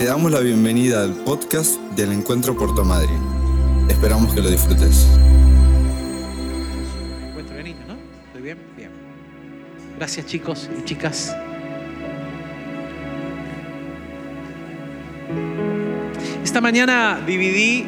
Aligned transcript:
Te 0.00 0.06
damos 0.06 0.32
la 0.32 0.40
bienvenida 0.40 1.02
al 1.02 1.12
podcast 1.12 1.78
del 1.94 2.12
Encuentro 2.12 2.56
Puerto 2.56 2.86
Madryn. 2.86 3.20
Esperamos 3.90 4.32
que 4.32 4.40
lo 4.40 4.48
disfrutes. 4.48 5.06
encuentro 7.28 7.54
¿no? 7.86 7.98
¿Estoy 8.28 8.40
bien? 8.40 8.58
Bien. 8.78 8.90
Gracias 9.98 10.24
chicos 10.24 10.70
y 10.78 10.84
chicas. 10.86 11.36
Esta 16.42 16.62
mañana 16.62 17.20
dividí 17.26 17.84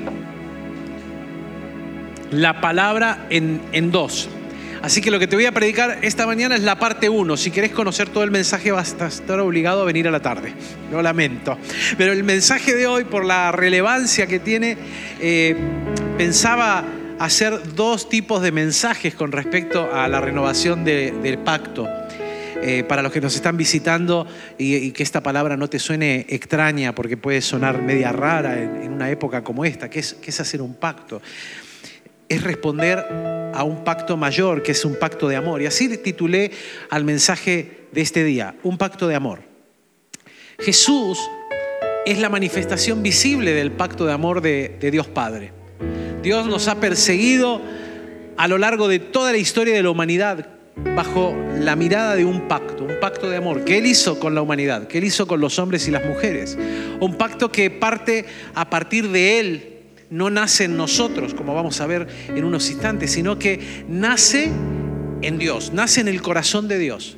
la 2.30 2.60
palabra 2.60 3.26
en, 3.30 3.62
en 3.72 3.90
dos. 3.90 4.28
Así 4.82 5.00
que 5.00 5.12
lo 5.12 5.20
que 5.20 5.28
te 5.28 5.36
voy 5.36 5.46
a 5.46 5.52
predicar 5.52 5.98
esta 6.02 6.26
mañana 6.26 6.56
es 6.56 6.62
la 6.62 6.76
parte 6.76 7.08
1. 7.08 7.36
Si 7.36 7.52
querés 7.52 7.70
conocer 7.70 8.08
todo 8.08 8.24
el 8.24 8.32
mensaje 8.32 8.72
vas 8.72 8.96
a 9.00 9.06
estar 9.06 9.38
obligado 9.38 9.82
a 9.82 9.84
venir 9.84 10.08
a 10.08 10.10
la 10.10 10.20
tarde. 10.20 10.52
Lo 10.90 11.00
lamento. 11.02 11.56
Pero 11.96 12.12
el 12.12 12.24
mensaje 12.24 12.74
de 12.74 12.88
hoy, 12.88 13.04
por 13.04 13.24
la 13.24 13.52
relevancia 13.52 14.26
que 14.26 14.40
tiene, 14.40 14.76
eh, 15.20 15.54
pensaba 16.18 16.84
hacer 17.20 17.74
dos 17.76 18.08
tipos 18.08 18.42
de 18.42 18.50
mensajes 18.50 19.14
con 19.14 19.30
respecto 19.30 19.88
a 19.94 20.08
la 20.08 20.20
renovación 20.20 20.82
de- 20.84 21.12
del 21.22 21.38
pacto. 21.38 21.88
Eh, 22.64 22.84
para 22.84 23.02
los 23.02 23.10
que 23.12 23.20
nos 23.20 23.34
están 23.34 23.56
visitando 23.56 24.24
y, 24.56 24.92
que 24.92 25.02
esta 25.02 25.20
palabra 25.20 25.56
no 25.56 25.68
te 25.68 25.80
suene 25.80 26.26
extraña 26.28 26.94
porque 26.94 27.16
puede 27.16 27.40
sonar 27.40 27.82
media 27.82 28.12
rara 28.12 28.60
en, 28.62 28.82
en 28.84 28.92
una 28.92 29.10
época 29.10 29.42
como 29.42 29.64
esta, 29.64 29.90
que 29.90 29.98
es, 29.98 30.14
que 30.14 30.30
es 30.30 30.38
hacer 30.38 30.62
un 30.62 30.74
pacto 30.74 31.20
es 32.32 32.42
responder 32.42 32.98
a 33.54 33.62
un 33.62 33.84
pacto 33.84 34.16
mayor, 34.16 34.62
que 34.62 34.72
es 34.72 34.84
un 34.84 34.96
pacto 34.96 35.28
de 35.28 35.36
amor. 35.36 35.60
Y 35.60 35.66
así 35.66 35.98
titulé 35.98 36.50
al 36.88 37.04
mensaje 37.04 37.86
de 37.92 38.00
este 38.00 38.24
día, 38.24 38.54
un 38.62 38.78
pacto 38.78 39.06
de 39.06 39.14
amor. 39.14 39.40
Jesús 40.58 41.18
es 42.06 42.18
la 42.18 42.30
manifestación 42.30 43.02
visible 43.02 43.52
del 43.52 43.72
pacto 43.72 44.06
de 44.06 44.12
amor 44.12 44.40
de, 44.40 44.78
Dios 44.90 45.08
Padre. 45.08 45.52
Dios 46.22 46.46
nos 46.46 46.68
ha 46.68 46.80
perseguido 46.80 47.60
a 48.38 48.48
lo 48.48 48.56
largo 48.56 48.88
de 48.88 48.98
toda 48.98 49.32
la 49.32 49.38
historia 49.38 49.74
de 49.74 49.82
la 49.82 49.90
humanidad 49.90 50.48
bajo 50.96 51.36
la 51.58 51.76
mirada 51.76 52.16
de 52.16 52.24
un 52.24 52.48
pacto, 52.48 52.84
un 52.84 52.98
pacto 52.98 53.28
de 53.28 53.36
amor 53.36 53.64
que 53.64 53.76
Él 53.76 53.84
hizo 53.84 54.18
con 54.18 54.34
la 54.34 54.40
humanidad, 54.40 54.86
que 54.86 54.98
Él 54.98 55.04
hizo 55.04 55.26
con 55.26 55.40
los 55.40 55.58
hombres 55.58 55.86
y 55.86 55.90
las 55.90 56.04
mujeres. 56.06 56.56
Un 56.98 57.16
pacto 57.18 57.52
que 57.52 57.70
parte 57.70 58.24
a 58.54 58.70
partir 58.70 59.10
de 59.10 59.38
Él, 59.38 59.71
no 60.12 60.28
nace 60.28 60.64
en 60.64 60.76
nosotros, 60.76 61.32
como 61.32 61.54
vamos 61.54 61.80
a 61.80 61.86
ver 61.86 62.06
en 62.28 62.44
unos 62.44 62.70
instantes, 62.70 63.12
sino 63.12 63.38
que 63.38 63.84
nace 63.88 64.52
en 65.22 65.38
Dios, 65.38 65.72
nace 65.72 66.02
en 66.02 66.08
el 66.08 66.20
corazón 66.20 66.68
de 66.68 66.78
Dios. 66.78 67.16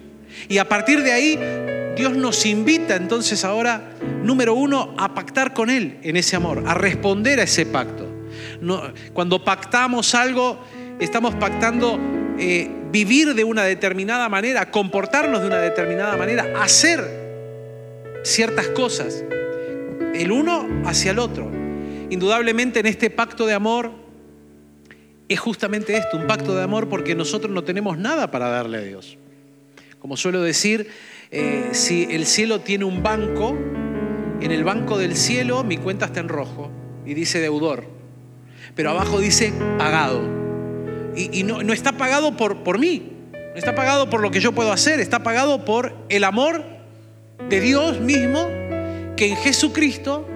Y 0.49 0.59
a 0.59 0.69
partir 0.69 1.03
de 1.03 1.13
ahí, 1.13 1.39
Dios 1.97 2.17
nos 2.17 2.47
invita 2.47 2.95
entonces 2.95 3.45
ahora, 3.45 3.91
número 4.23 4.55
uno, 4.55 4.95
a 4.97 5.13
pactar 5.13 5.55
con 5.55 5.71
Él 5.71 5.99
en 6.03 6.17
ese 6.17 6.37
amor, 6.37 6.63
a 6.67 6.75
responder 6.75 7.41
a 7.41 7.43
ese 7.43 7.67
pacto. 7.67 8.09
Cuando 9.13 9.45
pactamos 9.45 10.15
algo, 10.15 10.61
estamos 11.01 11.35
pactando 11.35 11.99
eh, 12.39 12.71
vivir 12.93 13.35
de 13.35 13.43
una 13.43 13.65
determinada 13.65 14.29
manera, 14.29 14.71
comportarnos 14.71 15.41
de 15.41 15.49
una 15.49 15.59
determinada 15.59 16.17
manera, 16.17 16.63
hacer 16.63 17.03
ciertas 18.23 18.69
cosas, 18.69 19.25
el 20.15 20.31
uno 20.31 20.69
hacia 20.85 21.11
el 21.11 21.19
otro. 21.19 21.64
Indudablemente 22.15 22.79
en 22.79 22.87
este 22.87 23.11
pacto 23.11 23.45
de 23.45 23.55
amor 23.55 23.91
es 25.29 25.41
justamente 25.41 25.97
esto, 25.97 26.17
un 26.17 26.29
pacto 26.29 26.55
de 26.55 26.63
amor 26.63 26.89
porque 26.89 27.17
nosotros 27.17 27.53
no 27.53 27.65
tenemos 27.65 27.99
nada 27.99 28.31
para 28.31 28.51
darle 28.51 28.79
a 28.79 28.83
Dios. 28.83 29.19
Como 29.99 30.17
suelo 30.17 30.41
decir, 30.41 30.89
eh, 31.33 31.71
si 31.73 32.07
el 32.09 32.27
cielo 32.27 32.61
tiene 32.61 32.85
un 32.85 33.03
banco, 33.03 33.59
en 34.41 34.53
el 34.53 34.63
banco 34.63 34.97
del 34.97 35.17
cielo 35.17 35.65
mi 35.65 35.77
cuenta 35.77 36.07
está 36.07 36.21
en 36.21 36.29
rojo 36.29 36.71
y 37.05 37.15
dice 37.15 37.41
deudor, 37.41 37.85
pero 38.77 38.91
abajo 38.91 39.19
dice 39.19 39.53
pagado. 39.77 40.23
Y, 41.17 41.43
no, 41.43 41.65
no 41.65 41.73
está 41.73 41.95
pagado 41.99 42.37
por, 42.37 42.63
por 42.63 42.79
mí, 42.79 43.11
no 43.33 43.57
está 43.57 43.75
pagado 43.75 44.09
por 44.09 44.21
lo 44.21 44.31
que 44.31 44.39
yo 44.39 44.53
puedo 44.53 44.71
hacer, 44.71 45.01
está 45.01 45.25
pagado 45.25 45.65
por 45.65 45.97
el 46.11 46.23
amor 46.23 46.65
de 47.49 47.59
Dios 47.59 47.99
mismo 47.99 48.47
que 49.17 49.31
en 49.31 49.37
Jesucristo 49.37 50.29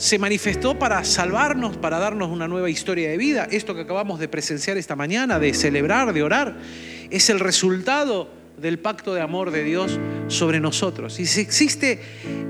se 0.00 0.18
manifestó 0.18 0.78
para 0.78 1.04
salvarnos, 1.04 1.76
para 1.76 1.98
darnos 1.98 2.30
una 2.30 2.48
nueva 2.48 2.70
historia 2.70 3.10
de 3.10 3.18
vida. 3.18 3.46
Esto 3.50 3.74
que 3.74 3.82
acabamos 3.82 4.18
de 4.18 4.28
presenciar 4.28 4.78
esta 4.78 4.96
mañana, 4.96 5.38
de 5.38 5.52
celebrar, 5.52 6.14
de 6.14 6.22
orar, 6.22 6.56
es 7.10 7.28
el 7.28 7.38
resultado 7.38 8.30
del 8.56 8.78
pacto 8.78 9.12
de 9.12 9.20
amor 9.20 9.50
de 9.50 9.62
Dios 9.62 10.00
sobre 10.28 10.58
nosotros. 10.58 11.20
Y 11.20 11.26
si 11.26 11.42
existe 11.42 12.00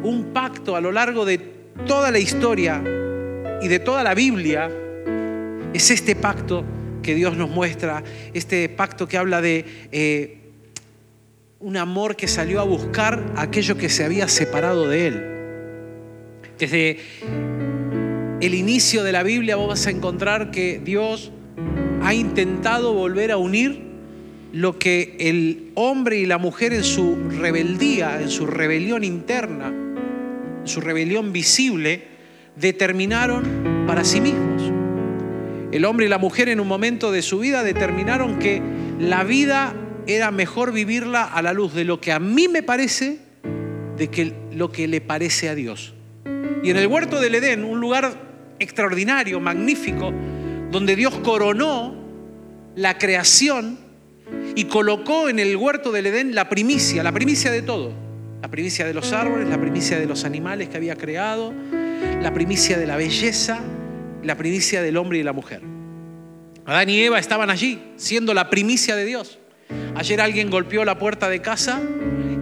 un 0.04 0.32
pacto 0.32 0.76
a 0.76 0.80
lo 0.80 0.92
largo 0.92 1.24
de 1.24 1.38
toda 1.88 2.12
la 2.12 2.20
historia 2.20 2.84
y 3.60 3.66
de 3.66 3.80
toda 3.80 4.04
la 4.04 4.14
Biblia, 4.14 4.70
es 5.74 5.90
este 5.90 6.14
pacto 6.14 6.64
que 7.02 7.16
Dios 7.16 7.36
nos 7.36 7.50
muestra, 7.50 8.04
este 8.32 8.68
pacto 8.68 9.08
que 9.08 9.18
habla 9.18 9.40
de 9.40 9.88
eh, 9.90 10.52
un 11.58 11.76
amor 11.76 12.14
que 12.14 12.28
salió 12.28 12.60
a 12.60 12.64
buscar 12.64 13.32
aquello 13.34 13.76
que 13.76 13.88
se 13.88 14.04
había 14.04 14.28
separado 14.28 14.88
de 14.88 15.06
Él. 15.08 15.39
Desde 16.60 16.98
el 18.42 18.54
inicio 18.54 19.02
de 19.02 19.12
la 19.12 19.22
Biblia 19.22 19.56
vos 19.56 19.68
vas 19.68 19.86
a 19.86 19.90
encontrar 19.90 20.50
que 20.50 20.78
Dios 20.78 21.32
ha 22.02 22.12
intentado 22.12 22.92
volver 22.92 23.32
a 23.32 23.38
unir 23.38 23.80
lo 24.52 24.78
que 24.78 25.16
el 25.20 25.70
hombre 25.74 26.18
y 26.18 26.26
la 26.26 26.36
mujer 26.36 26.74
en 26.74 26.84
su 26.84 27.16
rebeldía, 27.30 28.20
en 28.20 28.28
su 28.28 28.46
rebelión 28.46 29.04
interna, 29.04 29.68
en 29.68 30.68
su 30.68 30.82
rebelión 30.82 31.32
visible, 31.32 32.02
determinaron 32.56 33.86
para 33.86 34.04
sí 34.04 34.20
mismos. 34.20 34.70
El 35.72 35.86
hombre 35.86 36.06
y 36.06 36.08
la 36.10 36.18
mujer 36.18 36.50
en 36.50 36.60
un 36.60 36.68
momento 36.68 37.10
de 37.10 37.22
su 37.22 37.38
vida 37.38 37.62
determinaron 37.62 38.38
que 38.38 38.60
la 38.98 39.24
vida 39.24 39.74
era 40.06 40.30
mejor 40.30 40.72
vivirla 40.72 41.24
a 41.24 41.40
la 41.40 41.54
luz 41.54 41.72
de 41.72 41.84
lo 41.84 42.02
que 42.02 42.12
a 42.12 42.18
mí 42.18 42.48
me 42.48 42.62
parece, 42.62 43.18
de 43.96 44.08
que 44.08 44.34
lo 44.52 44.70
que 44.70 44.88
le 44.88 45.00
parece 45.00 45.48
a 45.48 45.54
Dios. 45.54 45.94
Y 46.62 46.70
en 46.70 46.76
el 46.76 46.86
huerto 46.86 47.20
del 47.20 47.34
Edén, 47.34 47.64
un 47.64 47.80
lugar 47.80 48.12
extraordinario, 48.58 49.40
magnífico, 49.40 50.12
donde 50.70 50.94
Dios 50.94 51.14
coronó 51.22 51.94
la 52.76 52.98
creación 52.98 53.78
y 54.54 54.64
colocó 54.64 55.28
en 55.28 55.38
el 55.38 55.56
huerto 55.56 55.90
del 55.90 56.06
Edén 56.06 56.34
la 56.34 56.48
primicia, 56.48 57.02
la 57.02 57.12
primicia 57.12 57.50
de 57.50 57.62
todo. 57.62 57.92
La 58.42 58.48
primicia 58.48 58.86
de 58.86 58.94
los 58.94 59.12
árboles, 59.12 59.48
la 59.48 59.60
primicia 59.60 59.98
de 59.98 60.06
los 60.06 60.24
animales 60.24 60.68
que 60.68 60.76
había 60.76 60.96
creado, 60.96 61.52
la 62.22 62.32
primicia 62.32 62.78
de 62.78 62.86
la 62.86 62.96
belleza, 62.96 63.60
la 64.22 64.36
primicia 64.36 64.82
del 64.82 64.96
hombre 64.96 65.18
y 65.18 65.22
la 65.22 65.32
mujer. 65.32 65.62
Adán 66.64 66.88
y 66.88 67.00
Eva 67.00 67.18
estaban 67.18 67.50
allí, 67.50 67.80
siendo 67.96 68.32
la 68.32 68.48
primicia 68.48 68.96
de 68.96 69.04
Dios. 69.04 69.38
Ayer 69.94 70.20
alguien 70.20 70.50
golpeó 70.50 70.84
la 70.84 70.98
puerta 70.98 71.28
de 71.28 71.40
casa 71.40 71.80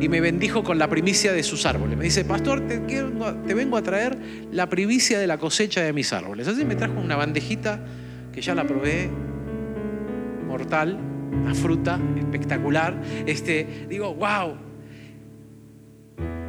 y 0.00 0.08
me 0.08 0.20
bendijo 0.20 0.62
con 0.62 0.78
la 0.78 0.88
primicia 0.88 1.32
de 1.32 1.42
sus 1.42 1.66
árboles. 1.66 1.96
Me 1.96 2.04
dice, 2.04 2.24
pastor, 2.24 2.66
te, 2.66 2.78
vengo 3.54 3.76
a 3.76 3.82
traer 3.82 4.16
la 4.52 4.68
primicia 4.68 5.18
de 5.18 5.26
la 5.26 5.38
cosecha 5.38 5.82
de 5.82 5.92
mis 5.92 6.12
árboles. 6.12 6.46
Así 6.46 6.64
me 6.64 6.76
trajo 6.76 7.00
una 7.00 7.16
bandejita 7.16 7.80
que 8.32 8.40
ya 8.40 8.54
la 8.54 8.66
probé, 8.66 9.10
mortal, 10.46 10.98
una 11.32 11.54
fruta 11.54 11.98
espectacular. 12.16 13.00
Este, 13.26 13.86
digo, 13.88 14.14
wow. 14.14 14.56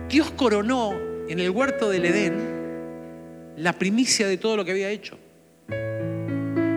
Dios 0.09 0.31
coronó 0.31 0.93
en 1.27 1.39
el 1.39 1.49
huerto 1.49 1.89
del 1.89 2.05
Edén 2.05 2.59
la 3.57 3.73
primicia 3.73 4.27
de 4.27 4.37
todo 4.37 4.57
lo 4.57 4.65
que 4.65 4.71
había 4.71 4.89
hecho. 4.89 5.17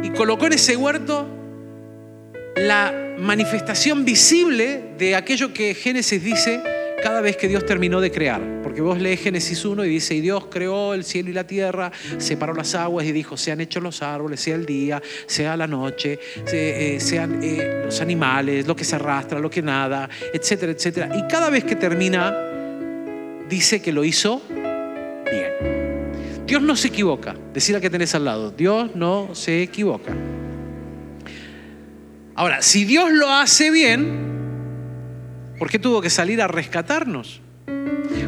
Y 0.03 0.11
colocó 0.11 0.47
en 0.47 0.55
ese 0.55 0.77
huerto 0.77 1.27
la 2.57 3.15
manifestación 3.19 4.05
visible 4.05 4.83
de 4.99 5.17
aquello 5.17 5.53
que 5.53 5.75
Génesis 5.75 6.23
dice 6.23 6.61
cada 7.03 7.21
vez 7.21 7.37
que 7.37 7.49
Dios 7.49 7.67
terminó 7.67 8.01
de 8.01 8.11
crear. 8.11 8.41
Porque 8.63 8.81
vos 8.81 8.99
lees 9.01 9.21
Génesis 9.21 9.65
1 9.65 9.85
y 9.85 9.89
dice, 9.89 10.15
y 10.15 10.21
Dios 10.21 10.47
creó 10.49 10.95
el 10.95 11.05
cielo 11.05 11.31
y 11.31 11.33
la 11.33 11.47
tierra, 11.47 11.91
separó 12.19 12.55
las 12.55 12.75
aguas 12.75 13.05
y 13.05 13.13
dijo, 13.13 13.37
sean 13.37 13.61
hechos 13.61 13.83
los 13.83 14.03
árboles, 14.03 14.41
sea 14.41 14.55
el 14.55 14.65
día, 14.65 15.03
sea 15.27 15.57
la 15.57 15.67
noche, 15.67 16.19
eh, 16.53 16.99
sean 17.01 17.41
eh, 17.43 17.83
los 17.85 18.01
animales, 18.01 18.67
lo 18.67 18.77
que 18.77 18.85
se 18.85 18.97
arrastra, 18.97 19.41
lo 19.41 19.51
que 19.51 19.63
nada, 19.63 20.09
etcétera, 20.33 20.73
etcétera. 20.73 21.11
Y 21.17 21.27
cada 21.27 21.51
vez 21.51 21.65
que 21.65 21.77
termina, 21.77 22.35
dice 23.49 23.83
que 23.83 23.93
lo 23.93 24.05
hizo 24.05 24.41
bien. 24.49 25.53
Dios 26.47 26.63
no 26.63 26.77
se 26.77 26.89
equivoca. 26.89 27.35
Decir 27.53 27.75
al 27.75 27.83
que 27.83 27.91
tenés 27.91 28.15
al 28.15 28.25
lado, 28.25 28.51
Dios 28.53 28.95
no 28.95 29.35
se 29.35 29.63
equivoca. 29.63 30.13
Ahora, 32.35 32.63
si 32.63 32.85
Dios 32.85 33.13
lo 33.13 33.31
hace 33.31 33.71
bien, 33.71 35.55
¿por 35.59 35.71
qué 35.71 35.79
tuvo 35.79 36.01
que 36.01 36.09
salir 36.09 36.41
a 36.41 36.49
rescatarnos? 36.49 37.41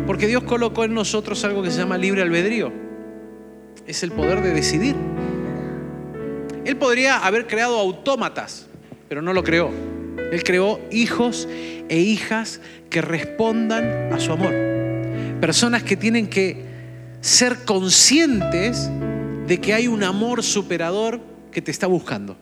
Porque 0.07 0.27
Dios 0.27 0.43
colocó 0.45 0.85
en 0.85 0.93
nosotros 0.93 1.43
algo 1.45 1.63
que 1.63 1.71
se 1.71 1.79
llama 1.79 1.97
libre 1.97 2.21
albedrío. 2.21 2.73
Es 3.87 4.03
el 4.03 4.13
poder 4.13 4.43
de 4.43 4.51
decidir. 4.51 4.95
Él 6.65 6.77
podría 6.77 7.19
haber 7.19 7.47
creado 7.47 7.79
autómatas, 7.79 8.67
pero 9.09 9.23
no 9.23 9.33
lo 9.33 9.43
creó. 9.43 9.71
Él 10.33 10.43
creó 10.43 10.81
hijos 10.91 11.49
e 11.89 11.99
hijas 11.99 12.61
que 12.91 13.01
respondan 13.01 14.13
a 14.13 14.21
su 14.21 14.33
amor. 14.33 14.53
Personas 15.41 15.83
que 15.83 15.97
tienen 15.97 16.29
que 16.29 16.65
ser 17.21 17.65
conscientes 17.65 18.91
de 19.47 19.61
que 19.61 19.73
hay 19.73 19.89
un 19.89 20.03
amor 20.03 20.43
superador 20.43 21.21
que 21.51 21.63
te 21.63 21.71
está 21.71 21.87
buscando. 21.87 22.37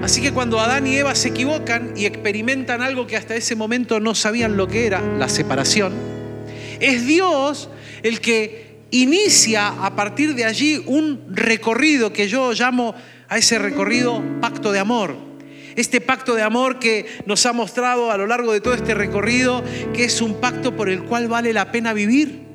Así 0.00 0.22
que 0.22 0.32
cuando 0.32 0.60
Adán 0.60 0.86
y 0.86 0.96
Eva 0.96 1.14
se 1.14 1.28
equivocan 1.28 1.92
y 1.96 2.06
experimentan 2.06 2.82
algo 2.82 3.06
que 3.06 3.16
hasta 3.16 3.34
ese 3.34 3.56
momento 3.56 3.98
no 3.98 4.14
sabían 4.14 4.56
lo 4.56 4.68
que 4.68 4.86
era, 4.86 5.02
la 5.18 5.28
separación, 5.28 5.92
es 6.78 7.06
Dios 7.06 7.68
el 8.02 8.20
que 8.20 8.78
inicia 8.90 9.68
a 9.68 9.96
partir 9.96 10.34
de 10.34 10.44
allí 10.44 10.82
un 10.86 11.26
recorrido 11.30 12.12
que 12.12 12.28
yo 12.28 12.52
llamo 12.52 12.94
a 13.28 13.38
ese 13.38 13.58
recorrido 13.58 14.22
pacto 14.40 14.70
de 14.72 14.78
amor. 14.78 15.16
Este 15.74 16.00
pacto 16.00 16.34
de 16.34 16.42
amor 16.42 16.78
que 16.78 17.06
nos 17.26 17.44
ha 17.46 17.52
mostrado 17.52 18.10
a 18.10 18.16
lo 18.16 18.26
largo 18.26 18.52
de 18.52 18.60
todo 18.60 18.74
este 18.74 18.94
recorrido 18.94 19.62
que 19.92 20.04
es 20.04 20.20
un 20.20 20.40
pacto 20.40 20.76
por 20.76 20.88
el 20.88 21.02
cual 21.02 21.28
vale 21.28 21.52
la 21.52 21.70
pena 21.70 21.92
vivir 21.92 22.48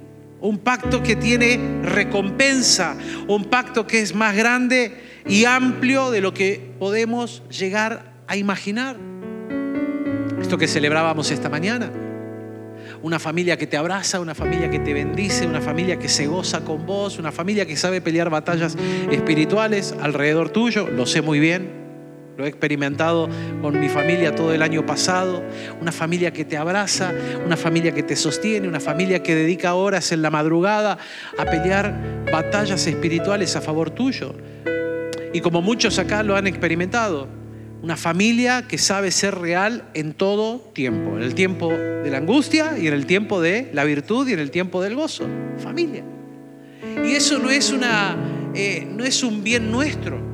un 0.44 0.58
pacto 0.58 1.02
que 1.02 1.16
tiene 1.16 1.58
recompensa, 1.84 2.98
un 3.30 3.46
pacto 3.46 3.88
que 3.88 4.02
es 4.02 4.14
más 4.14 4.36
grande 4.36 5.13
y 5.28 5.46
amplio 5.46 6.12
de 6.12 6.22
lo 6.22 6.34
que 6.34 6.74
podemos 6.80 7.44
llegar 7.50 8.14
a 8.28 8.36
imaginar. 8.36 8.98
Esto 10.42 10.58
que 10.58 10.68
celebrábamos 10.68 11.32
esta 11.32 11.50
mañana. 11.50 11.92
Una 13.02 13.20
familia 13.20 13.58
que 13.58 13.68
te 13.68 13.78
abraza, 13.78 14.20
una 14.20 14.36
familia 14.36 14.70
que 14.70 14.80
te 14.80 14.94
bendice, 14.94 15.46
una 15.46 15.62
familia 15.62 16.00
que 16.00 16.10
se 16.10 16.28
goza 16.28 16.62
con 16.62 16.86
vos, 16.86 17.20
una 17.20 17.32
familia 17.32 17.66
que 17.66 17.76
sabe 17.76 18.02
pelear 18.02 18.30
batallas 18.30 18.78
espirituales 19.12 19.94
alrededor 20.02 20.50
tuyo, 20.50 20.90
lo 20.90 21.06
sé 21.06 21.22
muy 21.22 21.40
bien. 21.40 21.84
Lo 22.38 22.46
he 22.46 22.48
experimentado 22.48 23.30
con 23.62 23.80
mi 23.80 23.90
familia 23.90 24.34
todo 24.34 24.54
el 24.54 24.64
año 24.64 24.86
pasado. 24.86 25.44
Una 25.80 25.92
familia 25.92 26.34
que 26.34 26.46
te 26.46 26.58
abraza, 26.58 27.14
una 27.46 27.56
familia 27.56 27.94
que 27.94 28.02
te 28.02 28.16
sostiene, 28.16 28.68
una 28.68 28.80
familia 28.80 29.22
que 29.22 29.36
dedica 29.36 29.76
horas 29.76 30.12
en 30.12 30.24
la 30.24 30.32
madrugada 30.32 30.98
a 31.38 31.46
pelear 31.46 32.26
batallas 32.32 32.88
espirituales 32.88 33.56
a 33.56 33.62
favor 33.62 33.92
tuyo. 33.92 34.34
Y 35.34 35.42
como 35.42 35.62
muchos 35.62 36.00
acá 36.00 36.24
lo 36.24 36.36
han 36.36 36.48
experimentado, 36.48 37.28
una 37.82 37.98
familia 37.98 38.68
que 38.68 38.78
sabe 38.78 39.12
ser 39.12 39.36
real 39.36 39.90
en 39.94 40.14
todo 40.14 40.60
tiempo, 40.74 41.18
en 41.18 41.24
el 41.24 41.36
tiempo 41.36 41.70
de 41.70 42.10
la 42.10 42.20
angustia 42.20 42.78
y 42.78 42.88
en 42.88 42.94
el 42.94 43.06
tiempo 43.06 43.42
de 43.42 43.70
la 43.74 43.84
virtud 43.84 44.28
y 44.28 44.34
en 44.34 44.40
el 44.40 44.52
tiempo 44.52 44.82
del 44.82 44.96
gozo. 44.96 45.26
Familia. 45.58 46.04
Y 47.04 47.14
eso 47.14 47.40
no 47.40 47.50
es, 47.50 47.72
una, 47.72 48.16
eh, 48.54 48.88
no 48.90 49.04
es 49.04 49.24
un 49.24 49.44
bien 49.44 49.72
nuestro 49.72 50.34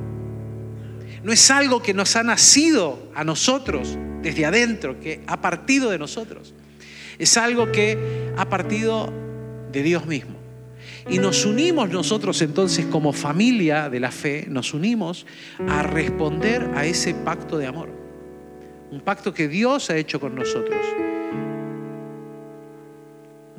no 1.22 1.32
es 1.32 1.50
algo 1.50 1.82
que 1.82 1.92
nos 1.92 2.16
ha 2.16 2.22
nacido 2.22 3.10
a 3.14 3.24
nosotros 3.24 3.98
desde 4.22 4.46
adentro, 4.46 4.98
que 5.00 5.22
ha 5.26 5.40
partido 5.40 5.90
de 5.90 5.98
nosotros. 5.98 6.54
Es 7.18 7.36
algo 7.36 7.70
que 7.72 8.32
ha 8.36 8.48
partido 8.48 9.12
de 9.70 9.82
Dios 9.82 10.06
mismo. 10.06 10.39
Y 11.08 11.18
nos 11.18 11.44
unimos 11.46 11.88
nosotros 11.90 12.40
entonces 12.42 12.86
como 12.86 13.12
familia 13.12 13.88
de 13.88 14.00
la 14.00 14.10
fe, 14.10 14.46
nos 14.48 14.74
unimos 14.74 15.26
a 15.68 15.82
responder 15.82 16.70
a 16.74 16.84
ese 16.84 17.14
pacto 17.14 17.58
de 17.58 17.66
amor. 17.66 17.88
Un 18.90 19.00
pacto 19.00 19.32
que 19.32 19.48
Dios 19.48 19.88
ha 19.90 19.96
hecho 19.96 20.20
con 20.20 20.34
nosotros. 20.34 20.78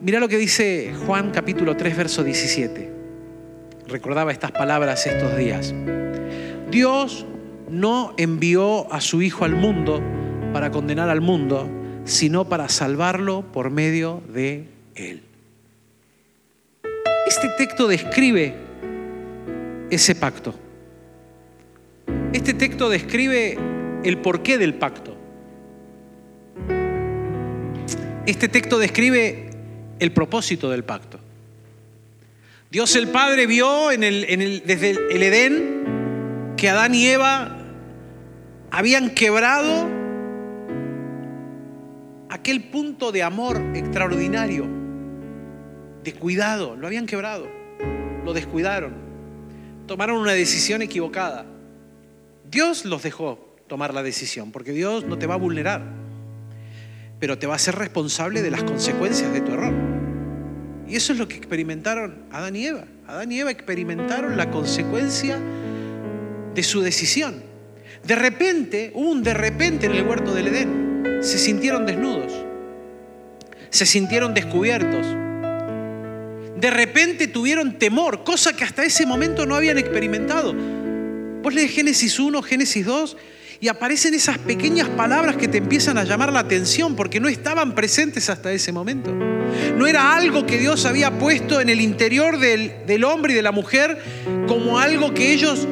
Mira 0.02 0.20
lo 0.20 0.28
que 0.28 0.38
dice 0.38 0.94
Juan 1.06 1.32
capítulo 1.32 1.78
3, 1.78 1.96
verso 1.96 2.24
17. 2.24 2.92
Recordaba 3.88 4.32
estas 4.32 4.52
palabras 4.52 5.06
estos 5.06 5.38
días. 5.38 5.74
Dios 6.70 7.26
no 7.70 8.14
envió 8.18 8.92
a 8.92 9.02
su 9.02 9.22
Hijo 9.22 9.46
al 9.46 9.56
mundo 9.56 10.02
para 10.54 10.72
condenar 10.72 11.10
al 11.10 11.22
mundo, 11.22 11.70
sino 12.04 12.46
para 12.50 12.68
salvarlo 12.70 13.52
por 13.52 13.70
medio 13.70 14.22
de 14.34 14.68
Él. 14.96 15.31
Este 17.42 17.66
texto 17.66 17.88
describe 17.88 18.54
ese 19.90 20.14
pacto. 20.14 20.54
Este 22.34 22.54
texto 22.54 22.88
describe 22.88 23.58
el 24.04 24.20
porqué 24.20 24.60
del 24.60 24.76
pacto. 24.76 25.18
Este 28.28 28.48
texto 28.48 28.78
describe 28.78 29.50
el 29.98 30.12
propósito 30.12 30.70
del 30.70 30.84
pacto. 30.84 31.20
Dios 32.70 32.96
el 32.96 33.08
Padre 33.08 33.48
vio 33.48 33.92
en 33.92 34.04
el, 34.04 34.62
desde 34.64 34.92
el 34.92 35.24
Edén 35.24 36.54
que 36.58 36.70
Adán 36.70 36.94
y 36.94 37.08
Eva 37.08 37.58
habían 38.70 39.10
quebrado 39.16 39.90
aquel 42.30 42.66
punto 42.66 43.12
de 43.12 43.24
amor 43.24 43.60
extraordinario, 43.74 44.81
de 46.04 46.14
cuidado, 46.14 46.76
lo 46.76 46.88
habían 46.88 47.06
quebrado, 47.06 47.48
lo 48.26 48.34
descuidaron, 48.34 48.94
tomaron 49.88 50.18
una 50.18 50.34
decisión 50.34 50.82
equivocada. 50.82 51.46
Dios 52.50 52.86
los 52.86 53.04
dejó 53.04 53.56
tomar 53.68 53.94
la 53.94 54.04
decisión, 54.04 54.52
porque 54.52 54.72
Dios 54.72 55.06
no 55.06 55.18
te 55.18 55.28
va 55.28 55.36
a 55.36 55.38
vulnerar, 55.38 55.82
pero 57.20 57.38
te 57.38 57.48
va 57.48 57.56
a 57.56 57.60
ser 57.60 57.76
responsable 57.76 58.42
de 58.42 58.52
las 58.52 58.64
consecuencias 58.64 59.32
de 59.32 59.42
tu 59.42 59.54
error. 59.54 59.74
Y 60.88 60.96
eso 60.96 61.14
es 61.14 61.20
lo 61.20 61.28
que 61.28 61.38
experimentaron 61.38 62.26
Adán 62.32 62.56
y 62.56 62.66
Eva. 62.66 62.84
Adán 63.08 63.32
y 63.32 63.40
Eva 63.40 63.52
experimentaron 63.52 64.36
la 64.36 64.52
consecuencia 64.52 65.40
de 66.54 66.64
su 66.64 66.82
decisión. 66.82 67.44
De 68.04 68.16
repente, 68.16 68.92
hubo 68.94 69.12
un 69.12 69.24
de 69.24 69.34
repente 69.34 69.86
en 69.86 69.94
el 69.94 70.06
huerto 70.06 70.34
del 70.34 70.48
Edén. 70.48 71.20
Se 71.22 71.38
sintieron 71.38 71.86
desnudos. 71.86 72.34
Se 73.70 73.86
sintieron 73.86 74.34
descubiertos. 74.34 75.06
De 76.62 76.70
repente 76.70 77.28
tuvieron 77.28 77.80
temor, 77.80 78.24
cosa 78.24 78.56
que 78.56 78.64
hasta 78.64 78.84
ese 78.84 79.08
momento 79.08 79.48
no 79.48 79.56
habían 79.56 79.80
experimentado. 79.80 80.54
Vos 81.42 81.56
lees 81.56 81.72
Génesis 81.72 82.20
1, 82.20 82.40
Génesis 82.44 82.86
2 82.86 83.18
y 83.60 83.68
aparecen 83.68 84.14
esas 84.14 84.38
pequeñas 84.38 84.88
palabras 84.90 85.38
que 85.38 85.48
te 85.48 85.58
empiezan 85.58 85.98
a 85.98 86.04
llamar 86.04 86.32
la 86.32 86.42
atención 86.42 86.96
porque 86.96 87.20
no 87.20 87.30
estaban 87.30 87.74
presentes 87.74 88.30
hasta 88.30 88.52
ese 88.52 88.72
momento. 88.72 89.12
No 89.12 89.88
era 89.88 90.16
algo 90.16 90.46
que 90.46 90.60
Dios 90.60 90.86
había 90.86 91.18
puesto 91.18 91.60
en 91.62 91.70
el 91.70 91.82
interior 91.82 92.38
del, 92.38 92.86
del 92.86 93.06
hombre 93.06 93.34
y 93.34 93.36
de 93.36 93.42
la 93.42 93.52
mujer 93.52 93.98
como 94.48 94.78
algo 94.78 95.16
que 95.16 95.34
ellos 95.34 95.68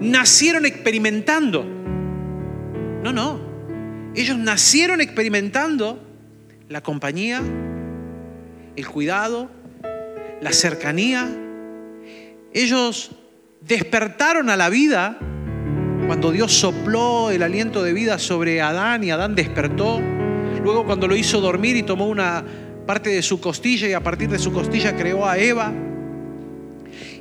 nacieron 0.00 0.66
experimentando. 0.66 1.64
No, 3.04 3.12
no. 3.12 3.38
Ellos 4.16 4.36
nacieron 4.36 5.00
experimentando 5.00 6.02
la 6.68 6.82
compañía, 6.82 7.40
el 8.74 8.88
cuidado, 8.88 9.50
la 10.40 10.52
cercanía. 10.52 11.28
Ellos 12.52 13.10
despertaron 13.60 14.50
a 14.50 14.56
la 14.56 14.68
vida 14.68 15.18
cuando 16.06 16.30
Dios 16.30 16.52
sopló 16.52 17.30
el 17.30 17.42
aliento 17.42 17.82
de 17.82 17.92
vida 17.92 18.18
sobre 18.18 18.60
Adán 18.60 19.04
y 19.04 19.10
Adán 19.10 19.34
despertó. 19.34 20.00
Luego 20.62 20.84
cuando 20.84 21.08
lo 21.08 21.16
hizo 21.16 21.40
dormir 21.40 21.76
y 21.76 21.82
tomó 21.82 22.06
una 22.06 22.44
parte 22.86 23.10
de 23.10 23.22
su 23.22 23.40
costilla 23.40 23.88
y 23.88 23.92
a 23.92 24.00
partir 24.00 24.28
de 24.28 24.38
su 24.38 24.52
costilla 24.52 24.96
creó 24.96 25.26
a 25.26 25.38
Eva 25.38 25.72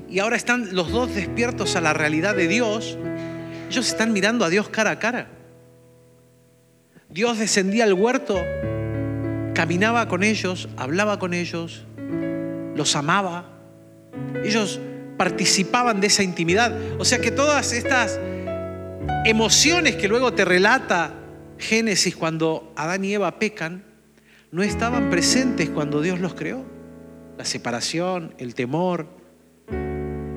y 0.10 0.20
ahora 0.20 0.36
están 0.36 0.74
los 0.74 0.92
dos 0.92 1.14
despiertos 1.14 1.76
a 1.76 1.82
la 1.82 1.94
realidad 1.94 2.36
de 2.36 2.48
Dios, 2.48 2.98
ellos 3.70 3.88
están 3.88 4.14
mirando 4.14 4.46
a 4.46 4.50
Dios 4.50 4.70
cara 4.70 4.92
a 4.92 5.00
cara. 5.00 5.28
Dios 7.10 7.38
descendía 7.38 7.86
al 7.86 7.94
huerto, 7.94 8.42
caminaba 9.54 10.08
con 10.08 10.24
ellos, 10.24 10.70
hablaba 10.78 11.20
con 11.20 11.34
ellos, 11.34 11.86
los 12.76 12.96
amaba. 12.96 13.46
Ellos 14.44 14.80
participaban 15.18 16.02
de 16.02 16.08
esa 16.08 16.24
intimidad. 16.24 16.78
O 17.00 17.06
sea 17.06 17.20
que 17.20 17.32
todas 17.32 17.74
estas 17.74 18.20
emociones 19.26 19.96
que 19.96 20.08
luego 20.08 20.34
te 20.34 20.46
relata 20.46 21.14
Génesis 21.58 22.16
cuando 22.16 22.74
Adán 22.76 23.06
y 23.06 23.14
Eva 23.14 23.40
pecan, 23.40 23.84
no 24.52 24.64
estaban 24.64 25.10
presentes 25.10 25.70
cuando 25.70 26.02
Dios 26.02 26.20
los 26.20 26.34
creó. 26.34 26.64
La 27.38 27.46
separación, 27.46 28.34
el 28.38 28.56
temor, 28.56 29.08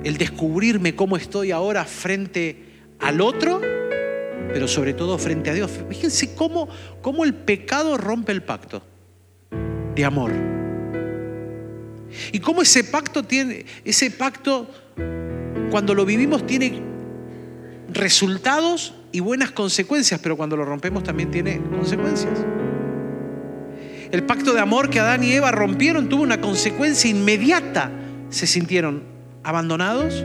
el 0.04 0.16
descubrirme 0.16 0.96
cómo 0.96 1.16
estoy 1.16 1.50
ahora 1.50 1.84
frente 1.84 2.64
al 2.98 3.20
otro, 3.20 3.60
pero 3.60 4.66
sobre 4.66 4.94
todo 4.94 5.18
frente 5.18 5.50
a 5.50 5.54
Dios. 5.54 5.70
Fíjense 5.88 6.34
cómo, 6.34 6.68
cómo 7.00 7.24
el 7.24 7.34
pecado 7.34 7.96
rompe 7.96 8.32
el 8.32 8.42
pacto 8.42 8.82
de 9.94 10.04
amor. 10.04 10.57
Y 12.32 12.40
cómo 12.40 12.62
ese 12.62 12.84
pacto 12.84 13.22
tiene, 13.22 13.66
ese 13.84 14.10
pacto, 14.10 14.68
cuando 15.70 15.94
lo 15.94 16.04
vivimos, 16.04 16.46
tiene 16.46 16.80
resultados 17.92 18.94
y 19.12 19.20
buenas 19.20 19.50
consecuencias, 19.50 20.20
pero 20.22 20.36
cuando 20.36 20.56
lo 20.56 20.64
rompemos 20.64 21.02
también 21.02 21.30
tiene 21.30 21.60
consecuencias. 21.70 22.38
El 24.10 24.24
pacto 24.24 24.54
de 24.54 24.60
amor 24.60 24.88
que 24.88 25.00
Adán 25.00 25.22
y 25.22 25.32
Eva 25.32 25.50
rompieron 25.50 26.08
tuvo 26.08 26.22
una 26.22 26.40
consecuencia 26.40 27.10
inmediata. 27.10 27.90
Se 28.30 28.46
sintieron 28.46 29.02
abandonados, 29.42 30.24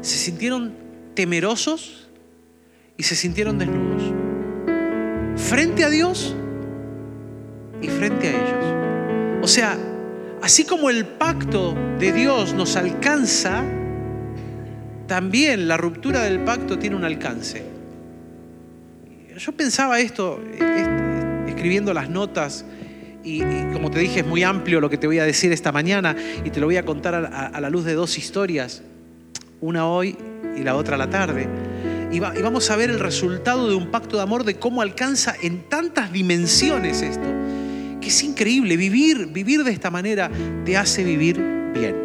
se 0.00 0.16
sintieron 0.16 0.74
temerosos 1.14 2.08
y 2.96 3.04
se 3.04 3.14
sintieron 3.14 3.58
desnudos. 3.58 4.12
Frente 5.36 5.84
a 5.84 5.90
Dios 5.90 6.34
y 7.80 7.88
frente 7.88 8.28
a 8.28 8.30
ellos. 8.30 9.42
O 9.42 9.48
sea, 9.48 9.76
así 10.42 10.64
como 10.64 10.90
el 10.90 11.06
pacto 11.06 11.74
de 11.98 12.12
Dios 12.12 12.54
nos 12.54 12.76
alcanza, 12.76 13.64
también 15.06 15.68
la 15.68 15.76
ruptura 15.76 16.22
del 16.22 16.40
pacto 16.40 16.78
tiene 16.78 16.96
un 16.96 17.04
alcance. 17.04 17.64
Yo 19.38 19.52
pensaba 19.52 20.00
esto, 20.00 20.40
escribiendo 21.46 21.92
las 21.92 22.08
notas, 22.08 22.64
y, 23.22 23.40
como 23.72 23.90
te 23.90 23.98
dije, 23.98 24.20
es 24.20 24.26
muy 24.26 24.44
amplio 24.44 24.80
lo 24.80 24.88
que 24.88 24.98
te 24.98 25.06
voy 25.06 25.18
a 25.18 25.24
decir 25.24 25.52
esta 25.52 25.72
mañana, 25.72 26.16
y 26.44 26.50
te 26.50 26.60
lo 26.60 26.66
voy 26.66 26.76
a 26.76 26.84
contar 26.84 27.14
a, 27.14 27.60
la 27.60 27.70
luz 27.70 27.84
de 27.84 27.94
dos 27.94 28.18
historias, 28.18 28.82
una 29.60 29.86
hoy 29.86 30.16
y 30.56 30.62
la 30.62 30.76
otra 30.76 30.96
la 30.96 31.10
tarde. 31.10 31.48
Y 32.12 32.20
vamos 32.20 32.70
a 32.70 32.76
ver 32.76 32.88
el 32.88 33.00
resultado 33.00 33.68
de 33.68 33.74
un 33.74 33.90
pacto 33.90 34.16
de 34.16 34.22
amor, 34.22 34.44
de 34.44 34.56
cómo 34.56 34.80
alcanza 34.80 35.34
en 35.42 35.68
tantas 35.68 36.12
dimensiones 36.12 37.02
esto, 37.02 37.26
es 38.08 38.22
increíble. 38.22 38.76
Vivir, 38.76 39.26
vivir 39.28 39.64
de 39.64 39.72
esta 39.72 39.90
manera 39.90 40.30
te 40.64 40.76
hace 40.76 41.04
vivir 41.04 41.36
bien, 41.74 41.96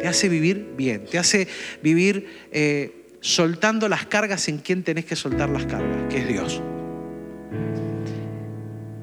te 0.00 0.08
hace 0.08 0.28
vivir 0.28 0.72
bien, 0.76 1.04
te 1.10 1.18
hace 1.18 1.48
vivir 1.82 2.26
eh, 2.52 3.06
soltando 3.20 3.88
las 3.88 4.06
cargas 4.06 4.48
en 4.48 4.58
quien 4.58 4.82
tenés 4.82 5.04
que 5.04 5.16
soltar 5.16 5.48
las 5.48 5.66
cargas, 5.66 6.08
que 6.10 6.18
es 6.18 6.28
Dios. 6.28 6.62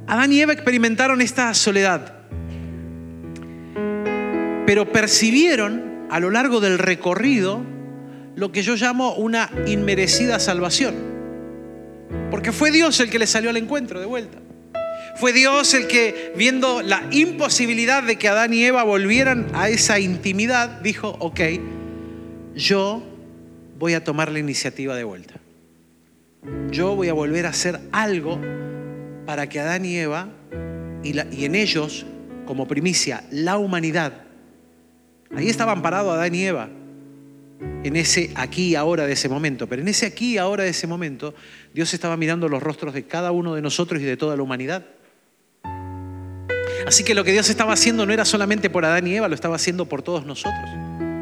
Adán 0.07 0.31
y 0.33 0.41
Eva 0.41 0.53
experimentaron 0.53 1.21
esta 1.21 1.53
soledad, 1.53 2.19
pero 4.65 4.91
percibieron 4.91 6.07
a 6.09 6.19
lo 6.19 6.29
largo 6.29 6.59
del 6.59 6.77
recorrido 6.77 7.63
lo 8.35 8.51
que 8.51 8.61
yo 8.61 8.75
llamo 8.75 9.15
una 9.15 9.49
inmerecida 9.67 10.39
salvación. 10.39 10.95
Porque 12.29 12.51
fue 12.51 12.71
Dios 12.71 12.99
el 12.99 13.09
que 13.09 13.19
le 13.19 13.27
salió 13.27 13.49
al 13.49 13.57
encuentro 13.57 13.99
de 13.99 14.05
vuelta. 14.05 14.39
Fue 15.15 15.33
Dios 15.33 15.73
el 15.73 15.87
que, 15.87 16.33
viendo 16.35 16.81
la 16.81 17.03
imposibilidad 17.11 18.03
de 18.03 18.17
que 18.17 18.27
Adán 18.27 18.53
y 18.53 18.63
Eva 18.63 18.83
volvieran 18.83 19.47
a 19.53 19.69
esa 19.69 19.99
intimidad, 19.99 20.81
dijo, 20.81 21.15
ok, 21.19 21.39
yo 22.55 23.03
voy 23.77 23.93
a 23.93 24.03
tomar 24.03 24.31
la 24.31 24.39
iniciativa 24.39 24.95
de 24.95 25.03
vuelta. 25.03 25.35
Yo 26.71 26.95
voy 26.95 27.09
a 27.09 27.13
volver 27.13 27.45
a 27.45 27.49
hacer 27.49 27.79
algo 27.91 28.39
para 29.25 29.47
que 29.47 29.59
Adán 29.59 29.85
y 29.85 29.97
Eva, 29.97 30.29
y, 31.03 31.45
en 31.45 31.55
ellos, 31.55 32.05
como 32.45 32.67
primicia, 32.67 33.23
la 33.31 33.57
humanidad, 33.57 34.23
ahí 35.35 35.49
estaban 35.49 35.81
parados 35.81 36.13
Adán 36.13 36.35
y 36.35 36.43
Eva, 36.43 36.69
en 37.83 37.95
ese 37.95 38.31
aquí 38.35 38.69
y 38.69 38.75
ahora 38.75 39.05
de 39.05 39.13
ese 39.13 39.29
momento. 39.29 39.67
Pero 39.67 39.81
en 39.81 39.87
ese 39.87 40.05
aquí 40.05 40.33
y 40.33 40.37
ahora 40.37 40.63
de 40.63 40.69
ese 40.69 40.87
momento, 40.87 41.33
Dios 41.73 41.93
estaba 41.93 42.17
mirando 42.17 42.49
los 42.49 42.61
rostros 42.61 42.93
de 42.93 43.03
cada 43.03 43.31
uno 43.31 43.55
de 43.55 43.61
nosotros 43.61 44.01
y 44.01 44.05
de 44.05 44.17
toda 44.17 44.35
la 44.35 44.43
humanidad. 44.43 44.85
Así 46.91 47.05
que 47.05 47.15
lo 47.15 47.23
que 47.23 47.31
Dios 47.31 47.49
estaba 47.49 47.71
haciendo 47.71 48.05
no 48.05 48.11
era 48.11 48.25
solamente 48.25 48.69
por 48.69 48.83
Adán 48.83 49.07
y 49.07 49.15
Eva, 49.15 49.29
lo 49.29 49.33
estaba 49.33 49.55
haciendo 49.55 49.85
por 49.85 50.01
todos 50.01 50.25
nosotros. 50.25 50.69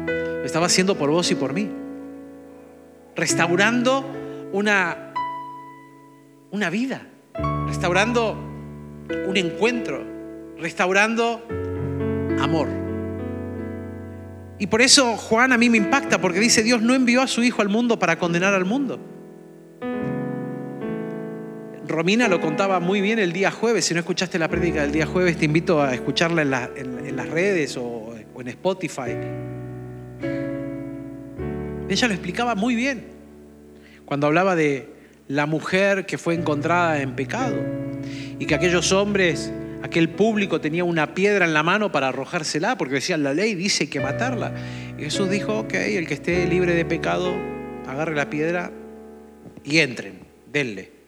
Lo 0.08 0.44
estaba 0.44 0.66
haciendo 0.66 0.98
por 0.98 1.10
vos 1.10 1.30
y 1.30 1.36
por 1.36 1.52
mí. 1.52 1.70
Restaurando 3.14 4.04
una, 4.52 5.14
una 6.50 6.70
vida, 6.70 7.06
restaurando 7.68 8.32
un 9.28 9.36
encuentro, 9.36 10.04
restaurando 10.58 11.46
amor. 12.40 12.66
Y 14.58 14.66
por 14.66 14.82
eso 14.82 15.16
Juan 15.16 15.52
a 15.52 15.56
mí 15.56 15.70
me 15.70 15.76
impacta, 15.76 16.20
porque 16.20 16.40
dice, 16.40 16.64
Dios 16.64 16.82
no 16.82 16.96
envió 16.96 17.22
a 17.22 17.28
su 17.28 17.44
Hijo 17.44 17.62
al 17.62 17.68
mundo 17.68 17.96
para 17.96 18.18
condenar 18.18 18.54
al 18.54 18.64
mundo. 18.64 18.98
Romina 21.90 22.28
lo 22.28 22.40
contaba 22.40 22.78
muy 22.78 23.00
bien 23.00 23.18
el 23.18 23.32
día 23.32 23.50
jueves. 23.50 23.84
Si 23.84 23.94
no 23.94 24.00
escuchaste 24.00 24.38
la 24.38 24.46
prédica 24.46 24.82
del 24.82 24.92
día 24.92 25.06
jueves, 25.06 25.36
te 25.36 25.46
invito 25.46 25.82
a 25.82 25.92
escucharla 25.92 26.42
en, 26.76 27.16
las 27.16 27.28
redes 27.28 27.76
o, 27.76 28.14
en 28.38 28.48
Spotify. 28.48 29.16
Ella 31.88 32.06
lo 32.06 32.14
explicaba 32.14 32.54
muy 32.54 32.76
bien 32.76 33.06
cuando 34.04 34.28
hablaba 34.28 34.54
de 34.54 34.88
la 35.26 35.46
mujer 35.46 36.06
que 36.06 36.16
fue 36.16 36.34
encontrada 36.34 37.02
en 37.02 37.16
pecado 37.16 37.56
y 38.38 38.46
que 38.46 38.54
aquellos 38.54 38.92
hombres, 38.92 39.52
aquel 39.82 40.10
público 40.10 40.60
tenía 40.60 40.84
una 40.84 41.12
piedra 41.12 41.44
en 41.44 41.52
la 41.52 41.64
mano 41.64 41.90
para 41.90 42.08
arrojársela 42.08 42.78
porque 42.78 42.94
decían 42.94 43.24
la 43.24 43.34
ley 43.34 43.56
dice 43.56 43.90
que 43.90 43.98
matarla. 43.98 44.54
Y 44.96 45.02
Jesús 45.02 45.28
dijo, 45.28 45.58
ok, 45.58 45.74
el 45.74 46.06
que 46.06 46.14
esté 46.14 46.46
libre 46.46 46.72
de 46.74 46.84
pecado, 46.84 47.34
agarre 47.88 48.14
la 48.14 48.30
piedra 48.30 48.70
y 49.64 49.78
entren, 49.78 50.20
denle. 50.52 50.99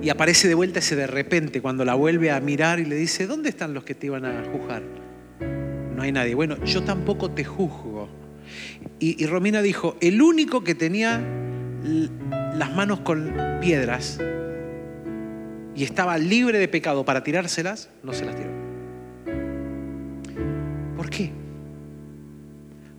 Y 0.00 0.10
aparece 0.10 0.48
de 0.48 0.54
vuelta 0.54 0.78
ese 0.78 0.94
de 0.96 1.06
repente 1.06 1.60
cuando 1.60 1.84
la 1.84 1.94
vuelve 1.94 2.30
a 2.30 2.40
mirar 2.40 2.78
y 2.80 2.84
le 2.84 2.96
dice, 2.96 3.26
¿dónde 3.26 3.48
están 3.48 3.74
los 3.74 3.84
que 3.84 3.94
te 3.94 4.06
iban 4.06 4.24
a 4.24 4.44
juzgar? 4.44 4.82
No 5.94 6.02
hay 6.02 6.12
nadie. 6.12 6.34
Bueno, 6.34 6.62
yo 6.64 6.82
tampoco 6.84 7.30
te 7.30 7.44
juzgo. 7.44 8.08
Y, 9.00 9.26
Romina 9.26 9.62
dijo, 9.62 9.96
el 10.00 10.22
único 10.22 10.64
que 10.64 10.74
tenía 10.74 11.20
las 12.56 12.74
manos 12.74 13.00
con 13.00 13.32
piedras 13.60 14.20
y 15.74 15.84
estaba 15.84 16.18
libre 16.18 16.58
de 16.58 16.68
pecado 16.68 17.04
para 17.04 17.22
tirárselas, 17.22 17.90
no 18.02 18.12
se 18.12 18.24
las 18.24 18.34
tiró. 18.34 18.50
¿Por 20.96 21.10
qué? 21.10 21.30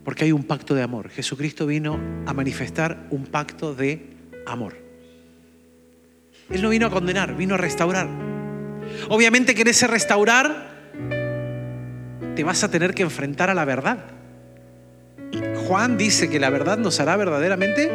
Porque 0.04 0.24
hay 0.24 0.32
un 0.32 0.44
pacto 0.44 0.74
de 0.74 0.82
amor. 0.82 1.10
Jesucristo 1.10 1.66
vino 1.66 1.98
a 2.26 2.32
manifestar 2.32 3.06
un 3.10 3.26
pacto 3.26 3.74
de 3.74 4.16
amor. 4.46 4.89
Él 6.50 6.62
no 6.62 6.68
vino 6.68 6.86
a 6.86 6.90
condenar, 6.90 7.36
vino 7.36 7.54
a 7.54 7.58
restaurar. 7.58 8.08
Obviamente 9.08 9.54
que 9.54 9.62
en 9.62 9.68
ese 9.68 9.86
restaurar 9.86 10.70
te 12.34 12.44
vas 12.44 12.64
a 12.64 12.70
tener 12.70 12.94
que 12.94 13.02
enfrentar 13.02 13.50
a 13.50 13.54
la 13.54 13.64
verdad. 13.64 13.98
Juan 15.66 15.96
dice 15.96 16.28
que 16.28 16.40
la 16.40 16.50
verdad 16.50 16.78
nos 16.78 16.98
hará 16.98 17.16
verdaderamente 17.16 17.90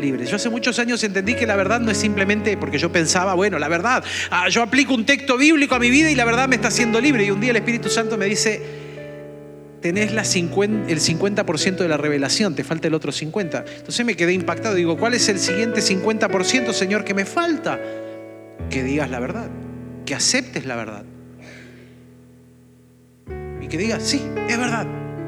libres. 0.00 0.28
Yo 0.28 0.36
hace 0.36 0.50
muchos 0.50 0.78
años 0.78 1.02
entendí 1.04 1.34
que 1.34 1.46
la 1.46 1.56
verdad 1.56 1.80
no 1.80 1.90
es 1.90 1.96
simplemente 1.98 2.56
porque 2.56 2.78
yo 2.78 2.90
pensaba, 2.90 3.34
bueno, 3.34 3.58
la 3.58 3.68
verdad, 3.68 4.04
ah, 4.30 4.48
yo 4.48 4.62
aplico 4.62 4.94
un 4.94 5.06
texto 5.06 5.36
bíblico 5.38 5.74
a 5.74 5.78
mi 5.78 5.90
vida 5.90 6.10
y 6.10 6.14
la 6.14 6.24
verdad 6.24 6.48
me 6.48 6.56
está 6.56 6.68
haciendo 6.68 7.00
libre. 7.00 7.24
Y 7.24 7.30
un 7.30 7.40
día 7.40 7.50
el 7.50 7.56
Espíritu 7.56 7.88
Santo 7.88 8.18
me 8.18 8.26
dice, 8.26 8.85
tenés 9.86 10.10
el 10.12 10.18
50% 10.18 11.76
de 11.76 11.88
la 11.88 11.96
revelación, 11.96 12.54
te 12.54 12.64
falta 12.64 12.88
el 12.88 12.94
otro 12.94 13.12
50%. 13.12 13.64
Entonces 13.78 14.04
me 14.04 14.16
quedé 14.16 14.32
impactado. 14.32 14.74
Digo, 14.74 14.96
¿cuál 14.96 15.14
es 15.14 15.28
el 15.28 15.38
siguiente 15.38 15.80
50%, 15.80 16.72
Señor, 16.72 17.04
que 17.04 17.14
me 17.14 17.24
falta? 17.24 17.80
Que 18.68 18.82
digas 18.82 19.10
la 19.10 19.20
verdad, 19.20 19.48
que 20.04 20.14
aceptes 20.14 20.66
la 20.66 20.76
verdad. 20.76 21.04
Y 23.60 23.68
que 23.68 23.78
digas, 23.78 24.02
sí, 24.02 24.22
es 24.48 24.58
verdad. 24.58 24.86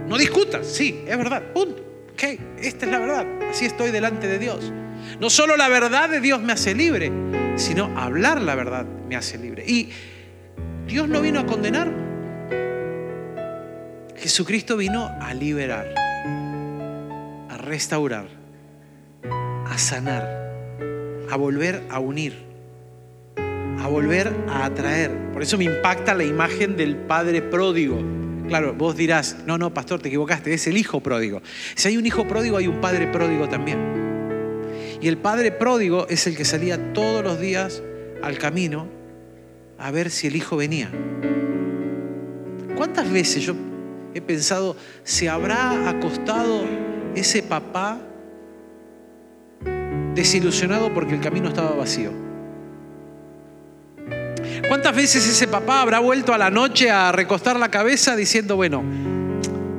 No 0.08 0.16
discutas, 0.18 0.66
sí, 0.66 1.00
es 1.06 1.16
verdad. 1.16 1.42
Punto. 1.52 1.84
Ok, 2.12 2.22
esta 2.60 2.86
es 2.86 2.92
la 2.92 2.98
verdad. 2.98 3.26
Así 3.50 3.64
estoy 3.66 3.92
delante 3.92 4.26
de 4.26 4.38
Dios. 4.38 4.72
No 5.20 5.30
solo 5.30 5.56
la 5.56 5.68
verdad 5.68 6.08
de 6.08 6.20
Dios 6.20 6.42
me 6.42 6.52
hace 6.52 6.74
libre, 6.74 7.12
sino 7.56 7.96
hablar 7.96 8.40
la 8.42 8.54
verdad 8.56 8.86
me 9.08 9.14
hace 9.14 9.38
libre. 9.38 9.64
Y 9.66 9.90
Dios 10.88 11.08
no 11.08 11.20
vino 11.20 11.38
a 11.38 11.46
condenar, 11.46 12.07
Jesucristo 14.20 14.76
vino 14.76 15.06
a 15.20 15.32
liberar, 15.32 15.94
a 17.48 17.56
restaurar, 17.56 18.26
a 19.64 19.78
sanar, 19.78 20.26
a 21.30 21.36
volver 21.36 21.84
a 21.88 22.00
unir, 22.00 22.36
a 23.36 23.86
volver 23.86 24.34
a 24.48 24.64
atraer. 24.64 25.30
Por 25.32 25.42
eso 25.42 25.56
me 25.56 25.64
impacta 25.64 26.14
la 26.14 26.24
imagen 26.24 26.76
del 26.76 26.96
Padre 26.96 27.42
pródigo. 27.42 28.02
Claro, 28.48 28.74
vos 28.74 28.96
dirás, 28.96 29.36
no, 29.46 29.56
no, 29.56 29.72
pastor, 29.72 30.00
te 30.00 30.08
equivocaste, 30.08 30.52
es 30.52 30.66
el 30.66 30.76
hijo 30.76 31.00
pródigo. 31.00 31.40
Si 31.76 31.86
hay 31.86 31.96
un 31.96 32.04
hijo 32.04 32.26
pródigo, 32.26 32.56
hay 32.56 32.66
un 32.66 32.80
padre 32.80 33.06
pródigo 33.06 33.48
también. 33.48 33.78
Y 35.00 35.06
el 35.06 35.18
padre 35.18 35.52
pródigo 35.52 36.08
es 36.08 36.26
el 36.26 36.36
que 36.36 36.44
salía 36.44 36.92
todos 36.92 37.22
los 37.22 37.38
días 37.38 37.82
al 38.22 38.38
camino 38.38 38.88
a 39.78 39.90
ver 39.90 40.10
si 40.10 40.26
el 40.26 40.34
hijo 40.34 40.56
venía. 40.56 40.90
¿Cuántas 42.74 43.12
veces 43.12 43.44
yo 43.44 43.54
he 44.14 44.20
pensado, 44.20 44.76
¿se 45.04 45.28
habrá 45.28 45.88
acostado 45.88 46.64
ese 47.14 47.42
papá 47.42 47.98
desilusionado 50.14 50.92
porque 50.92 51.14
el 51.14 51.20
camino 51.20 51.48
estaba 51.48 51.70
vacío? 51.70 52.12
¿Cuántas 54.68 54.94
veces 54.94 55.26
ese 55.26 55.46
papá 55.46 55.82
habrá 55.82 55.98
vuelto 55.98 56.34
a 56.34 56.38
la 56.38 56.50
noche 56.50 56.90
a 56.90 57.12
recostar 57.12 57.58
la 57.58 57.70
cabeza 57.70 58.16
diciendo, 58.16 58.56
bueno, 58.56 58.82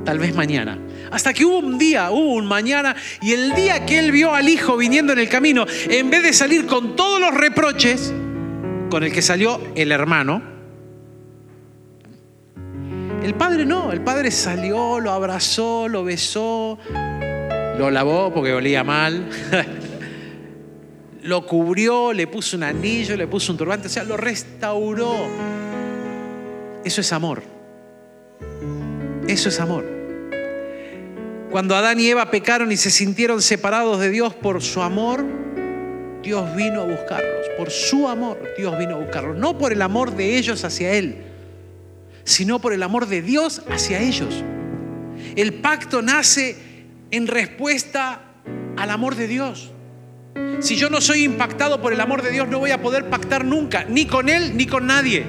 tal 0.06 0.18
vez 0.20 0.34
mañana? 0.34 0.80
Hasta 1.12 1.34
que 1.34 1.46
hubo 1.46 1.60
un 1.60 1.78
día, 1.78 2.12
hubo 2.12 2.36
un 2.36 2.46
mañana, 2.46 2.96
y 3.22 3.34
el 3.34 3.54
día 3.54 3.86
que 3.86 4.00
él 4.00 4.12
vio 4.12 4.34
al 4.34 4.48
hijo 4.48 4.78
viniendo 4.78 5.14
en 5.14 5.20
el 5.20 5.30
camino, 5.30 5.66
en 5.90 6.10
vez 6.10 6.24
de 6.24 6.34
salir 6.34 6.66
con 6.66 6.96
todos 6.96 7.20
los 7.20 7.34
reproches 7.34 8.14
con 8.90 9.04
el 9.04 9.12
que 9.12 9.22
salió 9.22 9.62
el 9.76 9.92
hermano, 9.92 10.42
el 13.24 13.34
padre 13.36 13.66
no, 13.66 13.92
el 13.92 14.02
padre 14.02 14.32
salió, 14.32 15.00
lo 15.00 15.12
abrazó, 15.12 15.88
lo 15.88 16.04
besó, 16.04 16.78
lo 17.78 17.92
lavó 17.92 18.34
porque 18.34 18.54
olía 18.54 18.84
mal, 18.84 19.30
lo 21.24 21.46
cubrió, 21.46 22.14
le 22.14 22.28
puso 22.28 22.58
un 22.58 22.64
anillo, 22.64 23.16
le 23.18 23.28
puso 23.28 23.52
un 23.52 23.58
turbante, 23.58 23.88
o 23.88 23.90
sea, 23.90 24.04
lo 24.04 24.18
restauró. 24.18 25.28
Eso 26.84 27.02
es 27.02 27.12
amor. 27.12 27.44
Eso 29.28 29.50
es 29.50 29.60
amor. 29.60 29.86
Cuando 31.52 31.76
Adán 31.76 32.00
y 32.00 32.08
Eva 32.08 32.32
pecaron 32.32 32.72
y 32.72 32.78
se 32.78 32.90
sintieron 32.90 33.42
separados 33.42 34.00
de 34.00 34.10
Dios 34.10 34.34
por 34.34 34.62
su 34.62 34.82
amor, 34.82 35.26
Dios 36.24 36.56
vino 36.56 36.82
a 36.82 36.86
buscarlos. 36.86 37.48
Por 37.58 37.70
su 37.70 38.08
amor, 38.08 38.40
Dios 38.58 38.78
vino 38.78 38.96
a 38.96 39.00
buscarlos. 39.00 39.36
No 39.38 39.58
por 39.58 39.74
el 39.74 39.82
amor 39.82 40.16
de 40.16 40.38
ellos 40.38 40.64
hacia 40.64 40.94
Él, 40.94 41.29
sino 42.30 42.60
por 42.60 42.74
el 42.74 42.84
amor 42.84 43.08
de 43.08 43.24
Dios 43.24 43.64
hacia 43.72 44.00
ellos. 44.02 44.44
El 45.36 45.56
pacto 45.56 46.04
nace 46.04 46.56
en 47.10 47.26
respuesta 47.26 48.22
al 48.78 48.92
amor 48.92 49.16
de 49.16 49.28
Dios. 49.28 49.72
Si 50.60 50.76
yo 50.76 50.92
no 50.92 51.02
soy 51.02 51.24
impactado 51.24 51.82
por 51.82 51.92
el 51.92 52.00
amor 52.00 52.22
de 52.22 52.30
Dios, 52.30 52.48
no 52.48 52.60
voy 52.60 52.70
a 52.70 52.84
poder 52.84 53.10
pactar 53.10 53.44
nunca, 53.44 53.84
ni 53.86 54.06
con 54.06 54.30
Él 54.30 54.56
ni 54.56 54.68
con 54.68 54.86
nadie. 54.86 55.26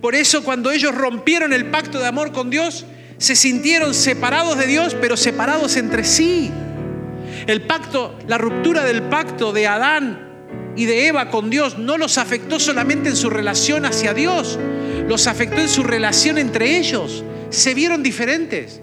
Por 0.00 0.14
eso 0.14 0.44
cuando 0.44 0.70
ellos 0.70 0.94
rompieron 0.94 1.52
el 1.52 1.66
pacto 1.70 1.98
de 1.98 2.06
amor 2.06 2.30
con 2.30 2.48
Dios, 2.48 2.86
se 3.18 3.34
sintieron 3.34 3.94
separados 3.94 4.56
de 4.56 4.68
Dios, 4.68 4.94
pero 4.94 5.16
separados 5.16 5.76
entre 5.76 6.04
sí. 6.04 6.52
El 7.48 7.62
pacto, 7.62 8.16
la 8.28 8.38
ruptura 8.38 8.84
del 8.84 9.02
pacto 9.02 9.52
de 9.52 9.66
Adán 9.66 10.74
y 10.76 10.84
de 10.84 11.08
Eva 11.08 11.30
con 11.30 11.50
Dios 11.50 11.78
no 11.78 11.98
los 11.98 12.16
afectó 12.16 12.60
solamente 12.60 13.08
en 13.08 13.16
su 13.16 13.28
relación 13.28 13.86
hacia 13.86 14.14
Dios, 14.14 14.56
los 15.08 15.26
afectó 15.26 15.60
en 15.60 15.68
su 15.68 15.82
relación 15.82 16.38
entre 16.38 16.78
ellos. 16.78 17.24
Se 17.50 17.74
vieron 17.74 18.02
diferentes, 18.02 18.80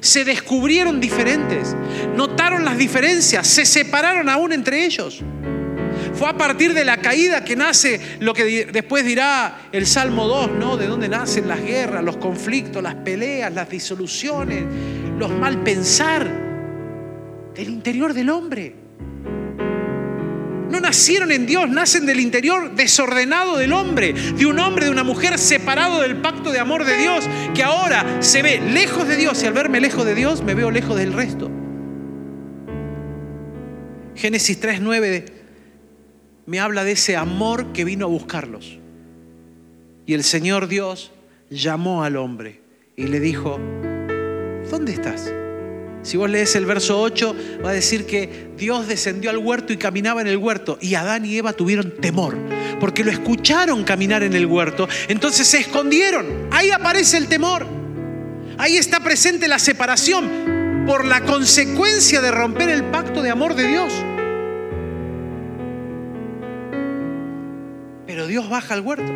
se 0.00 0.24
descubrieron 0.24 1.00
diferentes, 1.00 1.74
notaron 2.14 2.64
las 2.64 2.76
diferencias, 2.76 3.46
se 3.46 3.64
separaron 3.64 4.28
aún 4.28 4.52
entre 4.52 4.84
ellos. 4.84 5.22
Fue 6.14 6.28
a 6.28 6.36
partir 6.36 6.74
de 6.74 6.84
la 6.84 6.98
caída 6.98 7.44
que 7.44 7.56
nace 7.56 8.00
lo 8.20 8.34
que 8.34 8.66
después 8.66 9.04
dirá 9.04 9.68
el 9.72 9.86
Salmo 9.86 10.26
2, 10.26 10.52
¿no? 10.52 10.76
De 10.76 10.86
dónde 10.86 11.08
nacen 11.08 11.48
las 11.48 11.60
guerras, 11.60 12.04
los 12.04 12.18
conflictos, 12.18 12.82
las 12.82 12.94
peleas, 12.96 13.52
las 13.52 13.68
disoluciones, 13.68 14.64
los 15.18 15.30
mal 15.30 15.62
pensar 15.62 16.30
del 17.54 17.68
interior 17.68 18.14
del 18.14 18.30
hombre. 18.30 18.83
No 20.74 20.80
nacieron 20.80 21.30
en 21.30 21.46
Dios, 21.46 21.70
nacen 21.70 22.04
del 22.04 22.18
interior 22.18 22.74
desordenado 22.74 23.56
del 23.56 23.72
hombre, 23.72 24.12
de 24.12 24.44
un 24.44 24.58
hombre, 24.58 24.86
de 24.86 24.90
una 24.90 25.04
mujer 25.04 25.38
separado 25.38 26.00
del 26.00 26.16
pacto 26.16 26.50
de 26.50 26.58
amor 26.58 26.84
de 26.84 26.96
Dios, 26.96 27.24
que 27.54 27.62
ahora 27.62 28.20
se 28.20 28.42
ve 28.42 28.60
lejos 28.60 29.06
de 29.06 29.16
Dios 29.16 29.40
y 29.40 29.46
al 29.46 29.52
verme 29.52 29.80
lejos 29.80 30.04
de 30.04 30.16
Dios 30.16 30.42
me 30.42 30.54
veo 30.54 30.72
lejos 30.72 30.96
del 30.96 31.12
resto. 31.12 31.48
Génesis 34.16 34.60
3.9 34.60 35.26
me 36.46 36.58
habla 36.58 36.82
de 36.82 36.90
ese 36.90 37.16
amor 37.16 37.72
que 37.72 37.84
vino 37.84 38.06
a 38.06 38.08
buscarlos. 38.08 38.80
Y 40.06 40.14
el 40.14 40.24
Señor 40.24 40.66
Dios 40.66 41.12
llamó 41.50 42.02
al 42.02 42.16
hombre 42.16 42.62
y 42.96 43.04
le 43.04 43.20
dijo, 43.20 43.60
¿dónde 44.72 44.92
estás? 44.92 45.32
Si 46.04 46.18
vos 46.18 46.28
lees 46.28 46.54
el 46.54 46.66
verso 46.66 47.00
8, 47.00 47.34
va 47.64 47.70
a 47.70 47.72
decir 47.72 48.04
que 48.04 48.50
Dios 48.58 48.86
descendió 48.86 49.30
al 49.30 49.38
huerto 49.38 49.72
y 49.72 49.78
caminaba 49.78 50.20
en 50.20 50.26
el 50.26 50.36
huerto. 50.36 50.76
Y 50.82 50.94
Adán 50.96 51.24
y 51.24 51.38
Eva 51.38 51.54
tuvieron 51.54 51.92
temor, 51.92 52.36
porque 52.78 53.02
lo 53.02 53.10
escucharon 53.10 53.84
caminar 53.84 54.22
en 54.22 54.34
el 54.34 54.44
huerto. 54.44 54.86
Entonces 55.08 55.46
se 55.46 55.60
escondieron. 55.60 56.26
Ahí 56.50 56.70
aparece 56.70 57.16
el 57.16 57.26
temor. 57.26 57.66
Ahí 58.58 58.76
está 58.76 59.00
presente 59.00 59.48
la 59.48 59.58
separación 59.58 60.84
por 60.86 61.06
la 61.06 61.22
consecuencia 61.22 62.20
de 62.20 62.30
romper 62.30 62.68
el 62.68 62.84
pacto 62.84 63.22
de 63.22 63.30
amor 63.30 63.54
de 63.54 63.66
Dios. 63.66 63.90
Pero 68.06 68.26
Dios 68.26 68.46
baja 68.50 68.74
al 68.74 68.82
huerto. 68.82 69.10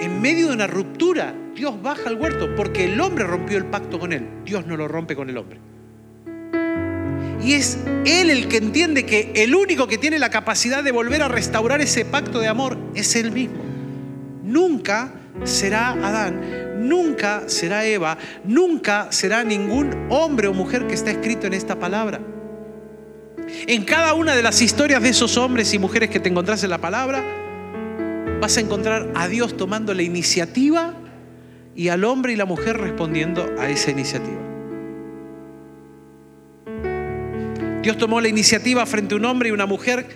En 0.00 0.20
medio 0.22 0.46
de 0.46 0.54
una 0.54 0.68
ruptura, 0.68 1.34
Dios 1.58 1.82
baja 1.82 2.08
al 2.08 2.14
huerto 2.14 2.54
porque 2.54 2.84
el 2.84 3.00
hombre 3.00 3.24
rompió 3.24 3.58
el 3.58 3.64
pacto 3.66 3.98
con 3.98 4.12
él. 4.12 4.28
Dios 4.44 4.64
no 4.64 4.76
lo 4.76 4.86
rompe 4.86 5.16
con 5.16 5.28
el 5.28 5.36
hombre. 5.36 5.58
Y 7.42 7.54
es 7.54 7.78
Él 8.06 8.30
el 8.30 8.46
que 8.46 8.58
entiende 8.58 9.04
que 9.04 9.32
el 9.34 9.56
único 9.56 9.88
que 9.88 9.98
tiene 9.98 10.20
la 10.20 10.30
capacidad 10.30 10.84
de 10.84 10.92
volver 10.92 11.20
a 11.20 11.26
restaurar 11.26 11.80
ese 11.80 12.04
pacto 12.04 12.38
de 12.38 12.46
amor 12.46 12.78
es 12.94 13.16
Él 13.16 13.32
mismo. 13.32 13.58
Nunca 14.44 15.12
será 15.42 15.90
Adán, 15.90 16.88
nunca 16.88 17.48
será 17.48 17.84
Eva, 17.84 18.18
nunca 18.44 19.10
será 19.10 19.42
ningún 19.42 20.06
hombre 20.10 20.46
o 20.46 20.54
mujer 20.54 20.86
que 20.86 20.94
está 20.94 21.10
escrito 21.10 21.48
en 21.48 21.54
esta 21.54 21.76
palabra. 21.76 22.20
En 23.66 23.84
cada 23.84 24.14
una 24.14 24.36
de 24.36 24.44
las 24.44 24.62
historias 24.62 25.02
de 25.02 25.08
esos 25.08 25.36
hombres 25.36 25.74
y 25.74 25.80
mujeres 25.80 26.08
que 26.08 26.20
te 26.20 26.28
encontrás 26.28 26.62
en 26.62 26.70
la 26.70 26.78
palabra, 26.78 27.24
vas 28.40 28.56
a 28.56 28.60
encontrar 28.60 29.10
a 29.16 29.26
Dios 29.26 29.56
tomando 29.56 29.92
la 29.92 30.02
iniciativa 30.02 30.94
y 31.78 31.90
al 31.90 32.02
hombre 32.02 32.32
y 32.32 32.36
la 32.36 32.44
mujer 32.44 32.76
respondiendo 32.76 33.54
a 33.56 33.70
esa 33.70 33.92
iniciativa. 33.92 34.40
Dios 37.82 37.96
tomó 37.96 38.20
la 38.20 38.26
iniciativa 38.26 38.84
frente 38.84 39.14
a 39.14 39.18
un 39.18 39.24
hombre 39.24 39.50
y 39.50 39.52
una 39.52 39.64
mujer 39.64 40.08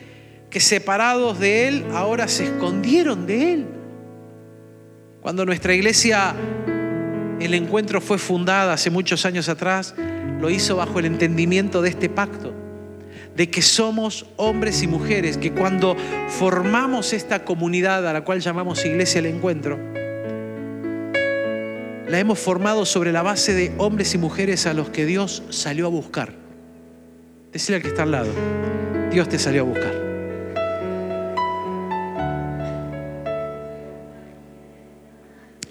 que 0.51 0.59
separados 0.59 1.38
de 1.38 1.68
Él 1.68 1.85
ahora 1.92 2.27
se 2.27 2.46
escondieron 2.46 3.29
de 3.29 3.53
Él. 3.53 3.66
Cuando 5.20 5.46
nuestra 5.46 5.72
iglesia, 5.72 6.35
el 7.38 7.55
encuentro 7.55 8.01
fue 8.01 8.18
fundada 8.18 8.72
hace 8.72 8.90
muchos 8.90 9.25
años 9.25 9.48
atrás, 9.48 9.94
lo 10.40 10.51
hizo 10.51 10.75
bajo 10.75 10.98
el 10.98 11.05
entendimiento 11.05 11.81
de 11.81 11.90
este 11.90 12.09
pacto 12.09 12.53
de 13.37 13.51
que 13.51 13.62
somos 13.62 14.27
hombres 14.37 14.83
y 14.83 14.88
mujeres, 14.88 15.38
que 15.38 15.53
cuando 15.53 15.96
formamos 16.29 17.12
esta 17.12 17.44
comunidad 17.44 18.07
a 18.09 18.12
la 18.12 18.25
cual 18.25 18.40
llamamos 18.40 18.85
Iglesia 18.85 19.22
del 19.22 19.37
Encuentro, 19.37 20.02
la 22.09 22.19
hemos 22.19 22.38
formado 22.38 22.85
sobre 22.85 23.12
la 23.12 23.23
base 23.23 23.55
de 23.55 23.73
hombres 23.79 24.15
y 24.15 24.19
mujeres 24.19 24.67
a 24.67 24.75
los 24.75 24.91
que 24.91 25.07
Dios 25.07 25.43
salió 25.51 25.87
a 25.87 25.91
buscar. 25.91 26.35
Decirle 27.53 27.77
al 27.77 27.83
que 27.83 27.88
está 27.88 28.03
al 28.03 28.11
lado, 28.11 28.31
Dios 29.11 29.29
te 29.29 29.38
salió 29.38 29.62
a 29.62 29.65
buscar. 29.65 29.93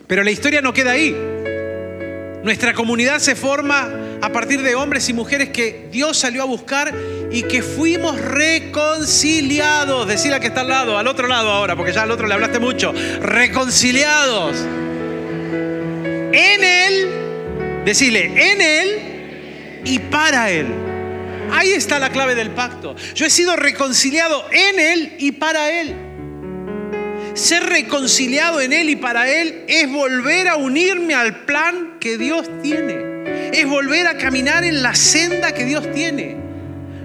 Pero 0.07 0.23
la 0.23 0.31
historia 0.31 0.61
no 0.61 0.73
queda 0.73 0.91
ahí. 0.91 1.15
Nuestra 2.43 2.73
comunidad 2.73 3.19
se 3.19 3.35
forma 3.35 3.89
a 4.21 4.29
partir 4.31 4.61
de 4.61 4.75
hombres 4.75 5.07
y 5.09 5.13
mujeres 5.13 5.49
que 5.49 5.87
Dios 5.91 6.17
salió 6.17 6.41
a 6.41 6.45
buscar 6.45 6.93
y 7.31 7.43
que 7.43 7.61
fuimos 7.61 8.19
reconciliados. 8.19 10.07
Decir 10.07 10.33
que 10.39 10.47
está 10.47 10.61
al 10.61 10.69
lado, 10.69 10.97
al 10.97 11.07
otro 11.07 11.27
lado 11.27 11.49
ahora, 11.49 11.75
porque 11.75 11.93
ya 11.93 12.03
al 12.03 12.11
otro 12.11 12.27
le 12.27 12.33
hablaste 12.33 12.59
mucho. 12.59 12.93
Reconciliados. 13.21 14.65
En 16.33 16.63
Él, 16.63 17.83
decirle, 17.85 18.25
en 18.25 18.61
Él 18.61 19.81
y 19.85 19.99
para 19.99 20.49
Él. 20.51 20.67
Ahí 21.51 21.71
está 21.71 21.99
la 21.99 22.09
clave 22.09 22.35
del 22.35 22.51
pacto. 22.51 22.95
Yo 23.13 23.25
he 23.25 23.29
sido 23.29 23.55
reconciliado 23.55 24.45
en 24.51 24.79
Él 24.79 25.15
y 25.19 25.33
para 25.33 25.81
Él. 25.81 25.95
Ser 27.33 27.63
reconciliado 27.63 28.61
en 28.61 28.73
Él 28.73 28.89
y 28.89 28.95
para 28.95 29.29
Él 29.29 29.65
es 29.67 29.89
volver 29.89 30.47
a 30.47 30.55
unirme 30.55 31.13
al 31.13 31.45
plan 31.45 31.97
que 31.99 32.17
Dios 32.17 32.49
tiene. 32.61 33.51
Es 33.51 33.65
volver 33.67 34.07
a 34.07 34.17
caminar 34.17 34.63
en 34.63 34.81
la 34.81 34.95
senda 34.95 35.53
que 35.53 35.65
Dios 35.65 35.91
tiene. 35.91 36.37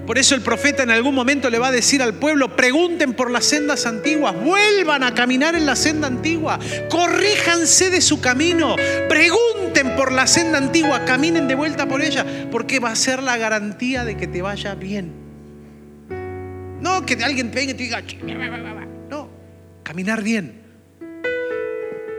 Por 0.07 0.17
eso 0.17 0.35
el 0.35 0.41
profeta 0.41 0.83
en 0.83 0.89
algún 0.89 1.13
momento 1.13 1.49
le 1.49 1.59
va 1.59 1.67
a 1.67 1.71
decir 1.71 2.01
al 2.01 2.13
pueblo, 2.13 2.55
pregunten 2.55 3.13
por 3.13 3.29
las 3.29 3.43
sendas 3.43 3.85
antiguas, 3.85 4.33
vuelvan 4.41 5.03
a 5.03 5.13
caminar 5.13 5.53
en 5.53 5.65
la 5.65 5.75
senda 5.75 6.07
antigua, 6.07 6.57
corríjanse 6.89 7.89
de 7.89 7.99
su 7.99 8.21
camino, 8.21 8.77
pregunten 9.09 9.97
por 9.97 10.13
la 10.13 10.25
senda 10.25 10.59
antigua, 10.59 11.03
caminen 11.03 11.49
de 11.49 11.55
vuelta 11.55 11.89
por 11.89 12.01
ella, 12.01 12.25
porque 12.49 12.79
va 12.79 12.91
a 12.91 12.95
ser 12.95 13.21
la 13.21 13.35
garantía 13.35 14.05
de 14.05 14.15
que 14.15 14.27
te 14.27 14.41
vaya 14.41 14.75
bien. 14.75 15.11
No 16.79 17.05
que 17.05 17.21
alguien 17.21 17.51
venga 17.51 17.71
y 17.71 17.75
te 17.75 17.83
diga, 17.83 18.01
caminar 19.83 20.23
bien. 20.23 20.61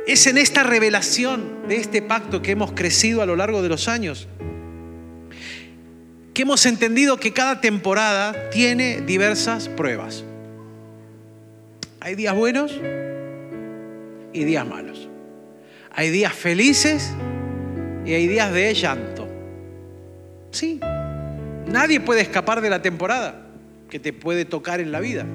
Es 0.07 0.27
en 0.27 0.37
esta 0.37 0.63
revelación 0.63 1.67
de 1.69 1.77
este 1.77 2.03
pacto 2.03 2.43
que 2.43 2.51
hemos 2.51 2.73
crecido 2.73 3.23
a 3.23 3.27
lo 3.27 3.35
largo 3.35 3.63
de 3.63 3.71
los 3.71 3.89
años, 3.89 4.29
que 6.39 6.43
hemos 6.43 6.67
entendido 6.67 7.17
que 7.17 7.33
cada 7.33 7.61
temporada 7.61 8.49
tiene 8.51 9.01
diversas 9.01 9.69
pruebas. 9.69 10.23
Hay 11.99 12.15
días 12.15 12.33
buenos 12.33 12.81
y 14.33 14.45
días 14.45 14.65
malos. 14.65 15.09
Hay 15.91 16.11
días 16.11 16.33
felices 16.33 17.13
y 18.07 18.13
hay 18.13 18.29
días 18.29 18.53
de 18.53 18.73
llanto. 18.73 19.27
Sí, 20.53 20.79
nadie 21.67 21.99
puede 21.99 22.21
escapar 22.21 22.61
de 22.61 22.71
la 22.71 22.83
temporada 22.83 23.49
que 23.91 23.99
te 23.99 24.13
puede 24.13 24.45
tocar 24.45 24.79
en 24.79 24.93
la 24.93 25.01
vida. 25.01 25.27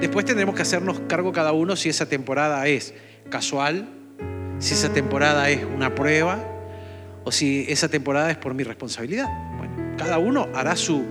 Después 0.00 0.24
tendremos 0.24 0.54
que 0.54 0.62
hacernos 0.62 1.00
cargo 1.08 1.32
cada 1.32 1.50
uno 1.50 1.74
si 1.74 1.88
esa 1.88 2.08
temporada 2.08 2.64
es 2.68 2.94
casual, 3.28 3.88
si 4.60 4.74
esa 4.74 4.92
temporada 4.92 5.50
es 5.50 5.64
una 5.64 5.96
prueba 5.96 6.38
o 7.24 7.32
si 7.32 7.66
esa 7.68 7.88
temporada 7.88 8.30
es 8.30 8.36
por 8.36 8.54
mi 8.54 8.62
responsabilidad. 8.62 9.26
Cada 9.98 10.18
uno 10.18 10.48
hará 10.54 10.76
su 10.76 11.04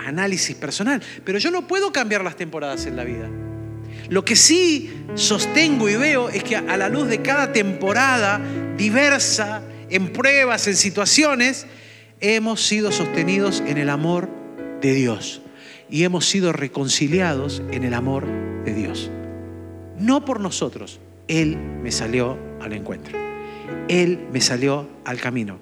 análisis 0.00 0.56
personal, 0.56 1.00
pero 1.24 1.38
yo 1.38 1.50
no 1.50 1.68
puedo 1.68 1.92
cambiar 1.92 2.24
las 2.24 2.36
temporadas 2.36 2.86
en 2.86 2.96
la 2.96 3.04
vida. 3.04 3.28
Lo 4.08 4.24
que 4.24 4.36
sí 4.36 4.90
sostengo 5.14 5.88
y 5.88 5.96
veo 5.96 6.28
es 6.28 6.42
que 6.42 6.56
a 6.56 6.76
la 6.76 6.88
luz 6.88 7.08
de 7.08 7.22
cada 7.22 7.52
temporada 7.52 8.40
diversa, 8.76 9.62
en 9.90 10.12
pruebas, 10.12 10.66
en 10.66 10.76
situaciones, 10.76 11.66
hemos 12.20 12.66
sido 12.66 12.90
sostenidos 12.90 13.62
en 13.66 13.78
el 13.78 13.90
amor 13.90 14.28
de 14.80 14.94
Dios 14.94 15.42
y 15.90 16.04
hemos 16.04 16.26
sido 16.26 16.52
reconciliados 16.52 17.62
en 17.70 17.84
el 17.84 17.94
amor 17.94 18.26
de 18.64 18.74
Dios. 18.74 19.10
No 19.98 20.24
por 20.24 20.40
nosotros, 20.40 21.00
Él 21.28 21.56
me 21.56 21.92
salió 21.92 22.38
al 22.60 22.72
encuentro. 22.72 23.18
Él 23.88 24.26
me 24.32 24.40
salió 24.40 24.88
al 25.04 25.20
camino. 25.20 25.58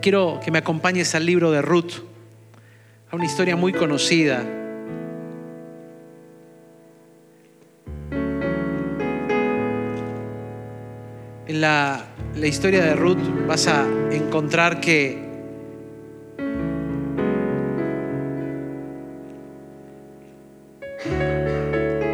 Quiero 0.00 0.40
que 0.44 0.50
me 0.50 0.58
acompañes 0.58 1.14
al 1.14 1.24
libro 1.24 1.50
de 1.50 1.62
Ruth, 1.62 1.92
a 3.10 3.16
una 3.16 3.24
historia 3.24 3.56
muy 3.56 3.72
conocida. 3.72 4.42
En 11.46 11.60
la, 11.60 12.04
la 12.36 12.46
historia 12.46 12.82
de 12.82 12.94
Ruth 12.94 13.46
vas 13.46 13.66
a 13.68 13.86
encontrar 14.10 14.80
que 14.80 15.22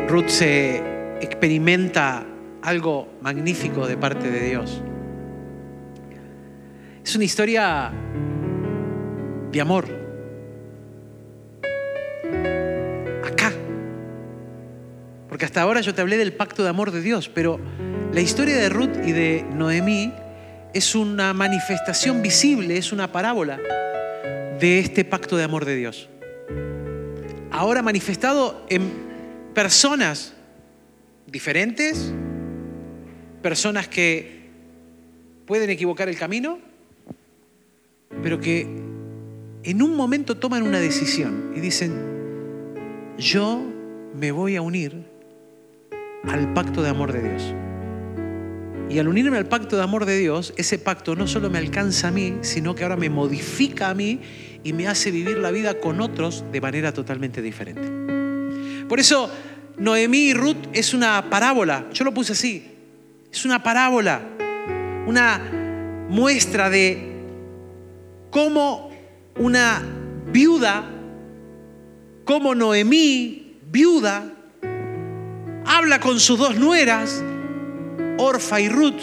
Ruth 0.09 0.29
se 0.29 0.83
experimenta 1.21 2.27
algo 2.63 3.09
magnífico 3.23 3.87
de 3.87 3.97
parte 3.97 4.31
de 4.31 4.41
Dios. 4.49 4.83
Es 7.05 7.17
una 7.17 7.25
historia 7.25 7.91
de 9.51 9.61
amor. 9.61 9.87
Acá. 13.25 13.53
Porque 15.29 15.45
hasta 15.45 15.63
ahora 15.63 15.81
yo 15.81 15.95
te 15.95 16.03
hablé 16.03 16.17
del 16.19 16.33
pacto 16.35 16.63
de 16.63 16.69
amor 16.69 16.91
de 16.91 17.01
Dios, 17.01 17.29
pero 17.29 17.59
la 18.13 18.21
historia 18.21 18.57
de 18.57 18.69
Ruth 18.69 18.97
y 19.05 19.13
de 19.13 19.45
Noemí 19.55 20.13
es 20.75 20.95
una 20.95 21.33
manifestación 21.33 22.23
visible, 22.23 22.77
es 22.77 22.93
una 22.93 23.11
parábola 23.11 23.59
de 24.61 24.79
este 24.79 25.05
pacto 25.05 25.37
de 25.37 25.45
amor 25.45 25.65
de 25.65 25.77
Dios. 25.77 26.09
Ahora 27.51 27.83
manifestado 27.83 28.65
en 28.69 28.93
personas 29.55 30.35
diferentes, 31.27 32.13
personas 33.43 33.89
que 33.89 34.49
pueden 35.47 35.71
equivocar 35.71 36.09
el 36.09 36.17
camino, 36.17 36.70
pero 38.23 38.41
que 38.41 38.63
en 39.63 39.83
un 39.83 39.97
momento 39.97 40.37
toman 40.37 40.63
una 40.63 40.79
decisión 40.79 41.53
y 41.55 41.61
dicen, 41.61 41.93
yo 43.19 43.63
me 44.15 44.33
voy 44.33 44.57
a 44.57 44.63
unir 44.63 45.05
al 46.25 46.53
pacto 46.53 46.83
de 46.83 46.89
amor 46.89 47.13
de 47.13 47.29
Dios. 47.29 47.55
Y 48.89 48.99
al 48.99 49.07
unirme 49.07 49.37
al 49.37 49.47
pacto 49.47 49.77
de 49.77 49.83
amor 49.83 50.05
de 50.05 50.19
Dios, 50.19 50.53
ese 50.57 50.79
pacto 50.79 51.15
no 51.15 51.29
solo 51.29 51.49
me 51.49 51.59
alcanza 51.59 52.09
a 52.09 52.11
mí, 52.11 52.39
sino 52.41 52.75
que 52.75 52.83
ahora 52.83 52.97
me 52.97 53.09
modifica 53.09 53.89
a 53.91 53.95
mí 53.95 54.21
y 54.65 54.73
me 54.73 54.89
hace 54.89 55.11
vivir 55.11 55.39
la 55.39 55.53
vida 55.53 55.79
con 55.79 56.01
otros 56.01 56.45
de 56.51 56.61
manera 56.61 56.93
totalmente 56.93 57.41
diferente. 57.41 57.83
Por 58.89 58.99
eso 58.99 59.31
Noemí 59.79 60.31
y 60.31 60.35
Ruth 60.35 60.57
es 60.73 60.93
una 60.93 61.31
parábola, 61.31 61.87
yo 61.93 62.05
lo 62.05 62.13
puse 62.13 62.33
así, 62.33 62.67
es 63.33 63.45
una 63.45 63.63
parábola, 63.63 64.21
una 65.07 65.41
muestra 66.09 66.69
de 66.69 67.10
cómo 68.31 68.91
una 69.37 69.83
viuda, 70.27 70.85
como 72.25 72.55
Noemí, 72.55 73.59
viuda, 73.71 74.25
habla 75.67 76.01
con 76.01 76.21
sus 76.21 76.39
dos 76.39 76.57
nueras, 76.57 77.23
Orfa 78.19 78.61
y 78.61 78.69
Ruth, 78.69 79.01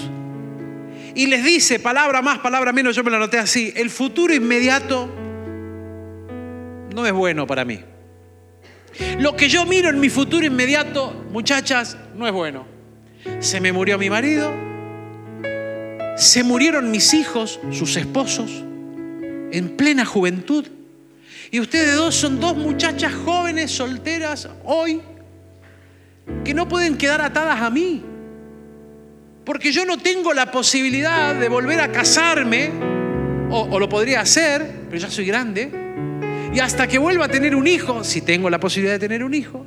y 1.15 1.27
les 1.27 1.43
dice, 1.43 1.79
palabra 1.79 2.21
más, 2.21 2.39
palabra 2.39 2.71
menos, 2.71 2.95
yo 2.95 3.03
me 3.03 3.09
lo 3.09 3.17
anoté 3.17 3.39
así, 3.39 3.73
el 3.75 3.89
futuro 3.89 4.33
inmediato 4.33 5.09
no 6.93 7.05
es 7.05 7.13
bueno 7.13 7.47
para 7.47 7.65
mí. 7.65 7.79
Lo 9.19 9.35
que 9.35 9.49
yo 9.49 9.65
miro 9.65 9.89
en 9.89 9.99
mi 9.99 10.09
futuro 10.09 10.45
inmediato, 10.45 11.25
muchachas, 11.31 11.97
no 12.15 12.27
es 12.27 12.33
bueno. 12.33 12.65
Se 13.39 13.59
me 13.59 13.71
murió 13.71 13.97
mi 13.97 14.09
marido, 14.09 14.51
se 16.15 16.43
murieron 16.43 16.89
mis 16.91 17.13
hijos, 17.13 17.59
sus 17.71 17.95
esposos, 17.97 18.63
en 19.51 19.77
plena 19.77 20.05
juventud. 20.05 20.65
Y 21.51 21.59
ustedes 21.59 21.95
dos 21.95 22.15
son 22.15 22.39
dos 22.39 22.57
muchachas 22.57 23.13
jóvenes, 23.13 23.71
solteras, 23.71 24.49
hoy, 24.63 25.01
que 26.43 26.53
no 26.53 26.67
pueden 26.67 26.97
quedar 26.97 27.21
atadas 27.21 27.61
a 27.61 27.69
mí. 27.69 28.03
Porque 29.45 29.71
yo 29.71 29.85
no 29.85 29.97
tengo 29.97 30.33
la 30.33 30.51
posibilidad 30.51 31.33
de 31.33 31.47
volver 31.47 31.79
a 31.79 31.91
casarme, 31.91 32.69
o, 33.49 33.61
o 33.61 33.79
lo 33.79 33.87
podría 33.87 34.21
hacer, 34.21 34.69
pero 34.89 35.01
ya 35.01 35.09
soy 35.09 35.25
grande, 35.25 35.71
y 36.53 36.59
hasta 36.59 36.87
que 36.87 36.97
vuelva 36.97 37.25
a 37.25 37.29
tener 37.29 37.55
un 37.55 37.67
hijo, 37.67 38.03
si 38.03 38.21
tengo 38.21 38.49
la 38.49 38.59
posibilidad 38.59 38.95
de 38.95 38.99
tener 38.99 39.23
un 39.23 39.33
hijo, 39.33 39.65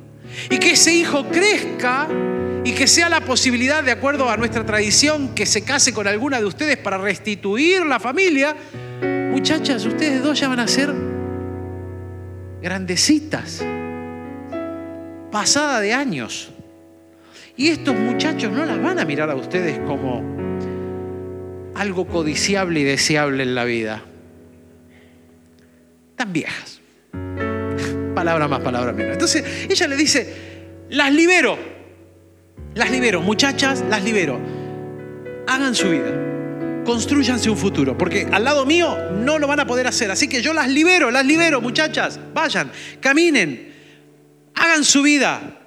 y 0.49 0.57
que 0.57 0.71
ese 0.71 0.93
hijo 0.93 1.27
crezca 1.29 2.07
y 2.63 2.73
que 2.73 2.87
sea 2.87 3.09
la 3.09 3.21
posibilidad, 3.21 3.83
de 3.83 3.91
acuerdo 3.91 4.29
a 4.29 4.37
nuestra 4.37 4.65
tradición, 4.65 5.33
que 5.33 5.45
se 5.45 5.63
case 5.63 5.93
con 5.93 6.07
alguna 6.07 6.39
de 6.39 6.45
ustedes 6.45 6.77
para 6.77 6.97
restituir 6.97 7.85
la 7.85 7.99
familia, 7.99 8.55
muchachas, 9.31 9.85
ustedes 9.85 10.21
dos 10.21 10.39
ya 10.39 10.49
van 10.49 10.59
a 10.59 10.67
ser 10.67 10.93
grandecitas, 12.61 13.65
pasada 15.31 15.79
de 15.79 15.93
años. 15.93 16.51
Y 17.55 17.69
estos 17.69 17.95
muchachos 17.95 18.51
no 18.51 18.65
las 18.65 18.81
van 18.81 18.99
a 18.99 19.05
mirar 19.05 19.29
a 19.29 19.35
ustedes 19.35 19.79
como 19.79 20.21
algo 21.75 22.07
codiciable 22.07 22.81
y 22.81 22.83
deseable 22.83 23.43
en 23.43 23.55
la 23.55 23.63
vida. 23.63 24.03
Tan 26.15 26.33
viejas. 26.33 26.81
Palabra 28.13 28.47
más, 28.47 28.59
palabra 28.59 28.93
menos. 28.93 29.13
Entonces 29.13 29.67
ella 29.69 29.87
le 29.87 29.95
dice, 29.95 30.33
las 30.89 31.11
libero, 31.13 31.57
las 32.75 32.91
libero, 32.91 33.21
muchachas, 33.21 33.83
las 33.89 34.03
libero. 34.03 34.39
Hagan 35.47 35.73
su 35.73 35.89
vida, 35.89 36.30
construyanse 36.85 37.49
un 37.49 37.57
futuro, 37.57 37.97
porque 37.97 38.27
al 38.31 38.43
lado 38.43 38.65
mío 38.65 38.95
no 39.13 39.39
lo 39.39 39.47
van 39.47 39.59
a 39.59 39.67
poder 39.67 39.87
hacer. 39.87 40.11
Así 40.11 40.27
que 40.27 40.41
yo 40.41 40.53
las 40.53 40.69
libero, 40.69 41.11
las 41.11 41.25
libero, 41.25 41.61
muchachas, 41.61 42.19
vayan, 42.33 42.71
caminen, 42.99 43.73
hagan 44.55 44.83
su 44.83 45.01
vida. 45.01 45.57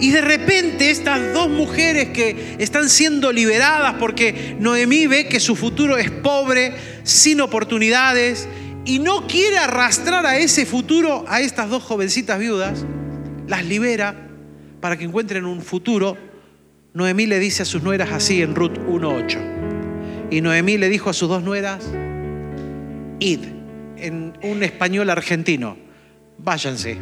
Y 0.00 0.10
de 0.10 0.20
repente 0.20 0.90
estas 0.90 1.32
dos 1.32 1.48
mujeres 1.48 2.10
que 2.10 2.56
están 2.58 2.88
siendo 2.88 3.32
liberadas 3.32 3.94
porque 3.94 4.56
Noemí 4.58 5.06
ve 5.06 5.28
que 5.28 5.40
su 5.40 5.56
futuro 5.56 5.96
es 5.96 6.10
pobre, 6.10 6.74
sin 7.04 7.40
oportunidades, 7.40 8.48
y 8.84 8.98
no 8.98 9.26
quiere 9.26 9.58
arrastrar 9.58 10.26
a 10.26 10.36
ese 10.36 10.66
futuro 10.66 11.24
a 11.28 11.40
estas 11.40 11.70
dos 11.70 11.82
jovencitas 11.82 12.38
viudas, 12.38 12.84
las 13.46 13.64
libera 13.64 14.28
para 14.80 14.98
que 14.98 15.04
encuentren 15.04 15.46
un 15.46 15.62
futuro. 15.62 16.18
Noemí 16.92 17.26
le 17.26 17.38
dice 17.38 17.62
a 17.62 17.66
sus 17.66 17.82
nueras 17.82 18.12
así 18.12 18.42
en 18.42 18.54
Ruth 18.54 18.76
1.8. 18.76 19.53
Y 20.34 20.40
Noemí 20.40 20.78
le 20.78 20.88
dijo 20.88 21.10
a 21.10 21.12
sus 21.12 21.28
dos 21.28 21.44
nueras, 21.44 21.84
id, 23.20 23.38
en 23.96 24.36
un 24.42 24.64
español 24.64 25.08
argentino, 25.08 25.76
váyanse. 26.38 26.98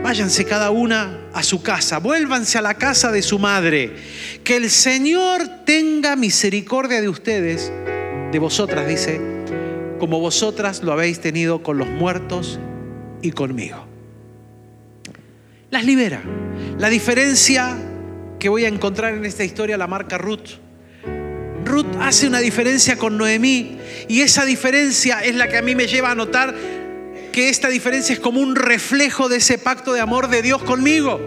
Váyanse 0.00 0.44
cada 0.44 0.70
una 0.70 1.18
a 1.32 1.42
su 1.42 1.64
casa, 1.64 1.98
vuélvanse 1.98 2.58
a 2.58 2.62
la 2.62 2.74
casa 2.74 3.10
de 3.10 3.22
su 3.22 3.40
madre. 3.40 3.96
Que 4.44 4.54
el 4.54 4.70
Señor 4.70 5.42
tenga 5.66 6.14
misericordia 6.14 7.00
de 7.00 7.08
ustedes, 7.08 7.72
de 8.30 8.38
vosotras, 8.38 8.86
dice, 8.86 9.20
como 9.98 10.20
vosotras 10.20 10.84
lo 10.84 10.92
habéis 10.92 11.18
tenido 11.20 11.64
con 11.64 11.76
los 11.76 11.88
muertos 11.88 12.60
y 13.20 13.32
conmigo. 13.32 13.84
Las 15.72 15.84
libera. 15.84 16.22
La 16.78 16.88
diferencia 16.88 17.76
que 18.38 18.48
voy 18.48 18.64
a 18.64 18.68
encontrar 18.68 19.12
en 19.14 19.24
esta 19.24 19.42
historia 19.42 19.76
la 19.76 19.88
marca 19.88 20.18
Ruth. 20.18 20.69
Ruth 21.70 21.86
hace 22.00 22.26
una 22.26 22.40
diferencia 22.40 22.96
con 22.96 23.16
Noemí 23.16 23.78
y 24.08 24.22
esa 24.22 24.44
diferencia 24.44 25.20
es 25.20 25.36
la 25.36 25.48
que 25.48 25.56
a 25.56 25.62
mí 25.62 25.76
me 25.76 25.86
lleva 25.86 26.10
a 26.10 26.14
notar 26.16 26.52
que 27.32 27.48
esta 27.48 27.68
diferencia 27.68 28.12
es 28.12 28.18
como 28.18 28.40
un 28.40 28.56
reflejo 28.56 29.28
de 29.28 29.36
ese 29.36 29.56
pacto 29.56 29.92
de 29.92 30.00
amor 30.00 30.28
de 30.28 30.42
Dios 30.42 30.62
conmigo. 30.64 31.20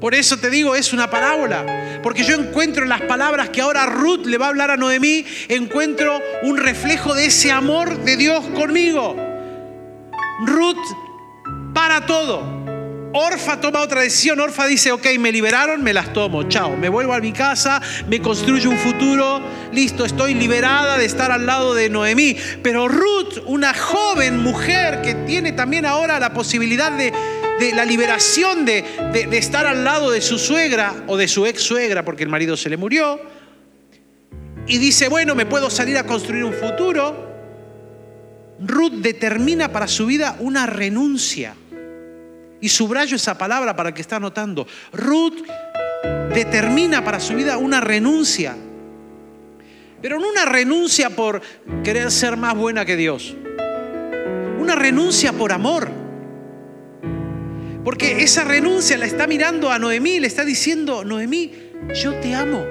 Por 0.00 0.14
eso 0.14 0.36
te 0.36 0.50
digo, 0.50 0.76
es 0.76 0.92
una 0.92 1.08
parábola. 1.08 2.00
Porque 2.02 2.24
yo 2.24 2.34
encuentro 2.34 2.82
en 2.82 2.90
las 2.90 3.00
palabras 3.02 3.48
que 3.48 3.62
ahora 3.62 3.86
Ruth 3.86 4.26
le 4.26 4.36
va 4.36 4.46
a 4.46 4.48
hablar 4.50 4.70
a 4.70 4.76
Noemí, 4.76 5.24
encuentro 5.48 6.20
un 6.42 6.58
reflejo 6.58 7.14
de 7.14 7.26
ese 7.26 7.50
amor 7.50 8.04
de 8.04 8.16
Dios 8.16 8.44
conmigo. 8.54 9.16
Ruth 10.44 10.76
para 11.72 12.04
todo. 12.04 12.57
Orfa 13.12 13.60
toma 13.60 13.80
otra 13.80 14.02
decisión. 14.02 14.40
Orfa 14.40 14.66
dice, 14.66 14.92
ok, 14.92 15.06
me 15.18 15.32
liberaron, 15.32 15.82
me 15.82 15.92
las 15.92 16.12
tomo. 16.12 16.44
Chao, 16.44 16.76
me 16.76 16.88
vuelvo 16.88 17.14
a 17.14 17.20
mi 17.20 17.32
casa, 17.32 17.80
me 18.06 18.20
construyo 18.20 18.70
un 18.70 18.78
futuro. 18.78 19.40
Listo, 19.72 20.04
estoy 20.04 20.34
liberada 20.34 20.98
de 20.98 21.04
estar 21.04 21.30
al 21.30 21.46
lado 21.46 21.74
de 21.74 21.88
Noemí. 21.88 22.36
Pero 22.62 22.88
Ruth, 22.88 23.38
una 23.46 23.72
joven 23.74 24.42
mujer 24.42 25.00
que 25.02 25.14
tiene 25.14 25.52
también 25.52 25.86
ahora 25.86 26.20
la 26.20 26.32
posibilidad 26.34 26.92
de 26.92 27.12
la 27.74 27.84
liberación 27.84 28.64
de, 28.64 28.84
de, 29.12 29.38
estar 29.38 29.66
al 29.66 29.82
lado 29.84 30.10
de 30.10 30.20
su 30.20 30.38
suegra 30.38 30.94
o 31.08 31.16
de 31.16 31.26
su 31.26 31.44
ex 31.44 31.60
suegra 31.60 32.04
porque 32.04 32.22
el 32.22 32.28
marido 32.28 32.56
se 32.56 32.68
le 32.68 32.76
murió, 32.76 33.20
y 34.68 34.76
dice, 34.76 35.08
bueno, 35.08 35.34
me 35.34 35.46
puedo 35.46 35.70
salir 35.70 35.96
a 35.96 36.04
construir 36.04 36.44
un 36.44 36.52
futuro. 36.52 37.26
Ruth 38.60 38.92
determina 38.92 39.72
para 39.72 39.88
su 39.88 40.04
vida 40.04 40.36
una 40.40 40.66
renuncia. 40.66 41.54
Y 42.60 42.68
subrayo 42.68 43.16
esa 43.16 43.38
palabra 43.38 43.76
para 43.76 43.92
que 43.94 44.00
está 44.00 44.16
anotando. 44.16 44.66
Ruth 44.92 45.44
determina 46.34 47.04
para 47.04 47.20
su 47.20 47.34
vida 47.34 47.56
una 47.58 47.80
renuncia. 47.80 48.56
Pero 50.00 50.18
no 50.18 50.28
una 50.28 50.44
renuncia 50.44 51.10
por 51.10 51.40
querer 51.82 52.10
ser 52.10 52.36
más 52.36 52.54
buena 52.56 52.84
que 52.84 52.96
Dios. 52.96 53.36
Una 54.58 54.74
renuncia 54.74 55.32
por 55.32 55.52
amor. 55.52 55.88
Porque 57.84 58.22
esa 58.22 58.44
renuncia 58.44 58.98
la 58.98 59.06
está 59.06 59.26
mirando 59.26 59.70
a 59.70 59.78
Noemí 59.78 60.20
le 60.20 60.26
está 60.26 60.44
diciendo, 60.44 61.04
Noemí, 61.04 61.52
yo 61.94 62.14
te 62.20 62.34
amo. 62.34 62.64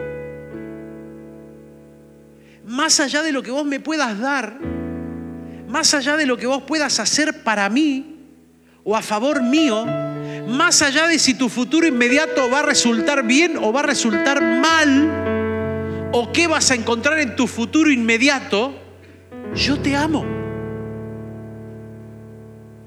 Más 2.65 2.99
allá 2.99 3.23
de 3.23 3.31
lo 3.31 3.41
que 3.41 3.51
vos 3.51 3.65
me 3.65 3.79
puedas 3.79 4.19
dar, 4.19 4.59
más 5.67 5.93
allá 5.93 6.17
de 6.17 6.25
lo 6.25 6.37
que 6.37 6.45
vos 6.45 6.63
puedas 6.63 6.99
hacer 6.99 7.43
para 7.43 7.69
mí 7.69 8.16
o 8.89 8.95
a 8.95 9.01
favor 9.01 9.43
mío, 9.43 9.85
más 10.47 10.81
allá 10.81 11.07
de 11.07 11.19
si 11.19 11.33
tu 11.33 11.49
futuro 11.49 11.85
inmediato 11.85 12.49
va 12.49 12.59
a 12.59 12.61
resultar 12.61 13.21
bien 13.27 13.57
o 13.57 13.73
va 13.73 13.81
a 13.81 13.83
resultar 13.83 14.41
mal, 14.41 16.09
o 16.13 16.31
qué 16.31 16.47
vas 16.47 16.71
a 16.71 16.75
encontrar 16.75 17.19
en 17.19 17.35
tu 17.35 17.47
futuro 17.47 17.91
inmediato, 17.91 18.73
yo 19.53 19.77
te 19.77 19.93
amo. 19.93 20.25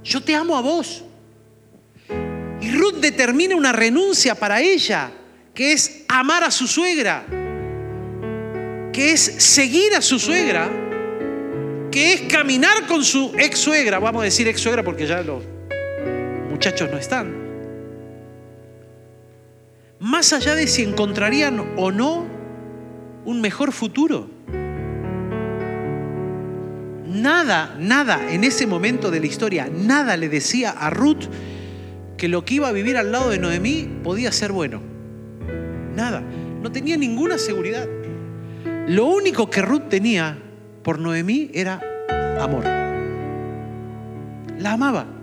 Yo 0.03 0.23
te 0.23 0.35
amo 0.35 0.57
a 0.57 0.63
vos. 0.63 1.05
Y 2.63 2.71
Ruth 2.73 2.97
determina 2.97 3.55
una 3.55 3.73
renuncia 3.73 4.35
para 4.35 4.63
ella, 4.63 5.13
que 5.53 5.75
es 5.75 6.07
amar 6.09 6.45
a 6.45 6.51
su 6.51 6.67
suegra, 6.67 7.27
que 8.91 9.13
es 9.13 9.21
seguir 9.21 9.95
a 9.95 10.01
su 10.01 10.19
suegra, 10.19 10.67
que 11.91 12.15
es 12.15 12.21
caminar 12.23 12.87
con 12.87 13.05
su 13.05 13.35
ex 13.37 13.59
suegra, 13.59 13.99
vamos 13.99 14.23
a 14.23 14.25
decir 14.25 14.49
ex 14.49 14.63
suegra 14.63 14.83
porque 14.83 15.07
ya 15.07 15.21
los 15.21 15.60
muchachos 16.61 16.91
no 16.91 16.99
están. 16.99 17.33
Más 19.99 20.35
allá 20.35 20.55
de 20.55 20.67
si 20.67 20.83
encontrarían 20.83 21.73
o 21.79 21.91
no 21.91 22.27
un 23.25 23.41
mejor 23.41 23.73
futuro. 23.73 24.29
Nada, 27.07 27.75
nada 27.79 28.31
en 28.31 28.45
ese 28.45 28.67
momento 28.67 29.11
de 29.11 29.21
la 29.21 29.27
historia, 29.27 29.71
nada 29.73 30.19
le 30.19 30.29
decía 30.29 30.69
a 30.73 30.91
Ruth 30.91 31.31
que 32.19 32.29
lo 32.29 32.45
que 32.45 32.57
iba 32.57 32.69
a 32.69 32.73
vivir 32.73 32.99
al 32.99 33.11
lado 33.11 33.31
de 33.31 33.39
Noemí 33.39 33.89
podía 34.05 34.31
ser 34.31 34.53
bueno. 34.53 34.83
Nada. 35.97 36.21
No 36.21 36.71
tenía 36.71 36.99
ninguna 36.99 37.39
seguridad. 37.39 37.89
Lo 38.87 39.07
único 39.07 39.49
que 39.49 39.63
Ruth 39.63 39.89
tenía 39.89 40.37
por 40.83 40.99
Noemí 40.99 41.51
era 41.55 41.81
amor. 42.39 42.65
La 44.59 44.73
amaba. 44.73 45.20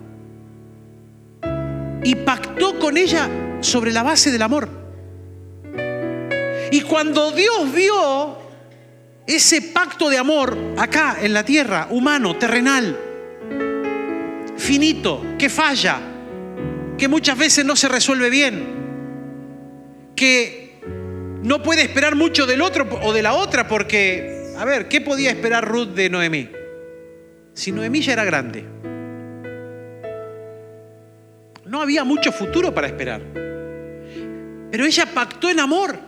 Y 2.03 2.15
pactó 2.15 2.79
con 2.79 2.97
ella 2.97 3.29
sobre 3.61 3.91
la 3.91 4.03
base 4.03 4.31
del 4.31 4.41
amor. 4.41 4.69
Y 6.71 6.81
cuando 6.81 7.31
Dios 7.31 7.71
vio 7.73 8.37
ese 9.25 9.61
pacto 9.61 10.09
de 10.09 10.17
amor 10.17 10.57
acá 10.77 11.17
en 11.21 11.33
la 11.33 11.43
tierra, 11.43 11.87
humano, 11.89 12.37
terrenal, 12.37 12.97
finito, 14.57 15.23
que 15.37 15.49
falla, 15.49 15.99
que 16.97 17.07
muchas 17.07 17.37
veces 17.37 17.65
no 17.65 17.75
se 17.75 17.87
resuelve 17.87 18.29
bien, 18.29 18.65
que 20.15 20.79
no 21.43 21.61
puede 21.61 21.83
esperar 21.83 22.15
mucho 22.15 22.45
del 22.45 22.61
otro 22.61 22.87
o 23.03 23.13
de 23.13 23.21
la 23.21 23.33
otra, 23.33 23.67
porque, 23.67 24.53
a 24.57 24.65
ver, 24.65 24.87
¿qué 24.87 25.01
podía 25.01 25.29
esperar 25.29 25.65
Ruth 25.65 25.89
de 25.89 26.09
Noemí? 26.09 26.49
Si 27.53 27.71
Noemí 27.71 28.01
ya 28.01 28.13
era 28.13 28.25
grande. 28.25 28.65
No 31.67 31.81
había 31.81 32.03
mucho 32.03 32.31
futuro 32.31 32.73
para 32.73 32.87
esperar. 32.87 33.21
Pero 34.71 34.85
ella 34.85 35.05
pactó 35.13 35.49
en 35.49 35.59
amor. 35.59 35.99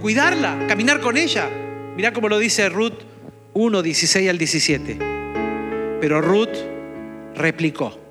Cuidarla, 0.00 0.66
caminar 0.68 1.00
con 1.00 1.16
ella. 1.16 1.48
Mirá 1.96 2.12
cómo 2.12 2.28
lo 2.28 2.38
dice 2.38 2.68
Ruth 2.68 3.00
1, 3.54 3.82
16 3.82 4.30
al 4.30 4.38
17. 4.38 4.98
Pero 6.00 6.20
Ruth 6.20 6.56
replicó 7.34 8.02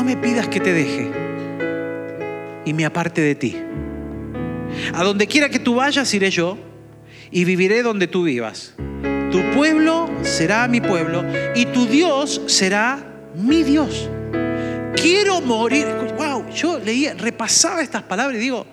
no 0.00 0.04
me 0.04 0.16
pidas 0.16 0.48
que 0.48 0.60
te 0.60 0.72
deje 0.72 1.10
y 2.64 2.72
me 2.72 2.84
aparte 2.84 3.20
de 3.20 3.34
ti. 3.34 3.56
A 4.94 5.02
donde 5.02 5.26
quiera 5.26 5.48
que 5.48 5.58
tú 5.58 5.74
vayas 5.74 6.14
iré 6.14 6.30
yo 6.30 6.56
y 7.30 7.44
viviré 7.44 7.82
donde 7.82 8.06
tú 8.06 8.22
vivas. 8.22 8.74
Tu 9.32 9.42
pueblo 9.54 10.08
será 10.22 10.68
mi 10.68 10.80
pueblo 10.80 11.24
y 11.54 11.66
tu 11.66 11.86
Dios 11.86 12.40
será 12.46 13.09
mi 13.34 13.62
Dios. 13.62 14.08
Quiero 14.96 15.40
morir. 15.40 15.86
Wow, 16.16 16.48
yo 16.50 16.78
leía, 16.78 17.14
repasaba 17.14 17.82
estas 17.82 18.02
palabras 18.02 18.36
y 18.36 18.40
digo, 18.40 18.66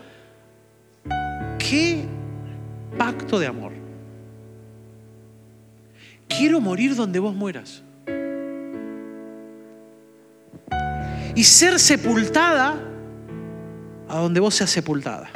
qué 1.58 2.06
pacto 2.98 3.39
de 3.39 3.48
amor. 3.48 3.72
Quiero 6.28 6.60
morir 6.60 6.96
donde 6.96 7.20
vos 7.20 7.34
mueras. 7.34 7.84
y 11.38 11.43
ser 11.43 11.80
sepultada 11.80 12.84
a 14.10 14.17
donde 14.17 14.39
vos 14.39 14.56
seas 14.56 14.72
sepultada. 14.72 15.30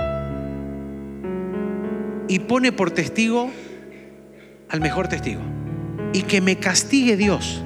Y 2.28 2.40
pone 2.40 2.72
por 2.72 2.90
testigo 2.90 3.52
al 4.68 4.82
mejor 4.82 5.08
testigo. 5.08 5.42
Y 6.12 6.24
que 6.24 6.42
me 6.42 6.58
castigue 6.58 7.18
Dios 7.18 7.64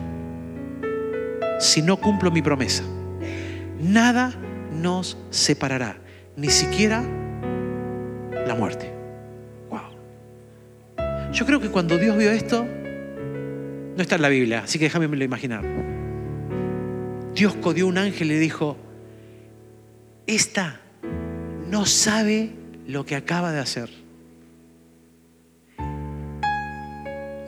si 1.60 1.82
no 1.82 1.98
cumplo 1.98 2.32
mi 2.32 2.42
promesa. 2.42 2.84
Nada 3.80 4.34
nos 4.72 5.18
separará, 5.30 5.98
ni 6.36 6.50
siquiera 6.50 7.04
la 8.48 8.56
muerte. 8.56 8.92
Wow. 9.70 11.32
Yo 11.32 11.46
creo 11.46 11.60
que 11.60 11.70
cuando 11.70 11.98
Dios 11.98 12.18
vio 12.18 12.32
esto, 12.32 12.66
no 12.66 14.02
está 14.02 14.16
en 14.16 14.22
la 14.22 14.30
Biblia, 14.30 14.62
así 14.64 14.78
que 14.78 14.86
déjame 14.86 15.24
imaginar. 15.24 15.64
Dios 17.34 17.56
codió 17.56 17.88
un 17.88 17.98
ángel 17.98 18.28
y 18.28 18.34
le 18.36 18.40
dijo, 18.40 18.78
esta 20.28 20.80
no 21.70 21.86
sabe 21.86 22.52
lo 22.88 23.06
que 23.06 23.16
acaba 23.16 23.52
de 23.52 23.60
hacer. 23.60 23.90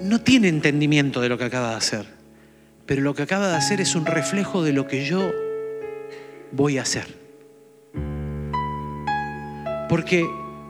No 0.01 0.21
tiene 0.21 0.47
entendimiento 0.47 1.21
de 1.21 1.29
lo 1.29 1.37
que 1.37 1.45
acaba 1.45 1.71
de 1.71 1.75
hacer, 1.75 2.16
pero 2.87 3.01
lo 3.01 3.13
que 3.13 3.21
acaba 3.21 3.49
de 3.49 3.55
hacer 3.55 3.81
es 3.81 3.95
un 3.95 4.05
reflejo 4.05 4.63
de 4.63 4.71
lo 4.71 4.87
que 4.87 5.05
yo 5.05 5.31
voy 6.53 6.77
a 6.77 6.83
hacer. 6.83 7.05
Porque 9.89 10.25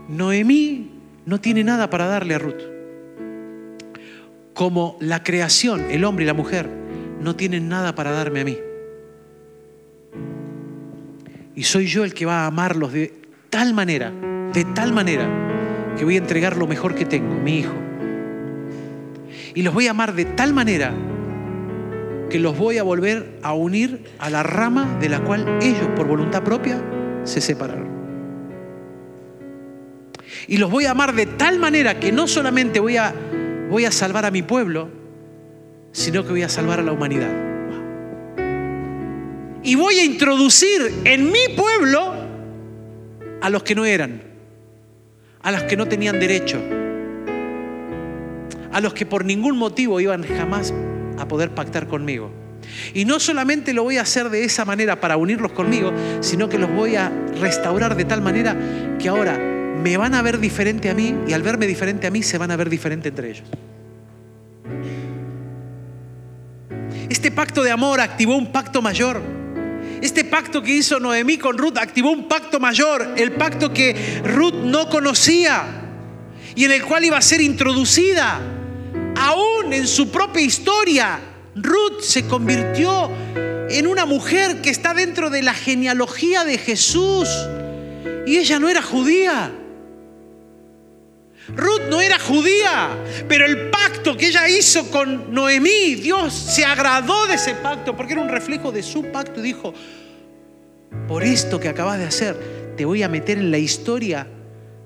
Noemí 0.09 0.91
no 1.25 1.39
tiene 1.39 1.63
nada 1.63 1.91
para 1.91 2.07
darle 2.07 2.33
a 2.33 2.39
Ruth. 2.39 2.61
Como 4.55 4.97
la 4.99 5.23
creación, 5.23 5.91
el 5.91 6.03
hombre 6.03 6.23
y 6.23 6.27
la 6.27 6.33
mujer, 6.33 6.67
no 7.21 7.35
tienen 7.35 7.69
nada 7.69 7.93
para 7.93 8.11
darme 8.11 8.41
a 8.41 8.45
mí. 8.45 8.57
Y 11.55 11.63
soy 11.63 11.85
yo 11.85 12.03
el 12.03 12.15
que 12.15 12.25
va 12.25 12.43
a 12.43 12.47
amarlos 12.47 12.93
de 12.93 13.13
tal 13.51 13.75
manera, 13.75 14.11
de 14.53 14.65
tal 14.65 14.91
manera, 14.91 15.95
que 15.95 16.03
voy 16.03 16.15
a 16.15 16.19
entregar 16.19 16.57
lo 16.57 16.65
mejor 16.65 16.95
que 16.95 17.05
tengo, 17.05 17.35
mi 17.35 17.59
hijo. 17.59 17.75
Y 19.53 19.61
los 19.61 19.73
voy 19.73 19.85
a 19.85 19.91
amar 19.91 20.13
de 20.13 20.25
tal 20.25 20.53
manera 20.53 20.93
que 22.29 22.39
los 22.39 22.57
voy 22.57 22.77
a 22.77 22.83
volver 22.83 23.39
a 23.41 23.53
unir 23.53 24.05
a 24.19 24.29
la 24.29 24.43
rama 24.43 24.97
de 24.99 25.09
la 25.09 25.19
cual 25.19 25.59
ellos, 25.61 25.87
por 25.95 26.07
voluntad 26.07 26.43
propia, 26.43 26.81
se 27.23 27.41
separaron. 27.41 27.87
Y 30.47 30.57
los 30.57 30.71
voy 30.71 30.85
a 30.85 30.91
amar 30.91 31.13
de 31.13 31.25
tal 31.25 31.59
manera 31.59 31.99
que 31.99 32.11
no 32.11 32.27
solamente 32.27 32.79
voy 32.79 32.97
a, 32.97 33.13
voy 33.69 33.85
a 33.85 33.91
salvar 33.91 34.25
a 34.25 34.31
mi 34.31 34.41
pueblo, 34.41 34.89
sino 35.91 36.23
que 36.23 36.31
voy 36.31 36.43
a 36.43 36.49
salvar 36.49 36.79
a 36.79 36.83
la 36.83 36.91
humanidad 36.91 37.47
y 39.67 39.75
voy 39.75 39.99
a 39.99 40.05
introducir 40.05 41.01
en 41.03 41.29
mi 41.29 41.53
pueblo 41.53 42.13
a 43.41 43.49
los 43.49 43.63
que 43.63 43.75
no 43.75 43.83
eran, 43.83 44.21
a 45.41 45.51
los 45.51 45.63
que 45.63 45.75
no 45.75 45.87
tenían 45.87 46.21
derecho, 46.21 46.57
a 48.71 48.79
los 48.79 48.93
que 48.93 49.05
por 49.05 49.25
ningún 49.25 49.57
motivo 49.57 49.99
iban 49.99 50.23
jamás 50.23 50.73
a 51.17 51.27
poder 51.27 51.51
pactar 51.51 51.87
conmigo. 51.87 52.31
Y 52.93 53.05
no 53.05 53.19
solamente 53.19 53.73
lo 53.73 53.83
voy 53.83 53.97
a 53.97 54.01
hacer 54.01 54.29
de 54.29 54.43
esa 54.43 54.65
manera 54.65 54.99
para 54.99 55.17
unirlos 55.17 55.51
conmigo, 55.51 55.93
sino 56.21 56.49
que 56.49 56.57
los 56.57 56.71
voy 56.71 56.95
a 56.95 57.11
restaurar 57.39 57.95
de 57.95 58.05
tal 58.05 58.21
manera 58.21 58.55
que 58.99 59.09
ahora 59.09 59.37
me 59.37 59.95
van 59.97 60.15
a 60.15 60.21
ver 60.21 60.39
diferente 60.39 60.89
a 60.89 60.93
mí 60.93 61.15
y 61.27 61.33
al 61.33 61.43
verme 61.43 61.67
diferente 61.67 62.07
a 62.07 62.11
mí 62.11 62.23
se 62.23 62.37
van 62.37 62.51
a 62.51 62.55
ver 62.55 62.69
diferente 62.69 63.09
entre 63.09 63.29
ellos. 63.29 63.47
Este 67.09 67.31
pacto 67.31 67.63
de 67.63 67.71
amor 67.71 68.01
activó 68.01 68.35
un 68.35 68.51
pacto 68.51 68.81
mayor. 68.81 69.21
Este 70.01 70.25
pacto 70.25 70.61
que 70.61 70.75
hizo 70.75 70.99
Noemí 70.99 71.37
con 71.37 71.57
Ruth 71.57 71.77
activó 71.77 72.11
un 72.11 72.27
pacto 72.27 72.59
mayor, 72.59 73.13
el 73.17 73.31
pacto 73.33 73.73
que 73.73 74.21
Ruth 74.23 74.53
no 74.53 74.89
conocía. 74.89 75.83
y 76.55 76.65
en 76.65 76.71
el 76.71 76.83
cual 76.83 77.05
iba 77.05 77.17
a 77.17 77.21
ser 77.21 77.39
introducida. 77.39 78.56
Aún 79.19 79.73
en 79.73 79.87
su 79.87 80.09
propia 80.09 80.43
historia, 80.43 81.19
Ruth 81.55 82.01
se 82.01 82.27
convirtió 82.27 83.09
en 83.69 83.87
una 83.87 84.05
mujer 84.05 84.61
que 84.61 84.69
está 84.69 84.93
dentro 84.93 85.29
de 85.29 85.41
la 85.41 85.53
genealogía 85.53 86.43
de 86.43 86.57
Jesús. 86.57 87.27
Y 88.25 88.37
ella 88.37 88.59
no 88.59 88.69
era 88.69 88.81
judía. 88.81 89.51
Ruth 91.55 91.83
no 91.89 92.01
era 92.01 92.19
judía, 92.19 92.89
pero 93.27 93.45
el 93.45 93.69
pacto 93.69 94.17
que 94.17 94.27
ella 94.27 94.49
hizo 94.49 94.91
con 94.91 95.33
Noemí, 95.33 95.95
Dios 95.95 96.33
se 96.33 96.65
agradó 96.65 97.25
de 97.25 97.35
ese 97.35 97.55
pacto 97.55 97.95
porque 97.95 98.13
era 98.13 98.21
un 98.21 98.29
reflejo 98.29 98.71
de 98.71 98.83
su 98.83 99.11
pacto 99.11 99.39
y 99.39 99.43
dijo, 99.43 99.73
por 101.07 101.23
esto 101.23 101.59
que 101.59 101.69
acabas 101.69 101.99
de 101.99 102.05
hacer, 102.05 102.73
te 102.75 102.83
voy 102.83 103.01
a 103.01 103.07
meter 103.07 103.37
en 103.37 103.49
la 103.49 103.57
historia 103.57 104.27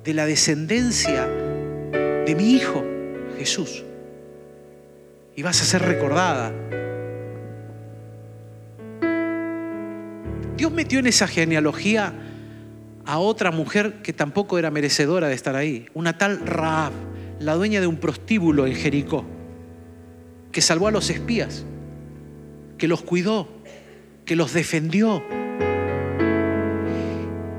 de 0.04 0.14
la 0.14 0.28
descendencia 0.28 1.26
de 1.26 2.36
mi 2.36 2.54
hijo, 2.54 2.84
Jesús. 3.38 3.84
Y 5.36 5.44
vas 5.44 5.62
a 5.62 5.66
ser 5.66 5.82
recordada. 5.82 6.52
Dios 10.58 10.72
metió 10.72 11.00
en 11.00 11.08
esa 11.08 11.28
genealogía 11.28 12.14
a 13.06 13.18
otra 13.18 13.52
mujer 13.52 14.02
que 14.04 14.14
tampoco 14.14 14.60
era 14.60 14.70
merecedora 14.70 15.28
de 15.28 15.34
estar 15.34 15.56
ahí, 15.56 15.88
una 15.94 16.18
tal 16.18 16.46
Raab, 16.46 16.92
la 17.40 17.56
dueña 17.56 17.82
de 17.82 17.88
un 17.88 17.98
prostíbulo 17.98 18.68
en 18.68 18.76
Jericó, 18.76 19.26
que 20.52 20.62
salvó 20.62 20.88
a 20.88 20.92
los 20.92 21.10
espías, 21.10 21.66
que 22.78 22.88
los 22.88 23.02
cuidó, 23.02 23.48
que 24.26 24.36
los 24.36 24.54
defendió. 24.54 25.24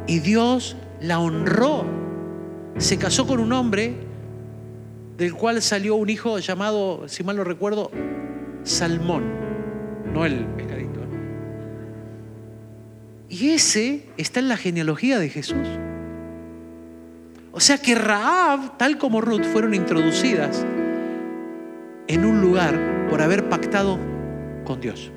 Y 0.06 0.20
Dios 0.20 0.76
la 1.00 1.18
honró. 1.18 1.84
Se 2.78 2.98
casó 2.98 3.26
con 3.26 3.40
un 3.40 3.52
hombre 3.52 3.94
del 5.16 5.34
cual 5.34 5.62
salió 5.62 5.96
un 5.96 6.10
hijo 6.10 6.38
llamado, 6.38 7.08
si 7.08 7.22
mal 7.22 7.36
no 7.36 7.44
recuerdo, 7.44 7.90
Salmón, 8.64 9.24
no 10.12 10.24
el 10.24 10.46
pescadito. 10.46 11.00
Y 13.28 13.50
ese 13.50 14.06
está 14.16 14.40
en 14.40 14.48
la 14.48 14.56
genealogía 14.56 15.18
de 15.18 15.28
Jesús. 15.28 15.66
O 17.52 17.60
sea 17.60 17.78
que 17.78 17.94
Raab, 17.94 18.78
tal 18.78 18.98
como 18.98 19.20
Ruth, 19.20 19.44
fueron 19.44 19.74
introducidas 19.74 20.64
en 22.08 22.24
un 22.24 22.40
lugar 22.40 23.08
por 23.08 23.22
haber 23.22 23.48
pactado 23.48 23.98
con 24.64 24.80
Dios. 24.80 25.10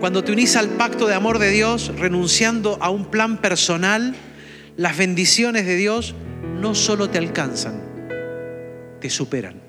Cuando 0.00 0.22
te 0.22 0.32
unís 0.32 0.56
al 0.56 0.68
pacto 0.70 1.06
de 1.06 1.14
amor 1.14 1.38
de 1.38 1.50
Dios, 1.50 1.92
renunciando 1.96 2.78
a 2.80 2.90
un 2.90 3.06
plan 3.06 3.38
personal, 3.38 4.14
las 4.76 4.96
bendiciones 4.96 5.66
de 5.66 5.74
Dios 5.74 6.14
no 6.58 6.74
solo 6.74 7.08
te 7.08 7.18
alcanzan, 7.18 7.80
te 9.00 9.10
superan. 9.10 9.60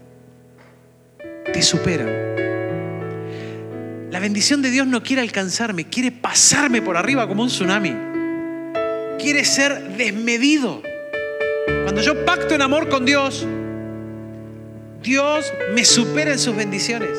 Te 1.51 1.61
superan. 1.61 2.09
La 4.11 4.19
bendición 4.19 4.61
de 4.61 4.71
Dios 4.71 4.87
no 4.87 5.03
quiere 5.03 5.21
alcanzarme, 5.21 5.85
quiere 5.85 6.11
pasarme 6.11 6.81
por 6.81 6.97
arriba 6.97 7.27
como 7.27 7.43
un 7.43 7.49
tsunami. 7.49 7.95
Quiere 9.19 9.45
ser 9.45 9.97
desmedido. 9.97 10.81
Cuando 11.83 12.01
yo 12.01 12.25
pacto 12.25 12.55
en 12.55 12.61
amor 12.61 12.89
con 12.89 13.05
Dios, 13.05 13.45
Dios 15.03 15.53
me 15.73 15.85
supera 15.85 16.31
en 16.31 16.39
sus 16.39 16.55
bendiciones. 16.55 17.11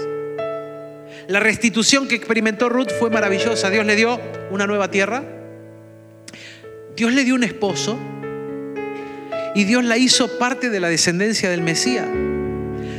La 1.28 1.38
restitución 1.38 2.09
que 2.09 2.16
experimentó 2.16 2.68
Ruth 2.68 2.90
fue 2.98 3.11
maravillosa. 3.11 3.70
Dios 3.70 3.87
le 3.87 3.94
dio 3.94 4.20
una 4.50 4.66
nueva 4.66 4.90
tierra. 4.90 5.22
Dios 6.96 7.12
le 7.12 7.22
dio 7.24 7.37
un 7.37 7.44
esposo. 7.44 7.96
Y 9.54 9.64
Dios 9.64 9.84
la 9.84 9.98
hizo 9.98 10.38
parte 10.38 10.70
de 10.70 10.80
la 10.80 10.88
descendencia 10.88 11.50
del 11.50 11.62
Mesías. 11.62 12.06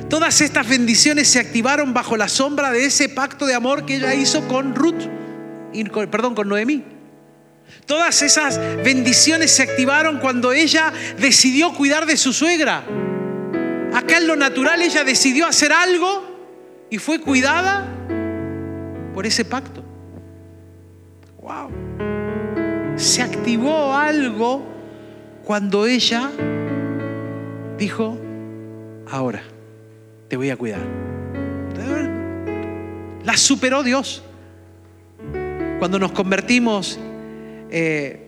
Todas 0.09 0.41
estas 0.41 0.67
bendiciones 0.67 1.29
se 1.29 1.39
activaron 1.39 1.93
bajo 1.93 2.17
la 2.17 2.27
sombra 2.27 2.71
de 2.71 2.83
ese 2.85 3.07
pacto 3.07 3.45
de 3.45 3.53
amor 3.53 3.85
que 3.85 3.95
ella 3.95 4.13
hizo 4.13 4.45
con 4.47 4.75
Ruth, 4.75 5.07
y 5.71 5.85
perdón, 5.85 6.35
con 6.35 6.49
Noemí. 6.49 6.83
Todas 7.85 8.21
esas 8.21 8.59
bendiciones 8.83 9.51
se 9.51 9.63
activaron 9.63 10.19
cuando 10.19 10.51
ella 10.51 10.91
decidió 11.17 11.73
cuidar 11.73 12.05
de 12.05 12.17
su 12.17 12.33
suegra. 12.33 12.83
Acá 13.93 14.17
en 14.17 14.27
lo 14.27 14.35
natural 14.35 14.81
ella 14.81 15.03
decidió 15.03 15.47
hacer 15.47 15.71
algo 15.71 16.87
y 16.89 16.97
fue 16.97 17.21
cuidada 17.21 17.87
por 19.13 19.25
ese 19.25 19.45
pacto. 19.45 19.83
Wow. 21.41 21.69
Se 22.97 23.21
activó 23.21 23.95
algo 23.95 24.70
cuando 25.51 25.85
ella 25.85 26.31
dijo, 27.77 28.17
ahora 29.05 29.43
te 30.29 30.37
voy 30.37 30.49
a 30.49 30.55
cuidar. 30.55 30.79
La 33.25 33.35
superó 33.35 33.83
Dios. 33.83 34.23
Cuando 35.77 35.99
nos 35.99 36.13
convertimos 36.13 36.97
eh, 37.69 38.27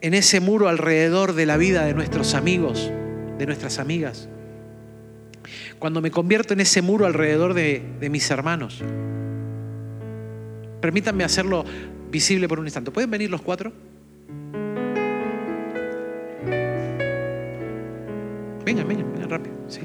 en 0.00 0.14
ese 0.14 0.40
muro 0.40 0.68
alrededor 0.68 1.32
de 1.32 1.46
la 1.46 1.56
vida 1.58 1.84
de 1.84 1.94
nuestros 1.94 2.34
amigos, 2.34 2.90
de 3.38 3.46
nuestras 3.46 3.78
amigas. 3.78 4.28
Cuando 5.78 6.00
me 6.00 6.10
convierto 6.10 6.54
en 6.54 6.60
ese 6.60 6.82
muro 6.82 7.06
alrededor 7.06 7.54
de, 7.54 7.84
de 8.00 8.10
mis 8.10 8.28
hermanos. 8.32 8.82
Permítanme 10.80 11.22
hacerlo 11.22 11.64
visible 12.10 12.48
por 12.48 12.58
un 12.58 12.66
instante. 12.66 12.90
¿Pueden 12.90 13.12
venir 13.12 13.30
los 13.30 13.42
cuatro? 13.42 13.72
Vengan, 18.66 18.88
vengan, 18.88 19.12
vengan 19.12 19.30
rápido. 19.30 19.54
Sí. 19.68 19.82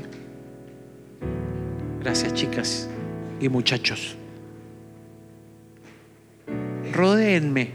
Gracias, 2.00 2.34
chicas 2.34 2.90
y 3.40 3.48
muchachos. 3.48 4.18
Rodéenme. 6.92 7.74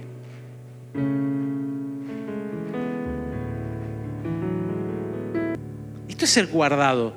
Esto 6.09 6.25
es 6.25 6.31
ser 6.33 6.49
guardado. 6.49 7.15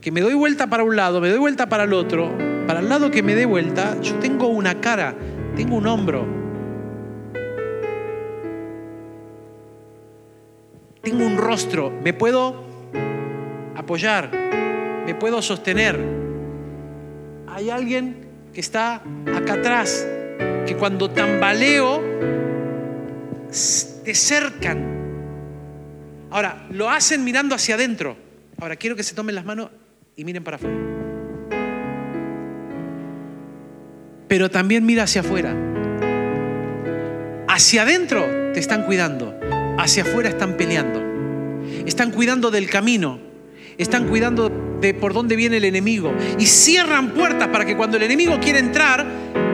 Que 0.00 0.10
me 0.10 0.20
doy 0.20 0.34
vuelta 0.34 0.66
para 0.66 0.82
un 0.82 0.96
lado, 0.96 1.20
me 1.20 1.28
doy 1.28 1.38
vuelta 1.38 1.68
para 1.68 1.84
el 1.84 1.92
otro. 1.92 2.36
Para 2.66 2.80
el 2.80 2.88
lado 2.88 3.12
que 3.12 3.22
me 3.22 3.36
dé 3.36 3.46
vuelta, 3.46 4.00
yo 4.00 4.16
tengo 4.16 4.48
una 4.48 4.80
cara, 4.80 5.14
tengo 5.54 5.76
un 5.76 5.86
hombro. 5.86 6.26
Tengo 11.02 11.24
un 11.24 11.36
rostro, 11.36 11.92
me 12.02 12.12
puedo 12.12 12.67
apoyar, 13.78 14.30
me 15.06 15.14
puedo 15.14 15.40
sostener 15.40 16.18
hay 17.58 17.70
alguien 17.70 18.28
que 18.54 18.60
está 18.60 19.02
acá 19.34 19.54
atrás, 19.54 20.06
que 20.64 20.76
cuando 20.76 21.10
tambaleo, 21.10 22.00
te 24.04 24.14
cercan. 24.14 24.78
Ahora, 26.30 26.66
lo 26.70 26.88
hacen 26.88 27.24
mirando 27.24 27.56
hacia 27.56 27.74
adentro. 27.74 28.16
Ahora, 28.60 28.76
quiero 28.76 28.94
que 28.94 29.02
se 29.02 29.16
tomen 29.16 29.34
las 29.34 29.44
manos 29.44 29.70
y 30.14 30.24
miren 30.24 30.44
para 30.44 30.56
afuera. 30.56 30.76
Pero 34.28 34.50
también 34.50 34.86
mira 34.86 35.02
hacia 35.02 35.22
afuera. 35.22 35.52
Hacia 37.48 37.82
adentro 37.82 38.24
te 38.52 38.60
están 38.60 38.84
cuidando, 38.84 39.34
hacia 39.78 40.04
afuera 40.04 40.28
están 40.28 40.56
peleando. 40.56 41.02
Están 41.86 42.12
cuidando 42.12 42.52
del 42.52 42.70
camino, 42.70 43.18
están 43.78 44.08
cuidando 44.08 44.50
de 44.80 44.92
por 44.92 45.12
dónde 45.12 45.36
viene 45.36 45.56
el 45.56 45.64
enemigo 45.64 46.12
y 46.38 46.46
cierran 46.46 47.12
puertas 47.14 47.48
para 47.48 47.64
que 47.64 47.76
cuando 47.76 47.96
el 47.96 48.02
enemigo 48.02 48.38
quiere 48.40 48.58
entrar 48.58 49.06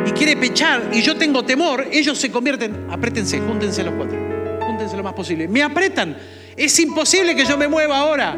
y 0.06 0.10
quiere 0.10 0.36
pechar 0.36 0.90
y 0.92 1.02
yo 1.02 1.16
tengo 1.16 1.44
temor, 1.44 1.86
ellos 1.92 2.18
se 2.18 2.30
convierten, 2.30 2.86
aprétense, 2.90 3.40
júntense 3.40 3.84
los 3.84 3.94
cuatro, 3.94 4.18
júntense 4.66 4.96
lo 4.96 5.02
más 5.02 5.12
posible. 5.12 5.46
Me 5.46 5.62
apretan, 5.62 6.16
es 6.56 6.78
imposible 6.80 7.36
que 7.36 7.44
yo 7.44 7.56
me 7.56 7.68
mueva 7.68 7.98
ahora. 7.98 8.36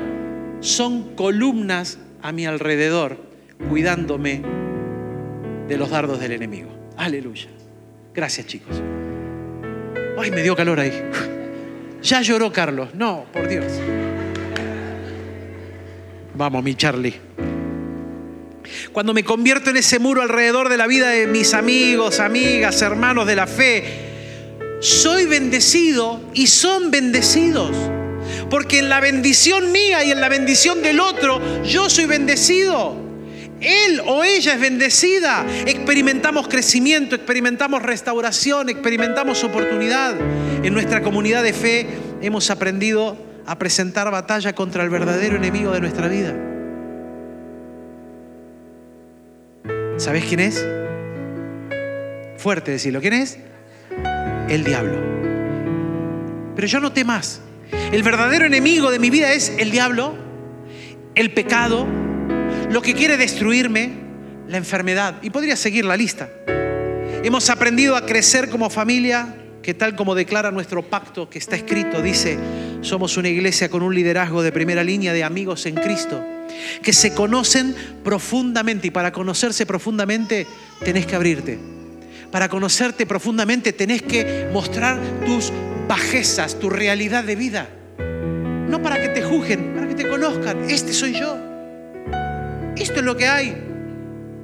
Son 0.60 1.14
columnas 1.14 1.98
a 2.22 2.32
mi 2.32 2.46
alrededor 2.46 3.18
cuidándome 3.68 4.42
de 5.68 5.76
los 5.76 5.90
dardos 5.90 6.20
del 6.20 6.32
enemigo. 6.32 6.70
Aleluya. 6.96 7.48
Gracias 8.14 8.46
chicos. 8.46 8.82
Ay, 10.18 10.30
me 10.30 10.42
dio 10.42 10.56
calor 10.56 10.80
ahí. 10.80 10.92
Ya 12.02 12.20
lloró 12.20 12.52
Carlos. 12.52 12.94
No, 12.94 13.24
por 13.32 13.48
Dios. 13.48 13.64
Vamos, 16.36 16.62
mi 16.62 16.74
Charlie. 16.74 17.14
Cuando 18.92 19.14
me 19.14 19.24
convierto 19.24 19.70
en 19.70 19.78
ese 19.78 19.98
muro 19.98 20.20
alrededor 20.20 20.68
de 20.68 20.76
la 20.76 20.86
vida 20.86 21.08
de 21.08 21.26
mis 21.26 21.54
amigos, 21.54 22.20
amigas, 22.20 22.82
hermanos 22.82 23.26
de 23.26 23.36
la 23.36 23.46
fe, 23.46 23.84
soy 24.80 25.24
bendecido 25.24 26.20
y 26.34 26.46
son 26.48 26.90
bendecidos. 26.90 27.74
Porque 28.50 28.80
en 28.80 28.90
la 28.90 29.00
bendición 29.00 29.72
mía 29.72 30.04
y 30.04 30.10
en 30.10 30.20
la 30.20 30.28
bendición 30.28 30.82
del 30.82 31.00
otro, 31.00 31.40
yo 31.64 31.88
soy 31.88 32.04
bendecido. 32.04 32.94
Él 33.60 34.02
o 34.04 34.22
ella 34.22 34.54
es 34.54 34.60
bendecida. 34.60 35.46
Experimentamos 35.64 36.48
crecimiento, 36.48 37.14
experimentamos 37.14 37.82
restauración, 37.82 38.68
experimentamos 38.68 39.42
oportunidad. 39.42 40.14
En 40.62 40.74
nuestra 40.74 41.00
comunidad 41.02 41.42
de 41.42 41.54
fe 41.54 41.86
hemos 42.20 42.50
aprendido 42.50 43.16
a 43.46 43.58
presentar 43.58 44.10
batalla 44.10 44.54
contra 44.54 44.82
el 44.82 44.90
verdadero 44.90 45.36
enemigo 45.36 45.72
de 45.72 45.80
nuestra 45.80 46.08
vida. 46.08 46.34
¿Sabes 49.98 50.24
quién 50.24 50.40
es? 50.40 50.66
Fuerte 52.36 52.72
decirlo. 52.72 53.00
¿Quién 53.00 53.14
es? 53.14 53.38
El 54.48 54.64
diablo. 54.64 54.98
Pero 56.54 56.66
yo 56.66 56.80
noté 56.80 57.04
más. 57.04 57.40
El 57.92 58.02
verdadero 58.02 58.44
enemigo 58.44 58.90
de 58.90 58.98
mi 58.98 59.10
vida 59.10 59.32
es 59.32 59.52
el 59.58 59.70
diablo, 59.70 60.14
el 61.14 61.32
pecado, 61.32 61.86
lo 62.70 62.82
que 62.82 62.94
quiere 62.94 63.16
destruirme, 63.16 63.92
la 64.48 64.56
enfermedad. 64.56 65.16
Y 65.22 65.30
podría 65.30 65.56
seguir 65.56 65.84
la 65.84 65.96
lista. 65.96 66.28
Hemos 67.22 67.48
aprendido 67.50 67.96
a 67.96 68.06
crecer 68.06 68.48
como 68.50 68.70
familia, 68.70 69.34
que 69.62 69.74
tal 69.74 69.96
como 69.96 70.14
declara 70.14 70.50
nuestro 70.50 70.82
pacto 70.82 71.28
que 71.28 71.38
está 71.38 71.56
escrito, 71.56 72.02
dice, 72.02 72.38
somos 72.86 73.16
una 73.16 73.28
iglesia 73.28 73.68
con 73.68 73.82
un 73.82 73.94
liderazgo 73.94 74.42
de 74.42 74.52
primera 74.52 74.84
línea 74.84 75.12
de 75.12 75.24
amigos 75.24 75.66
en 75.66 75.74
Cristo, 75.74 76.24
que 76.82 76.92
se 76.92 77.12
conocen 77.12 77.74
profundamente 78.04 78.86
y 78.86 78.90
para 78.90 79.12
conocerse 79.12 79.66
profundamente 79.66 80.46
tenés 80.84 81.04
que 81.04 81.16
abrirte. 81.16 81.58
Para 82.30 82.48
conocerte 82.48 83.06
profundamente 83.06 83.72
tenés 83.72 84.02
que 84.02 84.48
mostrar 84.52 85.00
tus 85.26 85.52
bajezas, 85.88 86.58
tu 86.58 86.70
realidad 86.70 87.24
de 87.24 87.36
vida. 87.36 87.68
No 88.68 88.82
para 88.82 89.00
que 89.00 89.08
te 89.08 89.22
juzguen, 89.22 89.74
para 89.74 89.88
que 89.88 89.94
te 89.94 90.08
conozcan. 90.08 90.70
Este 90.70 90.92
soy 90.92 91.14
yo. 91.18 91.36
Esto 92.76 92.94
es 93.00 93.02
lo 93.02 93.16
que 93.16 93.26
hay. 93.26 93.56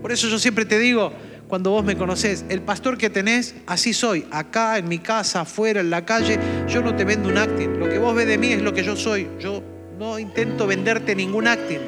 Por 0.01 0.11
eso 0.11 0.29
yo 0.29 0.39
siempre 0.39 0.65
te 0.65 0.79
digo, 0.79 1.13
cuando 1.53 1.71
vos 1.73 1.85
me 1.85 1.99
conocés, 1.99 2.47
el 2.49 2.63
pastor 2.63 2.97
que 2.97 3.11
tenés, 3.11 3.55
así 3.67 3.93
soy. 3.93 4.25
Acá, 4.31 4.79
en 4.79 4.89
mi 4.89 5.01
casa, 5.01 5.43
afuera, 5.43 5.83
en 5.83 5.91
la 5.91 6.03
calle, 6.03 6.39
yo 6.67 6.81
no 6.81 6.97
te 6.97 7.05
vendo 7.05 7.29
un 7.29 7.37
acting. 7.37 7.79
Lo 7.79 7.91
que 7.91 7.99
vos 7.99 8.15
ves 8.15 8.27
de 8.27 8.39
mí 8.39 8.53
es 8.53 8.63
lo 8.63 8.73
que 8.73 8.83
yo 8.83 8.97
soy. 8.97 9.29
Yo 9.39 9.63
no 9.99 10.19
intento 10.19 10.67
venderte 10.67 11.15
ningún 11.15 11.47
acting 11.47 11.81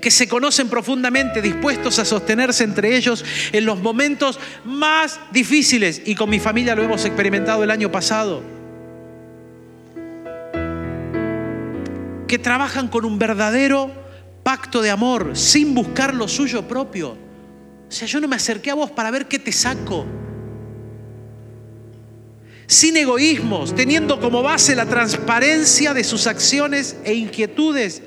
que 0.00 0.10
se 0.10 0.26
conocen 0.28 0.70
profundamente, 0.70 1.42
dispuestos 1.42 1.98
a 1.98 2.06
sostenerse 2.06 2.64
entre 2.64 2.96
ellos 2.96 3.22
en 3.52 3.66
los 3.66 3.82
momentos 3.82 4.40
más 4.64 5.20
difíciles. 5.30 6.00
Y 6.06 6.14
con 6.14 6.30
mi 6.30 6.40
familia 6.40 6.74
lo 6.74 6.82
hemos 6.82 7.04
experimentado 7.04 7.62
el 7.62 7.70
año 7.70 7.92
pasado. 7.92 8.42
Que 12.26 12.38
trabajan 12.38 12.88
con 12.88 13.04
un 13.04 13.18
verdadero 13.18 13.90
pacto 14.42 14.80
de 14.80 14.88
amor, 14.88 15.36
sin 15.36 15.74
buscar 15.74 16.14
lo 16.14 16.28
suyo 16.28 16.66
propio. 16.66 17.30
O 17.92 17.94
sea, 17.94 18.08
yo 18.08 18.22
no 18.22 18.26
me 18.26 18.36
acerqué 18.36 18.70
a 18.70 18.74
vos 18.74 18.90
para 18.90 19.10
ver 19.10 19.28
qué 19.28 19.38
te 19.38 19.52
saco. 19.52 20.06
Sin 22.66 22.96
egoísmos, 22.96 23.74
teniendo 23.74 24.18
como 24.18 24.42
base 24.42 24.74
la 24.74 24.86
transparencia 24.86 25.92
de 25.92 26.02
sus 26.02 26.26
acciones 26.26 26.96
e 27.04 27.12
inquietudes 27.12 28.00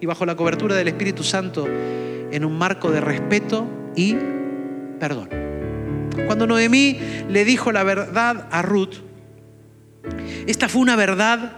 y 0.00 0.06
bajo 0.06 0.24
la 0.26 0.36
cobertura 0.36 0.76
del 0.76 0.86
Espíritu 0.86 1.24
Santo 1.24 1.66
en 1.66 2.44
un 2.44 2.56
marco 2.56 2.92
de 2.92 3.00
respeto 3.00 3.66
y 3.96 4.14
perdón. 5.00 5.28
Cuando 6.24 6.46
Noemí 6.46 7.00
le 7.28 7.44
dijo 7.44 7.72
la 7.72 7.82
verdad 7.82 8.46
a 8.48 8.62
Ruth, 8.62 8.94
esta 10.46 10.68
fue 10.68 10.82
una 10.82 10.94
verdad 10.94 11.56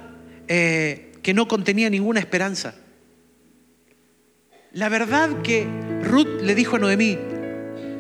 eh, 0.49 1.12
que 1.22 1.35
no 1.35 1.47
contenía 1.49 1.91
ninguna 1.91 2.20
esperanza. 2.20 2.76
La 4.72 4.89
verdad 4.89 5.43
que 5.43 5.66
Ruth 6.03 6.41
le 6.41 6.55
dijo 6.55 6.76
a 6.76 6.78
Noemí, 6.78 7.34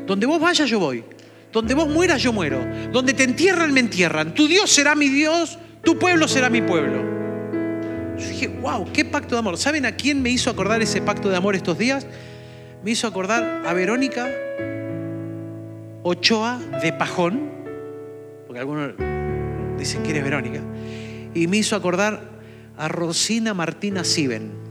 donde 0.06 0.26
vos 0.26 0.40
vayas 0.40 0.68
yo 0.68 0.78
voy, 0.78 1.04
donde 1.52 1.74
vos 1.74 1.88
mueras 1.88 2.22
yo 2.22 2.32
muero, 2.32 2.58
donde 2.92 3.14
te 3.14 3.24
entierran 3.24 3.72
me 3.72 3.80
entierran, 3.80 4.34
tu 4.34 4.46
Dios 4.46 4.70
será 4.70 4.94
mi 4.94 5.08
Dios, 5.08 5.58
tu 5.82 5.98
pueblo 5.98 6.28
será 6.28 6.50
mi 6.50 6.62
pueblo. 6.62 7.14
Yo 8.18 8.28
dije, 8.28 8.48
wow, 8.48 8.90
qué 8.92 9.04
pacto 9.04 9.34
de 9.34 9.40
amor. 9.40 9.56
¿Saben 9.58 9.86
a 9.86 9.92
quién 9.92 10.22
me 10.22 10.30
hizo 10.30 10.48
acordar 10.48 10.80
ese 10.82 11.02
pacto 11.02 11.28
de 11.28 11.36
amor 11.36 11.56
estos 11.56 11.78
días? 11.78 12.06
Me 12.84 12.92
hizo 12.92 13.06
acordar 13.06 13.62
a 13.66 13.72
Verónica 13.72 14.28
Ochoa 16.02 16.60
de 16.82 16.92
Pajón, 16.92 17.50
porque 18.46 18.60
algunos 18.60 18.92
dicen 19.78 20.02
que 20.02 20.10
eres 20.10 20.22
Verónica, 20.22 20.60
y 21.34 21.46
me 21.46 21.56
hizo 21.56 21.74
acordar 21.76 22.20
a 22.76 22.88
Rosina 22.88 23.54
Martina 23.54 24.04
Siben. 24.04 24.63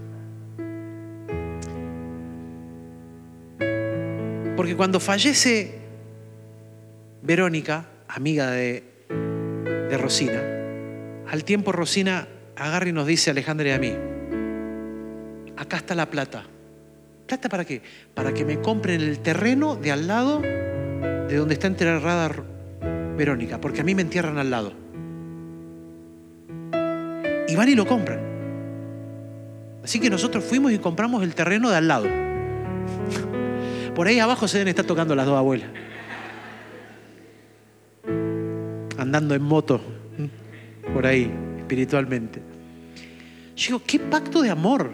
Porque 4.56 4.76
cuando 4.76 5.00
fallece 5.00 5.80
Verónica, 7.24 7.86
amiga 8.08 8.52
de, 8.52 8.84
Rosina, 10.00 10.42
al 11.30 11.44
tiempo 11.44 11.72
Rosina 11.72 12.28
agarra 12.56 12.90
y 12.90 12.94
nos 12.94 13.08
dice 13.08 13.32
Alejandra 13.32 13.70
y 13.70 13.72
a 13.72 13.80
mí, 13.80 13.94
acá 15.56 15.78
está 15.78 15.96
la 15.96 16.10
plata. 16.10 16.44
¿Plata 17.28 17.50
para 17.50 17.66
qué? 17.66 17.82
Para 18.14 18.34
que 18.34 18.44
me 18.44 18.60
compren 18.60 19.02
el 19.02 19.20
terreno 19.20 19.76
de 19.76 19.92
al 19.92 20.08
lado 20.08 20.42
de 20.42 21.36
donde 21.36 21.54
está 21.54 21.68
enterrada 21.68 22.32
Verónica, 23.18 23.62
porque 23.62 23.82
a 23.82 23.84
mí 23.84 23.96
me 23.96 24.02
entierran 24.02 24.38
al 24.38 24.50
lado. 24.52 24.74
Y 27.48 27.56
van 27.56 27.70
y 27.70 27.76
lo 27.76 27.86
compran. 27.86 28.20
Así 29.84 30.00
que 30.00 30.10
nosotros 30.10 30.44
fuimos 30.44 30.72
y 30.72 30.80
compramos 30.80 31.24
el 31.24 31.36
terreno 31.36 31.70
de 31.70 31.78
al 31.78 31.88
lado. 31.88 32.33
Por 33.96 34.08
ahí 34.08 34.20
abajo 34.20 34.48
se 34.48 34.58
deben 34.58 34.70
estar 34.70 34.86
tocando 34.86 35.16
las 35.16 35.26
dos 35.26 35.38
abuelas. 35.38 35.70
Andando 38.98 39.36
en 39.36 39.42
moto, 39.42 39.82
por 40.94 41.06
ahí 41.06 41.32
espiritualmente. 41.58 42.42
Yo 43.56 43.68
digo, 43.68 43.82
qué 43.86 44.00
pacto 44.00 44.42
de 44.42 44.50
amor. 44.50 44.92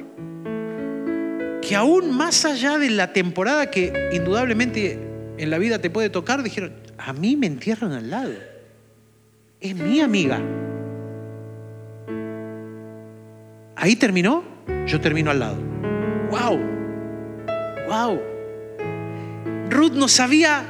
Que 1.62 1.76
aún 1.76 2.16
más 2.16 2.46
allá 2.46 2.78
de 2.78 2.90
la 2.90 3.14
temporada 3.14 3.70
que 3.70 4.10
indudablemente 4.14 5.00
en 5.38 5.50
la 5.50 5.58
vida 5.58 5.80
te 5.80 5.90
puede 5.90 6.10
tocar, 6.10 6.44
dijeron, 6.44 6.74
a 6.98 7.14
mí 7.14 7.38
me 7.38 7.48
entierran 7.48 7.94
al 7.94 8.10
lado. 8.10 8.34
Es 9.62 9.76
mi 9.76 10.02
amiga. 10.02 10.42
Ahí 13.76 13.96
terminó, 13.96 14.44
yo 14.86 15.00
termino 15.00 15.32
al 15.32 15.40
lado. 15.40 15.58
¡Wow! 16.32 16.60
¡Wow! 17.88 18.29
Ruth 19.70 19.94
no 19.94 20.08
sabía 20.08 20.66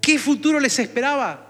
qué 0.00 0.18
futuro 0.18 0.60
les 0.60 0.78
esperaba 0.78 1.44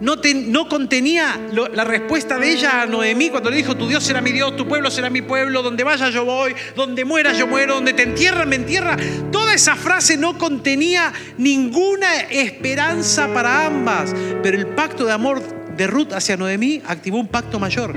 no, 0.00 0.68
contenía 0.68 1.40
la 1.72 1.84
respuesta 1.84 2.38
de 2.38 2.52
ella 2.52 2.82
a 2.82 2.86
Noemí 2.86 3.30
cuando 3.30 3.50
le 3.50 3.56
dijo, 3.56 3.76
tu 3.76 3.88
Dios 3.88 4.04
será 4.04 4.20
mi 4.20 4.32
Dios, 4.32 4.54
tu 4.56 4.68
pueblo 4.68 4.90
será 4.90 5.08
mi 5.08 5.22
pueblo, 5.22 5.62
donde 5.62 5.84
vaya 5.84 6.10
yo 6.10 6.24
voy, 6.24 6.54
donde 6.74 7.04
muera 7.04 7.32
yo 7.32 7.46
muero, 7.46 7.76
donde 7.76 7.94
te 7.94 8.02
entierran 8.02 8.48
me 8.48 8.56
entierra. 8.56 8.96
Toda 9.32 9.54
esa 9.54 9.74
frase 9.74 10.16
no 10.16 10.36
contenía 10.36 11.12
ninguna 11.38 12.16
esperanza 12.22 13.32
para 13.32 13.66
ambas, 13.66 14.14
pero 14.42 14.58
el 14.58 14.66
pacto 14.66 15.06
de 15.06 15.12
amor 15.12 15.42
de 15.76 15.86
Ruth 15.86 16.12
hacia 16.12 16.36
Noemí 16.36 16.82
activó 16.86 17.18
un 17.18 17.28
pacto 17.28 17.58
mayor. 17.58 17.94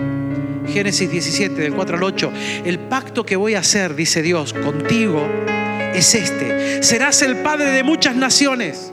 Génesis 0.67 1.09
17, 1.09 1.55
del 1.61 1.73
4 1.73 1.97
al 1.97 2.03
8. 2.03 2.31
El 2.63 2.79
pacto 2.79 3.25
que 3.25 3.35
voy 3.35 3.55
a 3.55 3.59
hacer, 3.59 3.95
dice 3.95 4.21
Dios, 4.21 4.53
contigo 4.53 5.27
es 5.93 6.15
este. 6.15 6.83
Serás 6.83 7.21
el 7.21 7.37
padre 7.37 7.71
de 7.71 7.83
muchas 7.83 8.15
naciones 8.15 8.91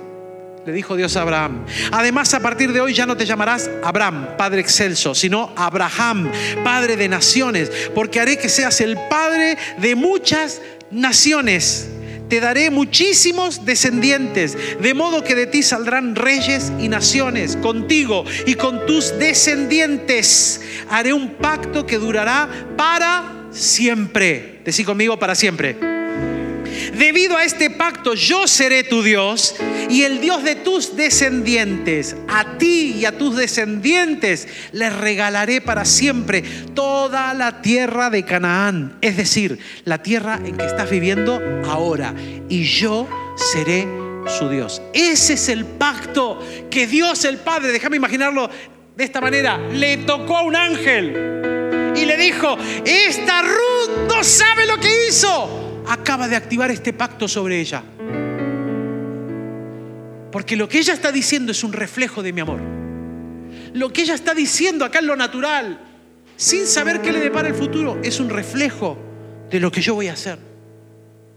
le 0.66 0.72
dijo 0.72 0.96
Dios 0.96 1.16
a 1.16 1.22
Abraham. 1.22 1.64
Además, 1.92 2.34
a 2.34 2.40
partir 2.40 2.72
de 2.72 2.80
hoy 2.80 2.92
ya 2.92 3.06
no 3.06 3.16
te 3.16 3.24
llamarás 3.24 3.70
Abraham, 3.84 4.36
Padre 4.36 4.60
excelso, 4.60 5.14
sino 5.14 5.52
Abraham, 5.54 6.30
Padre 6.64 6.96
de 6.96 7.08
naciones, 7.08 7.70
porque 7.94 8.18
haré 8.18 8.36
que 8.36 8.48
seas 8.48 8.80
el 8.80 8.98
Padre 9.08 9.56
de 9.78 9.94
muchas 9.94 10.60
naciones. 10.90 11.88
Te 12.28 12.40
daré 12.40 12.70
muchísimos 12.70 13.64
descendientes, 13.64 14.58
de 14.80 14.94
modo 14.94 15.22
que 15.22 15.36
de 15.36 15.46
ti 15.46 15.62
saldrán 15.62 16.16
reyes 16.16 16.72
y 16.80 16.88
naciones, 16.88 17.56
contigo 17.56 18.24
y 18.46 18.54
con 18.54 18.84
tus 18.86 19.16
descendientes. 19.16 20.60
Haré 20.90 21.12
un 21.12 21.34
pacto 21.34 21.86
que 21.86 21.98
durará 21.98 22.48
para 22.76 23.46
siempre. 23.52 24.62
Decí 24.64 24.82
conmigo 24.82 25.16
para 25.16 25.36
siempre 25.36 25.95
Debido 26.96 27.36
a 27.36 27.44
este 27.44 27.70
pacto 27.70 28.14
yo 28.14 28.46
seré 28.46 28.84
tu 28.84 29.02
Dios 29.02 29.54
y 29.88 30.02
el 30.02 30.20
Dios 30.20 30.42
de 30.42 30.56
tus 30.56 30.96
descendientes. 30.96 32.16
A 32.28 32.58
ti 32.58 32.96
y 32.98 33.04
a 33.04 33.16
tus 33.16 33.36
descendientes 33.36 34.48
les 34.72 34.94
regalaré 34.94 35.60
para 35.60 35.84
siempre 35.84 36.42
toda 36.74 37.34
la 37.34 37.62
tierra 37.62 38.10
de 38.10 38.24
Canaán, 38.24 38.96
es 39.00 39.16
decir, 39.16 39.58
la 39.84 40.02
tierra 40.02 40.40
en 40.44 40.56
que 40.56 40.66
estás 40.66 40.90
viviendo 40.90 41.40
ahora. 41.66 42.14
Y 42.48 42.64
yo 42.64 43.08
seré 43.36 43.86
su 44.38 44.48
Dios. 44.48 44.82
Ese 44.92 45.34
es 45.34 45.48
el 45.48 45.64
pacto 45.64 46.42
que 46.70 46.86
Dios 46.86 47.24
el 47.24 47.38
Padre, 47.38 47.72
déjame 47.72 47.96
imaginarlo 47.96 48.50
de 48.96 49.04
esta 49.04 49.20
manera, 49.20 49.58
le 49.58 49.98
tocó 49.98 50.38
a 50.38 50.42
un 50.42 50.56
ángel 50.56 51.92
y 51.94 52.04
le 52.04 52.16
dijo, 52.16 52.56
esta 52.84 53.42
Ruth 53.42 54.08
no 54.08 54.24
sabe 54.24 54.66
lo 54.66 54.78
que 54.78 55.08
hizo 55.08 55.75
acaba 55.88 56.28
de 56.28 56.36
activar 56.36 56.70
este 56.70 56.92
pacto 56.92 57.28
sobre 57.28 57.60
ella. 57.60 57.82
Porque 60.32 60.56
lo 60.56 60.68
que 60.68 60.78
ella 60.78 60.92
está 60.92 61.12
diciendo 61.12 61.52
es 61.52 61.64
un 61.64 61.72
reflejo 61.72 62.22
de 62.22 62.32
mi 62.32 62.40
amor. 62.40 62.60
Lo 63.72 63.92
que 63.92 64.02
ella 64.02 64.14
está 64.14 64.34
diciendo 64.34 64.84
acá 64.84 64.98
en 64.98 65.06
lo 65.06 65.16
natural 65.16 65.80
sin 66.36 66.66
saber 66.66 67.00
qué 67.00 67.12
le 67.12 67.20
depara 67.20 67.48
el 67.48 67.54
futuro, 67.54 67.98
es 68.02 68.20
un 68.20 68.28
reflejo 68.28 68.98
de 69.50 69.60
lo 69.60 69.72
que 69.72 69.80
yo 69.80 69.94
voy 69.94 70.08
a 70.08 70.12
hacer. 70.12 70.38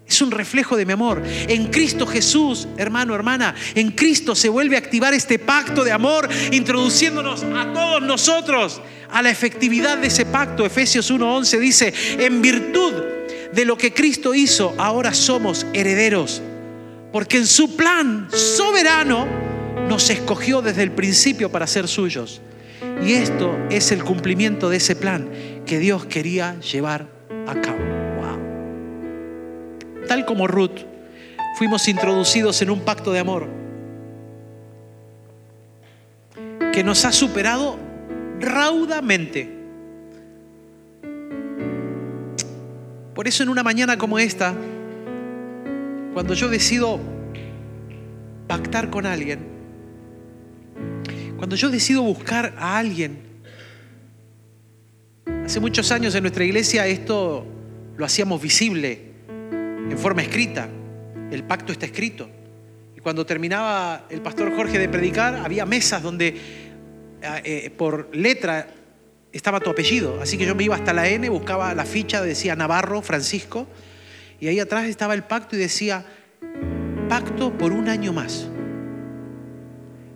Es 0.06 0.22
un 0.22 0.32
reflejo 0.32 0.76
de 0.76 0.86
mi 0.86 0.94
amor. 0.94 1.22
En 1.26 1.68
Cristo 1.68 2.06
Jesús, 2.06 2.68
hermano, 2.78 3.14
hermana, 3.14 3.56
en 3.76 3.92
Cristo 3.92 4.36
se 4.36 4.50
vuelve 4.50 4.76
a 4.76 4.80
activar 4.80 5.14
este 5.14 5.40
pacto 5.40 5.84
de 5.84 5.92
amor, 5.92 6.28
introduciéndonos 6.52 7.44
a 7.44 7.72
todos 7.72 8.02
nosotros 8.02 8.82
a 9.12 9.22
la 9.22 9.30
efectividad 9.30 10.00
de 10.00 10.08
ese 10.08 10.26
pacto. 10.26 10.66
Efesios 10.66 11.12
1:11 11.12 11.60
dice, 11.60 11.94
en 12.18 12.42
virtud 12.42 13.19
de 13.54 13.66
lo 13.66 13.78
que 13.78 13.94
Cristo 13.94 14.34
hizo, 14.34 14.74
ahora 14.78 15.14
somos 15.14 15.66
herederos, 15.74 16.42
porque 17.12 17.38
en 17.38 17.48
su 17.48 17.76
plan 17.76 18.28
soberano 18.32 19.28
nos 19.88 20.10
escogió 20.10 20.62
desde 20.62 20.84
el 20.84 20.92
principio 20.92 21.52
para 21.52 21.68
ser 21.68 21.88
suyos. 21.88 22.42
Y 23.06 23.14
esto 23.14 23.58
es 23.70 23.92
el 23.92 24.04
cumplimiento 24.04 24.70
de 24.70 24.78
ese 24.78 24.96
plan 24.96 25.30
que 25.66 25.80
Dios 25.80 26.06
quería 26.06 26.60
llevar 26.60 27.08
a 27.48 27.60
cabo 27.60 28.00
tal 30.10 30.26
como 30.26 30.48
Ruth, 30.48 30.82
fuimos 31.56 31.88
introducidos 31.88 32.62
en 32.64 32.72
un 32.72 32.82
pacto 32.82 33.14
de 33.14 33.20
amor 33.20 33.48
que 36.74 36.84
nos 36.84 37.06
ha 37.06 37.12
superado 37.12 37.78
raudamente. 38.40 39.59
Por 43.20 43.28
eso 43.28 43.44
en 43.44 43.50
una 43.50 43.64
mañana 43.64 43.98
como 43.98 44.18
esta, 44.18 44.56
cuando 46.14 46.34
yo 46.36 46.48
decido 46.48 47.02
pactar 48.48 48.90
con 48.90 49.06
alguien, 49.06 49.40
cuando 51.36 51.58
yo 51.58 51.70
decido 51.70 52.02
buscar 52.02 52.56
a 52.58 52.78
alguien, 52.78 53.20
hace 55.44 55.60
muchos 55.60 55.92
años 55.92 56.16
en 56.16 56.22
nuestra 56.22 56.46
iglesia 56.46 56.88
esto 56.88 57.46
lo 57.98 58.06
hacíamos 58.06 58.42
visible 58.42 59.12
en 59.28 59.98
forma 59.98 60.22
escrita. 60.22 60.70
El 61.30 61.44
pacto 61.44 61.74
está 61.74 61.88
escrito. 61.88 62.30
Y 62.96 63.02
cuando 63.02 63.26
terminaba 63.26 64.06
el 64.10 64.22
pastor 64.22 64.56
Jorge 64.56 64.80
de 64.80 64.88
predicar, 64.88 65.36
había 65.44 65.66
mesas 65.66 66.02
donde 66.02 66.28
eh, 66.30 67.42
eh, 67.44 67.70
por 67.70 68.16
letra 68.16 68.66
estaba 69.32 69.60
tu 69.60 69.70
apellido. 69.70 70.22
Así 70.22 70.38
que 70.38 70.46
yo 70.46 70.56
me 70.56 70.64
iba 70.64 70.76
hasta 70.76 70.94
la 70.94 71.08
N, 71.08 71.30
buscaba 71.30 71.74
la 71.74 71.86
ficha, 71.86 72.22
decía 72.22 72.56
Navarro, 72.56 73.02
Francisco, 73.02 73.68
y 74.40 74.48
ahí 74.48 74.60
atrás 74.60 74.86
estaba 74.86 75.14
el 75.14 75.24
pacto 75.24 75.56
y 75.56 75.60
decía, 75.60 76.06
pacto 77.08 77.58
por 77.58 77.72
un 77.72 77.90
año 77.90 78.14
más. 78.14 78.48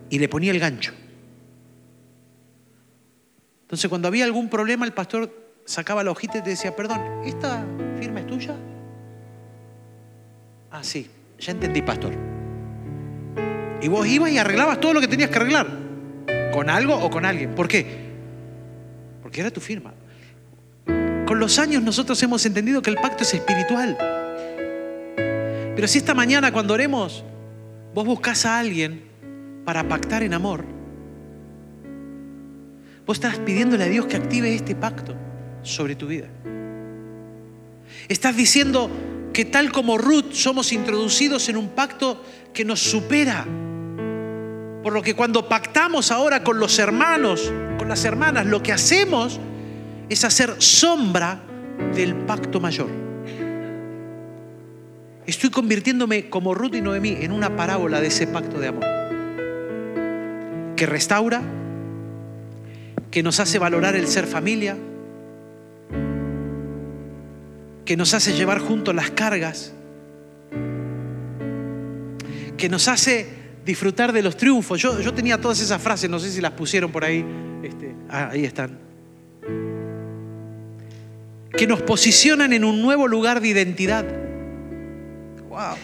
Y 0.09 0.19
le 0.19 0.29
ponía 0.29 0.51
el 0.51 0.59
gancho. 0.59 0.93
Entonces 3.63 3.89
cuando 3.89 4.07
había 4.07 4.25
algún 4.25 4.49
problema, 4.49 4.85
el 4.85 4.93
pastor 4.93 5.31
sacaba 5.65 6.03
la 6.03 6.11
hojita 6.11 6.37
y 6.37 6.43
te 6.43 6.51
decía, 6.51 6.75
perdón, 6.75 7.01
¿esta 7.25 7.65
firma 7.99 8.19
es 8.19 8.27
tuya? 8.27 8.55
Ah, 10.71 10.83
sí, 10.83 11.09
ya 11.39 11.51
entendí, 11.51 11.81
pastor. 11.81 12.13
Y 13.81 13.87
vos 13.87 14.07
ibas 14.07 14.31
y 14.31 14.37
arreglabas 14.37 14.79
todo 14.79 14.93
lo 14.93 15.01
que 15.01 15.07
tenías 15.07 15.29
que 15.29 15.37
arreglar. 15.37 15.67
Con 16.53 16.69
algo 16.69 16.95
o 16.95 17.09
con 17.09 17.25
alguien. 17.25 17.55
¿Por 17.55 17.67
qué? 17.67 18.12
Porque 19.33 19.41
era 19.41 19.49
tu 19.49 19.61
firma. 19.61 19.91
Con 21.25 21.39
los 21.39 21.57
años 21.57 21.81
nosotros 21.81 22.21
hemos 22.21 22.45
entendido 22.45 22.83
que 22.83 22.91
el 22.91 22.97
pacto 22.97 23.23
es 23.23 23.33
espiritual. 23.33 23.97
Pero 25.75 25.87
si 25.87 25.97
esta 25.97 26.13
mañana 26.13 26.51
cuando 26.51 26.75
oremos, 26.75 27.23
vos 27.95 28.05
buscas 28.05 28.45
a 28.45 28.59
alguien 28.59 29.01
para 29.65 29.87
pactar 29.87 30.21
en 30.21 30.35
amor, 30.35 30.65
vos 33.07 33.17
estás 33.17 33.39
pidiéndole 33.39 33.85
a 33.85 33.87
Dios 33.87 34.05
que 34.05 34.17
active 34.17 34.53
este 34.53 34.75
pacto 34.75 35.15
sobre 35.63 35.95
tu 35.95 36.05
vida. 36.05 36.27
Estás 38.09 38.37
diciendo, 38.37 38.91
que 39.33 39.45
tal 39.45 39.71
como 39.71 39.97
Ruth 39.97 40.33
somos 40.33 40.71
introducidos 40.71 41.49
en 41.49 41.57
un 41.57 41.69
pacto 41.69 42.23
que 42.53 42.63
nos 42.63 42.79
supera. 42.81 43.47
Por 44.83 44.91
lo 44.91 45.01
que 45.01 45.15
cuando 45.15 45.47
pactamos 45.47 46.11
ahora 46.11 46.43
con 46.43 46.59
los 46.59 46.77
hermanos, 46.77 47.51
con 47.77 47.87
las 47.87 48.03
hermanas, 48.03 48.45
lo 48.45 48.61
que 48.61 48.73
hacemos 48.73 49.39
es 50.09 50.25
hacer 50.25 50.61
sombra 50.61 51.39
del 51.95 52.13
pacto 52.15 52.59
mayor. 52.59 52.89
Estoy 55.25 55.51
convirtiéndome 55.51 56.29
como 56.29 56.53
Ruth 56.53 56.75
y 56.75 56.81
Noemí 56.81 57.17
en 57.21 57.31
una 57.31 57.55
parábola 57.55 58.01
de 58.01 58.07
ese 58.07 58.27
pacto 58.27 58.59
de 58.59 58.67
amor. 58.67 58.83
Que 60.75 60.85
restaura, 60.85 61.41
que 63.09 63.23
nos 63.23 63.39
hace 63.39 63.59
valorar 63.59 63.95
el 63.95 64.07
ser 64.07 64.27
familia, 64.27 64.75
que 67.85 67.95
nos 67.95 68.13
hace 68.13 68.33
llevar 68.33 68.59
juntos 68.59 68.93
las 68.93 69.11
cargas, 69.11 69.71
que 72.57 72.67
nos 72.67 72.89
hace 72.89 73.42
disfrutar 73.65 74.11
de 74.11 74.21
los 74.21 74.37
triunfos. 74.37 74.81
Yo, 74.81 74.99
yo 74.99 75.13
tenía 75.13 75.39
todas 75.39 75.59
esas 75.59 75.81
frases, 75.81 76.09
no 76.09 76.19
sé 76.19 76.31
si 76.31 76.41
las 76.41 76.51
pusieron 76.51 76.91
por 76.91 77.03
ahí. 77.03 77.25
Este, 77.63 77.95
ah, 78.09 78.29
ahí 78.31 78.45
están. 78.45 78.77
Que 81.55 81.67
nos 81.67 81.81
posicionan 81.81 82.53
en 82.53 82.63
un 82.63 82.81
nuevo 82.81 83.07
lugar 83.07 83.41
de 83.41 83.47
identidad. 83.49 84.05
¡Wow! 85.49 85.75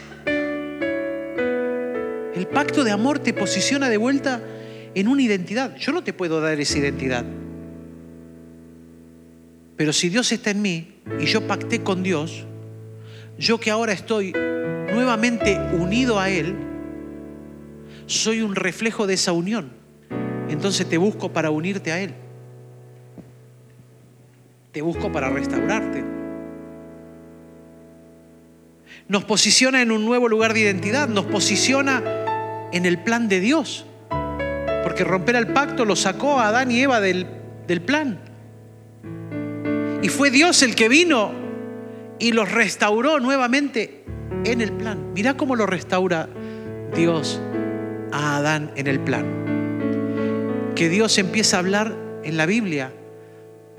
El 2.36 2.48
pacto 2.48 2.84
de 2.84 2.92
amor 2.92 3.20
te 3.20 3.34
posiciona 3.34 3.90
de 3.90 3.98
vuelta 3.98 4.42
en 4.96 5.08
una 5.08 5.22
identidad. 5.22 5.76
Yo 5.76 5.92
no 5.92 6.04
te 6.04 6.14
puedo 6.14 6.42
dar 6.42 6.60
esa 6.60 6.78
identidad. 6.78 7.26
Pero 9.78 9.94
si 9.94 10.10
Dios 10.10 10.32
está 10.32 10.52
en 10.52 10.62
mí 10.62 10.96
y 11.20 11.26
yo 11.26 11.48
pacté 11.48 11.82
con 11.84 12.04
Dios, 12.04 12.46
yo 13.38 13.60
que 13.60 13.72
ahora 13.72 13.94
estoy 13.94 14.34
nuevamente 14.34 15.58
unido 15.74 16.20
a 16.20 16.30
Él, 16.30 16.69
soy 18.10 18.42
un 18.42 18.56
reflejo 18.56 19.06
de 19.06 19.14
esa 19.14 19.32
unión. 19.32 19.72
Entonces 20.50 20.90
te 20.90 20.98
busco 20.98 21.32
para 21.32 21.52
unirte 21.52 21.92
a 21.92 22.02
Él. 22.02 22.16
Te 24.72 24.82
busco 24.82 25.12
para 25.12 25.30
restaurarte. 25.30 26.04
Nos 29.08 29.26
posiciona 29.26 29.82
en 29.84 29.92
un 29.92 30.06
nuevo 30.06 30.28
lugar 30.28 30.54
de 30.54 30.62
identidad, 30.62 31.08
nos 31.08 31.26
posiciona 31.26 32.04
en 32.72 32.88
el 32.88 32.98
plan 32.98 33.30
de 33.30 33.40
Dios. 33.40 33.86
Porque 34.84 35.04
romper 35.04 35.36
el 35.36 35.48
pacto 35.48 35.86
lo 35.86 35.96
sacó 35.96 36.40
a 36.40 36.48
Adán 36.48 36.72
y 36.72 36.82
Eva 36.82 37.00
del, 37.00 37.28
del 37.68 37.82
plan. 37.82 38.20
Y 40.02 40.10
fue 40.10 40.32
Dios 40.32 40.64
el 40.64 40.74
que 40.74 40.90
vino 40.90 41.32
y 42.18 42.32
los 42.32 42.52
restauró 42.52 43.20
nuevamente 43.20 44.04
en 44.46 44.62
el 44.62 44.72
plan. 44.72 45.14
Mirá 45.14 45.38
cómo 45.38 45.56
lo 45.56 45.68
restaura 45.68 46.28
Dios 46.96 47.40
a 48.12 48.38
Adán 48.38 48.72
en 48.76 48.88
el 48.88 49.00
plan. 49.00 49.26
Que 50.76 50.90
Dios 50.90 51.18
empieza 51.18 51.58
a 51.58 51.60
hablar 51.60 51.96
en 52.24 52.38
la 52.38 52.46
Biblia 52.46 52.92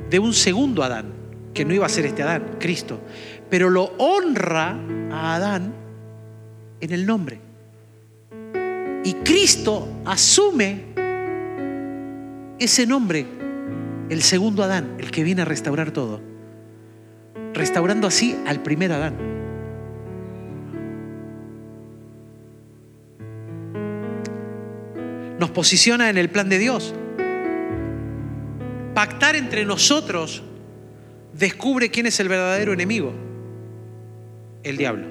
de 0.09 0.19
un 0.19 0.33
segundo 0.33 0.83
Adán, 0.83 1.13
que 1.55 1.65
no 1.65 1.75
iba 1.75 1.87
a 1.87 1.89
ser 1.89 2.07
este 2.07 2.23
Adán, 2.23 2.57
Cristo, 2.59 3.01
pero 3.49 3.71
lo 3.71 3.93
honra 3.99 4.77
a 5.11 5.35
Adán 5.35 5.75
en 6.81 6.93
el 6.93 7.07
nombre. 7.07 7.41
Y 9.05 9.15
Cristo 9.15 9.89
asume 10.05 10.85
ese 12.59 12.87
nombre 12.87 13.27
el 14.11 14.23
segundo 14.23 14.63
Adán, 14.63 14.97
el 14.99 15.11
que 15.11 15.25
viene 15.25 15.43
a 15.43 15.45
restaurar 15.45 15.93
todo, 15.93 16.21
restaurando 17.55 18.09
así 18.09 18.37
al 18.47 18.61
primer 18.61 18.93
Adán. 18.93 19.40
Posiciona 25.55 26.11
en 26.11 26.19
el 26.19 26.31
plan 26.31 26.49
de 26.49 26.59
Dios. 26.59 26.95
Pactar 28.95 29.37
entre 29.37 29.65
nosotros 29.65 30.43
descubre 31.33 31.91
quién 31.91 32.07
es 32.07 32.21
el 32.21 32.29
verdadero 32.29 32.73
enemigo. 32.73 33.13
El 34.63 34.77
diablo. 34.77 35.07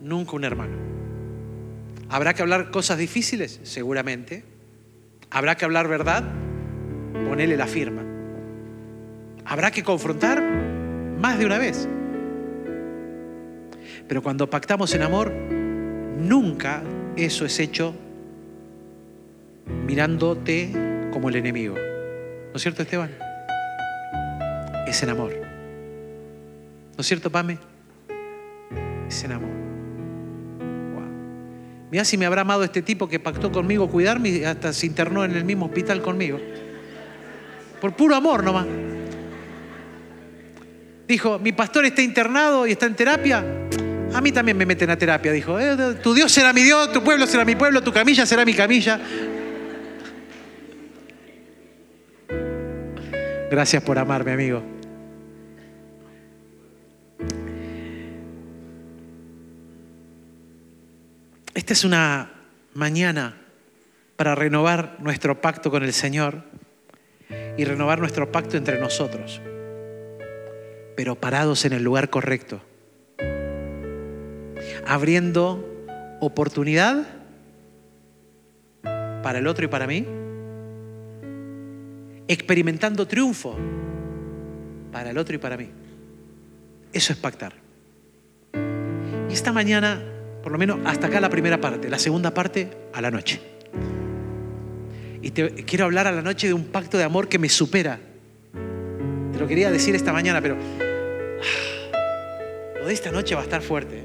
Nunca 0.00 0.32
un 0.32 0.44
hermano. 0.44 0.76
¿Habrá 2.08 2.34
que 2.34 2.42
hablar 2.42 2.70
cosas 2.70 2.98
difíciles? 2.98 3.60
Seguramente. 3.64 4.44
¿Habrá 5.30 5.56
que 5.56 5.64
hablar 5.64 5.88
verdad? 5.88 6.24
ponele 7.24 7.56
la 7.56 7.66
firma. 7.66 8.02
Habrá 9.44 9.70
que 9.70 9.82
confrontar 9.82 10.42
más 11.18 11.38
de 11.38 11.46
una 11.46 11.58
vez. 11.58 11.88
Pero 14.08 14.22
cuando 14.22 14.48
pactamos 14.48 14.94
en 14.94 15.02
amor, 15.02 15.32
nunca 15.32 16.82
eso 17.16 17.44
es 17.44 17.58
hecho 17.58 17.94
mirándote 19.66 20.70
como 21.12 21.28
el 21.28 21.36
enemigo. 21.36 21.74
¿No 21.76 22.56
es 22.56 22.62
cierto, 22.62 22.82
Esteban? 22.82 23.10
Es 24.86 25.02
en 25.02 25.10
amor. 25.10 25.32
¿No 26.96 27.00
es 27.00 27.06
cierto, 27.06 27.30
Pame? 27.30 27.58
Es 29.08 29.24
en 29.24 29.32
amor. 29.32 29.50
Mira 31.90 32.04
si 32.04 32.18
me 32.18 32.26
habrá 32.26 32.40
amado 32.40 32.64
este 32.64 32.82
tipo 32.82 33.08
que 33.08 33.20
pactó 33.20 33.52
conmigo 33.52 33.88
cuidarme 33.88 34.28
y 34.28 34.44
hasta 34.44 34.72
se 34.72 34.86
internó 34.86 35.24
en 35.24 35.36
el 35.36 35.44
mismo 35.44 35.66
hospital 35.66 36.02
conmigo. 36.02 36.38
por 37.80 37.94
puro 37.94 38.16
amor 38.16 38.42
nomás. 38.42 38.66
Dijo, 41.06 41.38
mi 41.38 41.52
pastor 41.52 41.84
está 41.84 42.00
internado 42.02 42.66
y 42.66 42.72
está 42.72 42.86
en 42.86 42.96
terapia. 42.96 43.44
A 44.14 44.20
mí 44.20 44.32
también 44.32 44.56
me 44.56 44.64
meten 44.64 44.88
a 44.90 44.96
terapia, 44.96 45.30
dijo. 45.30 45.60
"Eh, 45.60 45.76
tu 46.02 46.14
Dios 46.14 46.32
será 46.32 46.52
mi 46.54 46.62
Dios, 46.62 46.90
tu 46.92 47.04
pueblo 47.04 47.26
será 47.26 47.44
mi 47.44 47.54
pueblo, 47.54 47.82
tu 47.82 47.92
camilla 47.92 48.24
será 48.24 48.44
mi 48.44 48.54
camilla. 48.54 48.98
Gracias 53.48 53.80
por 53.82 53.96
amarme, 53.96 54.32
amigo. 54.32 54.62
Esta 61.54 61.72
es 61.72 61.84
una 61.84 62.32
mañana 62.74 63.36
para 64.16 64.34
renovar 64.34 64.96
nuestro 64.98 65.40
pacto 65.40 65.70
con 65.70 65.84
el 65.84 65.92
Señor 65.92 66.42
y 67.56 67.64
renovar 67.64 68.00
nuestro 68.00 68.32
pacto 68.32 68.56
entre 68.56 68.80
nosotros, 68.80 69.40
pero 70.96 71.14
parados 71.14 71.64
en 71.64 71.72
el 71.72 71.84
lugar 71.84 72.10
correcto, 72.10 72.60
abriendo 74.86 75.64
oportunidad 76.20 77.06
para 78.82 79.38
el 79.38 79.46
otro 79.46 79.64
y 79.64 79.68
para 79.68 79.86
mí, 79.86 80.04
experimentando 82.28 83.06
triunfo 83.06 83.56
para 84.92 85.10
el 85.10 85.18
otro 85.18 85.34
y 85.34 85.38
para 85.38 85.56
mí. 85.56 85.68
Eso 86.92 87.12
es 87.12 87.18
pactar. 87.18 87.54
Y 89.28 89.32
esta 89.32 89.52
mañana, 89.52 90.00
por 90.42 90.52
lo 90.52 90.58
menos 90.58 90.78
hasta 90.84 91.08
acá 91.08 91.20
la 91.20 91.28
primera 91.30 91.60
parte, 91.60 91.88
la 91.88 91.98
segunda 91.98 92.32
parte 92.32 92.70
a 92.92 93.00
la 93.00 93.10
noche. 93.10 93.40
Y 95.22 95.30
te 95.30 95.50
quiero 95.64 95.84
hablar 95.86 96.06
a 96.06 96.12
la 96.12 96.22
noche 96.22 96.46
de 96.46 96.54
un 96.54 96.66
pacto 96.66 96.96
de 96.98 97.04
amor 97.04 97.28
que 97.28 97.38
me 97.38 97.48
supera. 97.48 97.98
Te 99.32 99.38
lo 99.38 99.46
quería 99.46 99.70
decir 99.70 99.94
esta 99.94 100.12
mañana, 100.12 100.40
pero 100.40 100.56
ah, 101.92 102.78
lo 102.80 102.86
de 102.86 102.94
esta 102.94 103.10
noche 103.10 103.34
va 103.34 103.40
a 103.42 103.44
estar 103.44 103.60
fuerte. 103.62 104.04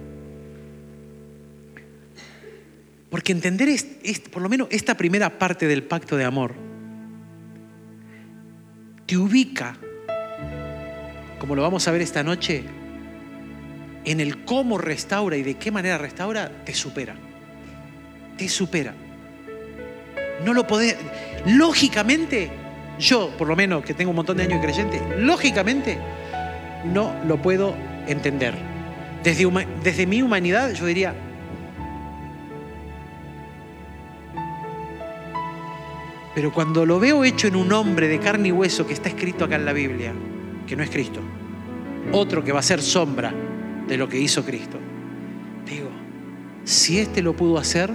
Porque 3.09 3.31
entender 3.31 3.69
es- 3.69 3.85
por 4.31 4.41
lo 4.41 4.49
menos 4.49 4.67
esta 4.71 4.95
primera 4.95 5.37
parte 5.37 5.67
del 5.67 5.83
pacto 5.83 6.17
de 6.17 6.23
amor 6.23 6.53
te 9.11 9.17
ubica, 9.17 9.75
como 11.37 11.53
lo 11.53 11.63
vamos 11.63 11.85
a 11.85 11.91
ver 11.91 12.01
esta 12.01 12.23
noche, 12.23 12.63
en 14.05 14.21
el 14.21 14.45
cómo 14.45 14.77
restaura 14.77 15.35
y 15.35 15.43
de 15.43 15.55
qué 15.55 15.69
manera 15.69 15.97
restaura, 15.97 16.49
te 16.63 16.73
supera. 16.73 17.15
Te 18.37 18.47
supera. 18.47 18.93
No 20.45 20.53
lo 20.53 20.65
podés. 20.65 20.95
Lógicamente, 21.45 22.51
yo, 22.99 23.35
por 23.37 23.49
lo 23.49 23.57
menos 23.57 23.83
que 23.83 23.93
tengo 23.93 24.11
un 24.11 24.15
montón 24.15 24.37
de 24.37 24.43
años 24.43 24.61
de 24.61 24.67
creyente, 24.67 25.01
lógicamente 25.17 25.97
no 26.85 27.13
lo 27.27 27.41
puedo 27.41 27.75
entender. 28.07 28.55
Desde, 29.25 29.45
desde 29.83 30.07
mi 30.07 30.21
humanidad, 30.21 30.71
yo 30.71 30.85
diría. 30.85 31.13
Pero 36.33 36.53
cuando 36.53 36.85
lo 36.85 36.99
veo 36.99 37.23
hecho 37.23 37.47
en 37.47 37.55
un 37.55 37.71
hombre 37.73 38.07
de 38.07 38.19
carne 38.19 38.49
y 38.49 38.51
hueso 38.51 38.87
que 38.87 38.93
está 38.93 39.09
escrito 39.09 39.45
acá 39.45 39.55
en 39.55 39.65
la 39.65 39.73
Biblia, 39.73 40.13
que 40.65 40.75
no 40.75 40.83
es 40.83 40.89
Cristo, 40.89 41.19
otro 42.11 42.43
que 42.43 42.51
va 42.51 42.59
a 42.59 42.63
ser 42.63 42.81
sombra 42.81 43.33
de 43.87 43.97
lo 43.97 44.07
que 44.07 44.19
hizo 44.19 44.45
Cristo, 44.45 44.77
digo, 45.65 45.89
si 46.63 46.99
este 46.99 47.21
lo 47.21 47.35
pudo 47.35 47.57
hacer, 47.57 47.91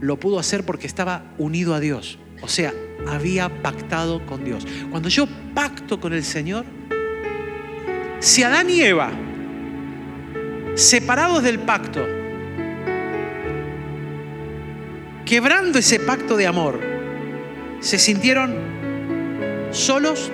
lo 0.00 0.18
pudo 0.18 0.38
hacer 0.38 0.66
porque 0.66 0.86
estaba 0.86 1.24
unido 1.38 1.74
a 1.74 1.80
Dios. 1.80 2.18
O 2.42 2.48
sea, 2.48 2.74
había 3.06 3.62
pactado 3.62 4.24
con 4.26 4.44
Dios. 4.44 4.66
Cuando 4.90 5.08
yo 5.08 5.26
pacto 5.54 6.00
con 6.00 6.12
el 6.12 6.24
Señor, 6.24 6.64
si 8.18 8.42
Adán 8.42 8.68
y 8.68 8.80
Eva, 8.80 9.10
separados 10.74 11.42
del 11.42 11.60
pacto, 11.60 12.04
quebrando 15.32 15.78
ese 15.78 15.98
pacto 15.98 16.36
de 16.36 16.46
amor, 16.46 16.78
se 17.80 17.98
sintieron 17.98 18.54
solos, 19.70 20.30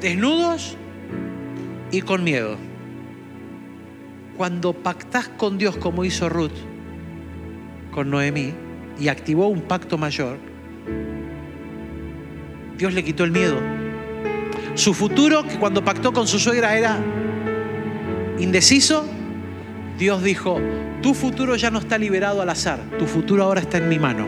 desnudos 0.00 0.76
y 1.92 2.00
con 2.00 2.24
miedo. 2.24 2.56
Cuando 4.36 4.72
pactás 4.72 5.28
con 5.28 5.56
Dios 5.56 5.76
como 5.76 6.04
hizo 6.04 6.28
Ruth, 6.28 6.50
con 7.92 8.10
Noemí 8.10 8.54
y 8.98 9.06
activó 9.06 9.46
un 9.46 9.60
pacto 9.60 9.98
mayor, 9.98 10.38
Dios 12.76 12.92
le 12.92 13.04
quitó 13.04 13.22
el 13.22 13.30
miedo. 13.30 13.60
Su 14.74 14.94
futuro, 14.94 15.46
que 15.46 15.60
cuando 15.60 15.84
pactó 15.84 16.12
con 16.12 16.26
su 16.26 16.40
suegra 16.40 16.76
era 16.76 16.98
indeciso, 18.40 19.06
Dios 19.96 20.24
dijo, 20.24 20.60
tu 21.02 21.14
futuro 21.14 21.56
ya 21.56 21.70
no 21.70 21.78
está 21.78 21.98
liberado 21.98 22.42
al 22.42 22.48
azar, 22.48 22.80
tu 22.98 23.06
futuro 23.06 23.44
ahora 23.44 23.60
está 23.60 23.78
en 23.78 23.88
mi 23.88 23.98
mano. 23.98 24.24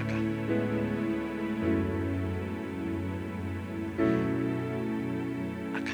Acá. 0.00 0.14
Acá. 5.78 5.92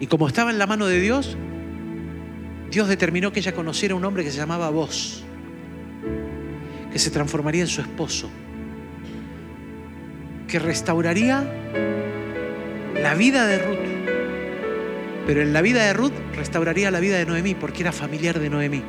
Y 0.00 0.06
como 0.06 0.26
estaba 0.28 0.50
en 0.50 0.58
la 0.58 0.66
mano 0.66 0.86
de 0.86 1.00
Dios, 1.00 1.36
Dios 2.70 2.88
determinó 2.88 3.32
que 3.32 3.40
ella 3.40 3.54
conociera 3.54 3.94
a 3.94 3.96
un 3.96 4.04
hombre 4.04 4.24
que 4.24 4.30
se 4.30 4.38
llamaba 4.38 4.68
Vos, 4.70 5.22
que 6.90 6.98
se 6.98 7.10
transformaría 7.10 7.62
en 7.62 7.68
su 7.68 7.80
esposo, 7.80 8.28
que 10.48 10.58
restauraría 10.58 11.44
la 13.00 13.14
vida 13.14 13.46
de 13.46 13.58
Ruth. 13.58 13.83
Pero 15.26 15.40
en 15.42 15.52
la 15.52 15.62
vida 15.62 15.84
de 15.84 15.92
Ruth 15.92 16.12
restauraría 16.34 16.90
la 16.90 17.00
vida 17.00 17.16
de 17.16 17.26
Noemí, 17.26 17.54
porque 17.54 17.82
era 17.82 17.92
familiar 17.92 18.38
de 18.38 18.50
Noemí. 18.50 18.82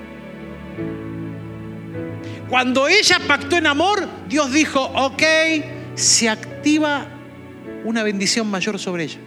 Cuando 2.50 2.88
ella 2.88 3.20
pactó 3.28 3.58
en 3.58 3.68
amor, 3.68 4.08
Dios 4.28 4.52
dijo, 4.52 4.82
ok, 4.82 5.24
se 5.96 6.30
activa 6.30 7.08
una 7.84 8.04
bendición 8.04 8.50
mayor 8.50 8.78
sobre 8.80 9.06
ella. 9.06 9.20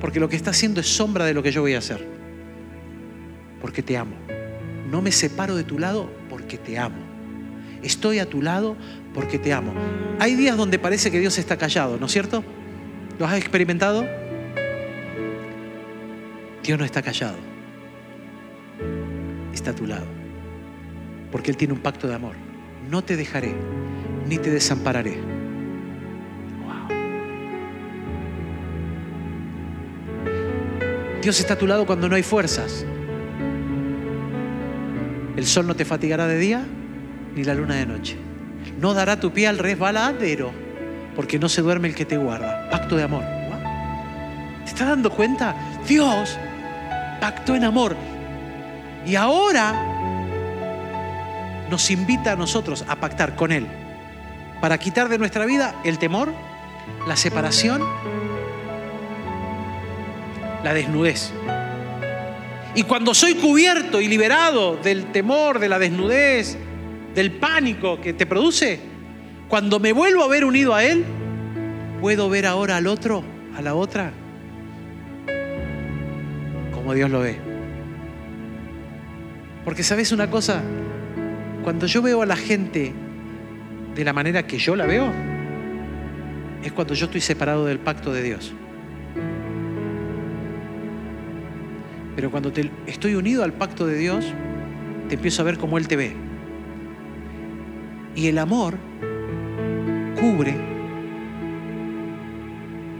Porque 0.00 0.20
lo 0.20 0.28
que 0.28 0.36
está 0.36 0.50
haciendo 0.50 0.80
es 0.80 0.88
sombra 0.88 1.24
de 1.24 1.34
lo 1.34 1.42
que 1.42 1.52
yo 1.52 1.62
voy 1.62 1.74
a 1.74 1.78
hacer 1.78 2.14
porque 3.64 3.82
te 3.82 3.96
amo. 3.96 4.14
No 4.90 5.00
me 5.00 5.10
separo 5.10 5.56
de 5.56 5.64
tu 5.64 5.78
lado 5.78 6.10
porque 6.28 6.58
te 6.58 6.78
amo. 6.78 6.98
Estoy 7.82 8.18
a 8.18 8.28
tu 8.28 8.42
lado 8.42 8.76
porque 9.14 9.38
te 9.38 9.54
amo. 9.54 9.72
Hay 10.20 10.34
días 10.34 10.58
donde 10.58 10.78
parece 10.78 11.10
que 11.10 11.18
Dios 11.18 11.38
está 11.38 11.56
callado, 11.56 11.96
¿no 11.96 12.04
es 12.04 12.12
cierto? 12.12 12.44
¿Los 13.18 13.30
has 13.30 13.38
experimentado? 13.38 14.06
Dios 16.64 16.78
no 16.78 16.84
está 16.86 17.02
callado. 17.02 17.36
Está 19.52 19.72
a 19.72 19.74
tu 19.74 19.86
lado. 19.86 20.06
Porque 21.30 21.50
Él 21.50 21.58
tiene 21.58 21.74
un 21.74 21.80
pacto 21.80 22.08
de 22.08 22.14
amor. 22.14 22.36
No 22.90 23.04
te 23.04 23.16
dejaré, 23.16 23.54
ni 24.26 24.38
te 24.38 24.50
desampararé. 24.50 25.18
Dios 31.22 31.38
está 31.38 31.54
a 31.54 31.58
tu 31.58 31.66
lado 31.66 31.84
cuando 31.86 32.08
no 32.08 32.16
hay 32.16 32.22
fuerzas. 32.22 32.86
El 35.36 35.46
sol 35.46 35.66
no 35.66 35.76
te 35.76 35.84
fatigará 35.84 36.26
de 36.26 36.38
día, 36.38 36.64
ni 37.34 37.44
la 37.44 37.54
luna 37.54 37.74
de 37.74 37.86
noche. 37.86 38.16
No 38.80 38.94
dará 38.94 39.20
tu 39.20 39.32
pie 39.32 39.48
al 39.48 39.58
resbaladero, 39.58 40.52
porque 41.14 41.38
no 41.38 41.50
se 41.50 41.60
duerme 41.60 41.88
el 41.88 41.94
que 41.94 42.06
te 42.06 42.16
guarda. 42.16 42.70
Pacto 42.70 42.96
de 42.96 43.02
amor. 43.02 43.24
¿Te 44.64 44.70
estás 44.70 44.88
dando 44.88 45.10
cuenta? 45.10 45.54
Dios 45.86 46.38
pactó 47.24 47.54
en 47.54 47.64
amor. 47.64 47.96
Y 49.06 49.16
ahora 49.16 49.72
nos 51.70 51.90
invita 51.90 52.32
a 52.32 52.36
nosotros 52.36 52.84
a 52.86 52.96
pactar 52.96 53.34
con 53.34 53.50
Él 53.50 53.66
para 54.60 54.76
quitar 54.76 55.08
de 55.08 55.16
nuestra 55.16 55.46
vida 55.46 55.74
el 55.84 55.98
temor, 55.98 56.34
la 57.08 57.16
separación, 57.16 57.82
la 60.62 60.74
desnudez. 60.74 61.32
Y 62.74 62.82
cuando 62.82 63.14
soy 63.14 63.36
cubierto 63.36 64.02
y 64.02 64.08
liberado 64.08 64.76
del 64.76 65.10
temor, 65.10 65.60
de 65.60 65.70
la 65.70 65.78
desnudez, 65.78 66.58
del 67.14 67.32
pánico 67.32 68.02
que 68.02 68.12
te 68.12 68.26
produce, 68.26 68.80
cuando 69.48 69.80
me 69.80 69.94
vuelvo 69.94 70.24
a 70.24 70.28
ver 70.28 70.44
unido 70.44 70.74
a 70.74 70.84
Él, 70.84 71.06
puedo 72.02 72.28
ver 72.28 72.44
ahora 72.44 72.76
al 72.76 72.86
otro, 72.86 73.24
a 73.56 73.62
la 73.62 73.74
otra, 73.74 74.12
como 76.84 76.92
Dios 76.92 77.10
lo 77.10 77.20
ve. 77.20 77.36
Porque 79.64 79.82
sabes 79.82 80.12
una 80.12 80.28
cosa, 80.30 80.60
cuando 81.62 81.86
yo 81.86 82.02
veo 82.02 82.20
a 82.20 82.26
la 82.26 82.36
gente 82.36 82.92
de 83.94 84.04
la 84.04 84.12
manera 84.12 84.46
que 84.46 84.58
yo 84.58 84.76
la 84.76 84.84
veo, 84.84 85.10
es 86.62 86.72
cuando 86.72 86.92
yo 86.92 87.06
estoy 87.06 87.22
separado 87.22 87.64
del 87.64 87.78
pacto 87.78 88.12
de 88.12 88.22
Dios. 88.22 88.52
Pero 92.16 92.30
cuando 92.30 92.52
te- 92.52 92.70
estoy 92.86 93.14
unido 93.14 93.44
al 93.44 93.54
pacto 93.54 93.86
de 93.86 93.96
Dios, 93.96 94.26
te 95.08 95.14
empiezo 95.14 95.40
a 95.40 95.46
ver 95.46 95.56
como 95.56 95.78
Él 95.78 95.88
te 95.88 95.96
ve. 95.96 96.12
Y 98.14 98.26
el 98.26 98.36
amor 98.36 98.74
cubre 100.20 100.54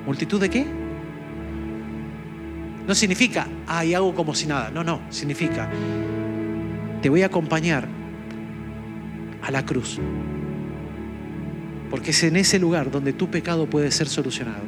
multitud 0.06 0.40
de 0.40 0.48
qué? 0.48 0.83
No 2.86 2.94
significa, 2.94 3.46
ay, 3.66 3.94
hago 3.94 4.14
como 4.14 4.34
si 4.34 4.46
nada. 4.46 4.70
No, 4.70 4.84
no, 4.84 5.00
significa, 5.08 5.70
te 7.00 7.08
voy 7.08 7.22
a 7.22 7.26
acompañar 7.26 7.88
a 9.42 9.50
la 9.50 9.64
cruz. 9.64 9.98
Porque 11.90 12.10
es 12.10 12.22
en 12.24 12.36
ese 12.36 12.58
lugar 12.58 12.90
donde 12.90 13.12
tu 13.12 13.30
pecado 13.30 13.66
puede 13.66 13.90
ser 13.90 14.08
solucionado. 14.08 14.62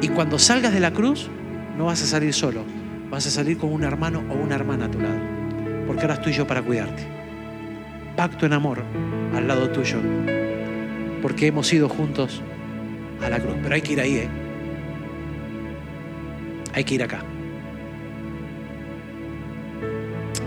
Y 0.00 0.08
cuando 0.08 0.38
salgas 0.38 0.72
de 0.72 0.80
la 0.80 0.92
cruz, 0.92 1.28
no 1.76 1.86
vas 1.86 2.02
a 2.02 2.06
salir 2.06 2.32
solo, 2.32 2.64
vas 3.10 3.26
a 3.26 3.30
salir 3.30 3.58
con 3.58 3.72
un 3.72 3.82
hermano 3.82 4.22
o 4.30 4.34
una 4.34 4.54
hermana 4.54 4.86
a 4.86 4.90
tu 4.90 5.00
lado. 5.00 5.18
Porque 5.86 6.02
ahora 6.02 6.14
estoy 6.14 6.32
yo 6.32 6.46
para 6.46 6.62
cuidarte. 6.62 7.02
Pacto 8.16 8.46
en 8.46 8.52
amor 8.52 8.84
al 9.34 9.48
lado 9.48 9.70
tuyo. 9.70 9.98
Porque 11.22 11.48
hemos 11.48 11.72
ido 11.72 11.88
juntos 11.88 12.42
a 13.24 13.28
la 13.28 13.40
cruz. 13.40 13.56
Pero 13.62 13.74
hay 13.74 13.82
que 13.82 13.92
ir 13.94 14.00
ahí, 14.00 14.16
¿eh? 14.16 14.47
Hay 16.74 16.84
que 16.84 16.94
ir 16.94 17.02
acá. 17.02 17.20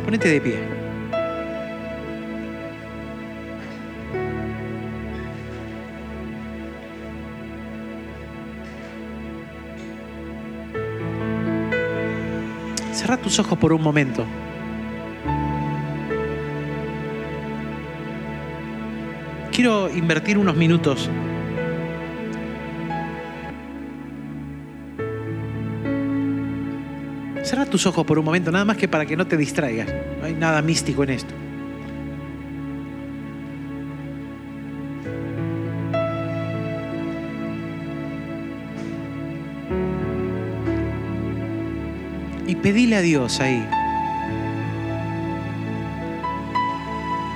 Ponete 0.06 0.30
de 0.30 0.42
pie. 0.42 0.60
Cerra 12.92 13.18
tus 13.18 13.40
ojos 13.40 13.58
por 13.58 13.74
un 13.74 13.82
momento. 13.82 14.26
Quiero 19.52 19.90
invertir 19.90 20.38
unos 20.38 20.56
minutos 20.56 21.10
tus 27.72 27.88
ojos 27.88 28.06
por 28.06 28.20
un 28.20 28.26
momento, 28.26 28.52
nada 28.52 28.66
más 28.66 28.78
que 28.78 28.88
para 28.88 29.08
que 29.08 29.18
no 29.18 29.26
te 29.26 29.36
distraigas. 29.36 29.88
No 30.20 30.26
hay 30.28 30.34
nada 30.36 30.62
místico 30.62 31.04
en 31.04 31.10
esto. 31.10 31.34
Y 42.46 42.56
pedile 42.56 42.98
a 42.98 43.02
Dios 43.02 43.40
ahí 43.40 43.66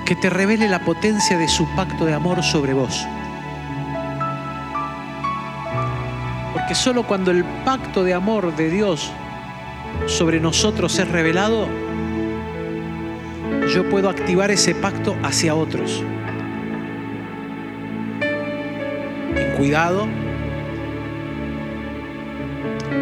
que 0.06 0.16
te 0.16 0.30
revele 0.30 0.68
la 0.68 0.86
potencia 0.86 1.36
de 1.38 1.48
su 1.48 1.66
pacto 1.76 2.06
de 2.06 2.14
amor 2.14 2.44
sobre 2.44 2.74
vos. 2.74 3.08
Porque 6.54 6.76
solo 6.76 7.04
cuando 7.04 7.32
el 7.32 7.44
pacto 7.64 8.04
de 8.04 8.14
amor 8.14 8.56
de 8.56 8.70
Dios 8.70 9.12
sobre 10.06 10.40
nosotros 10.40 10.98
es 11.00 11.10
revelado, 11.10 11.68
yo 13.74 13.90
puedo 13.90 14.10
activar 14.10 14.52
ese 14.52 14.76
pacto 14.76 15.16
hacia 15.24 15.56
otros. 15.56 16.04
En 19.36 19.58
cuidado, 19.58 20.08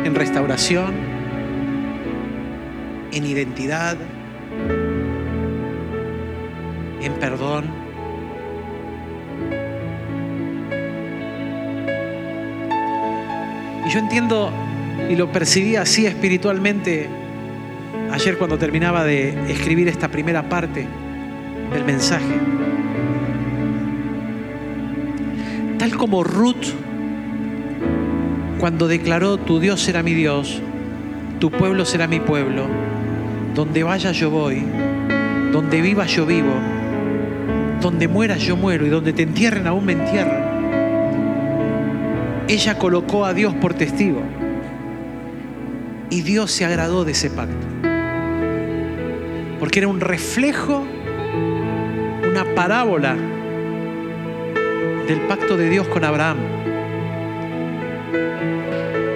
en 0.04 0.16
restauración, 0.16 0.94
en 3.12 3.26
identidad, 3.26 3.98
en 7.02 7.14
perdón. 7.14 7.66
Y 13.86 13.90
yo 13.90 14.00
entiendo 14.00 14.52
y 15.10 15.16
lo 15.16 15.32
percibí 15.32 15.76
así 15.76 16.06
espiritualmente 16.06 17.08
ayer 18.12 18.38
cuando 18.38 18.58
terminaba 18.58 19.04
de 19.04 19.30
escribir 19.52 19.88
esta 19.88 20.08
primera 20.08 20.48
parte 20.50 20.86
del 21.74 21.84
mensaje. 21.84 22.40
Tal 25.78 25.96
como 25.98 26.24
Ruth, 26.24 26.68
cuando 28.60 28.88
declaró, 28.88 29.38
tu 29.38 29.60
Dios 29.60 29.82
será 29.82 30.04
mi 30.04 30.14
Dios, 30.14 30.62
tu 31.40 31.52
pueblo 31.52 31.86
será 31.86 32.08
mi 32.08 32.20
pueblo, 32.20 32.68
donde 33.54 33.84
vaya 33.84 34.12
yo 34.12 34.30
voy, 34.30 34.64
donde 35.52 35.82
viva 35.82 36.06
yo 36.06 36.26
vivo, 36.26 36.54
donde 37.82 38.08
mueras 38.08 38.40
yo 38.40 38.56
muero 38.56 38.86
y 38.86 38.90
donde 38.90 39.12
te 39.12 39.24
entierren 39.24 39.68
aún 39.68 39.86
me 39.86 39.94
entierran. 39.94 40.54
Ella 42.48 42.78
colocó 42.78 43.26
a 43.26 43.34
Dios 43.34 43.54
por 43.56 43.74
testigo. 43.74 44.22
Y 46.14 46.22
Dios 46.22 46.52
se 46.52 46.64
agradó 46.64 47.06
de 47.06 47.14
ese 47.14 47.32
pacto. 47.32 47.66
Porque 49.60 49.80
era 49.80 49.88
un 49.88 50.00
reflejo, 50.00 50.86
una 52.30 52.46
parábola 52.54 53.16
del 55.08 55.22
pacto 55.22 55.58
de 55.58 55.72
Dios 55.72 55.88
con 55.88 56.04
Abraham. 56.04 56.38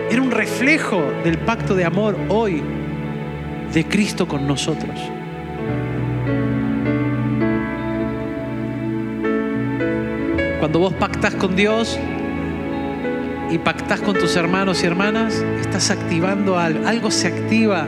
Era 0.09 0.19
un 0.23 0.31
reflejo 0.31 1.03
del 1.23 1.37
pacto 1.37 1.75
de 1.75 1.85
amor 1.85 2.17
hoy 2.29 2.63
de 3.71 3.85
Cristo 3.85 4.27
con 4.27 4.47
nosotros. 4.47 4.99
Cuando 10.59 10.79
vos 10.79 10.95
pactás 10.95 11.35
con 11.35 11.55
Dios, 11.55 11.99
y 13.49 13.57
pactás 13.57 14.01
con 14.01 14.15
tus 14.17 14.35
hermanos 14.35 14.83
y 14.83 14.85
hermanas, 14.85 15.33
estás 15.61 15.91
activando 15.91 16.57
algo. 16.57 16.87
Algo 16.87 17.11
se 17.11 17.27
activa 17.27 17.87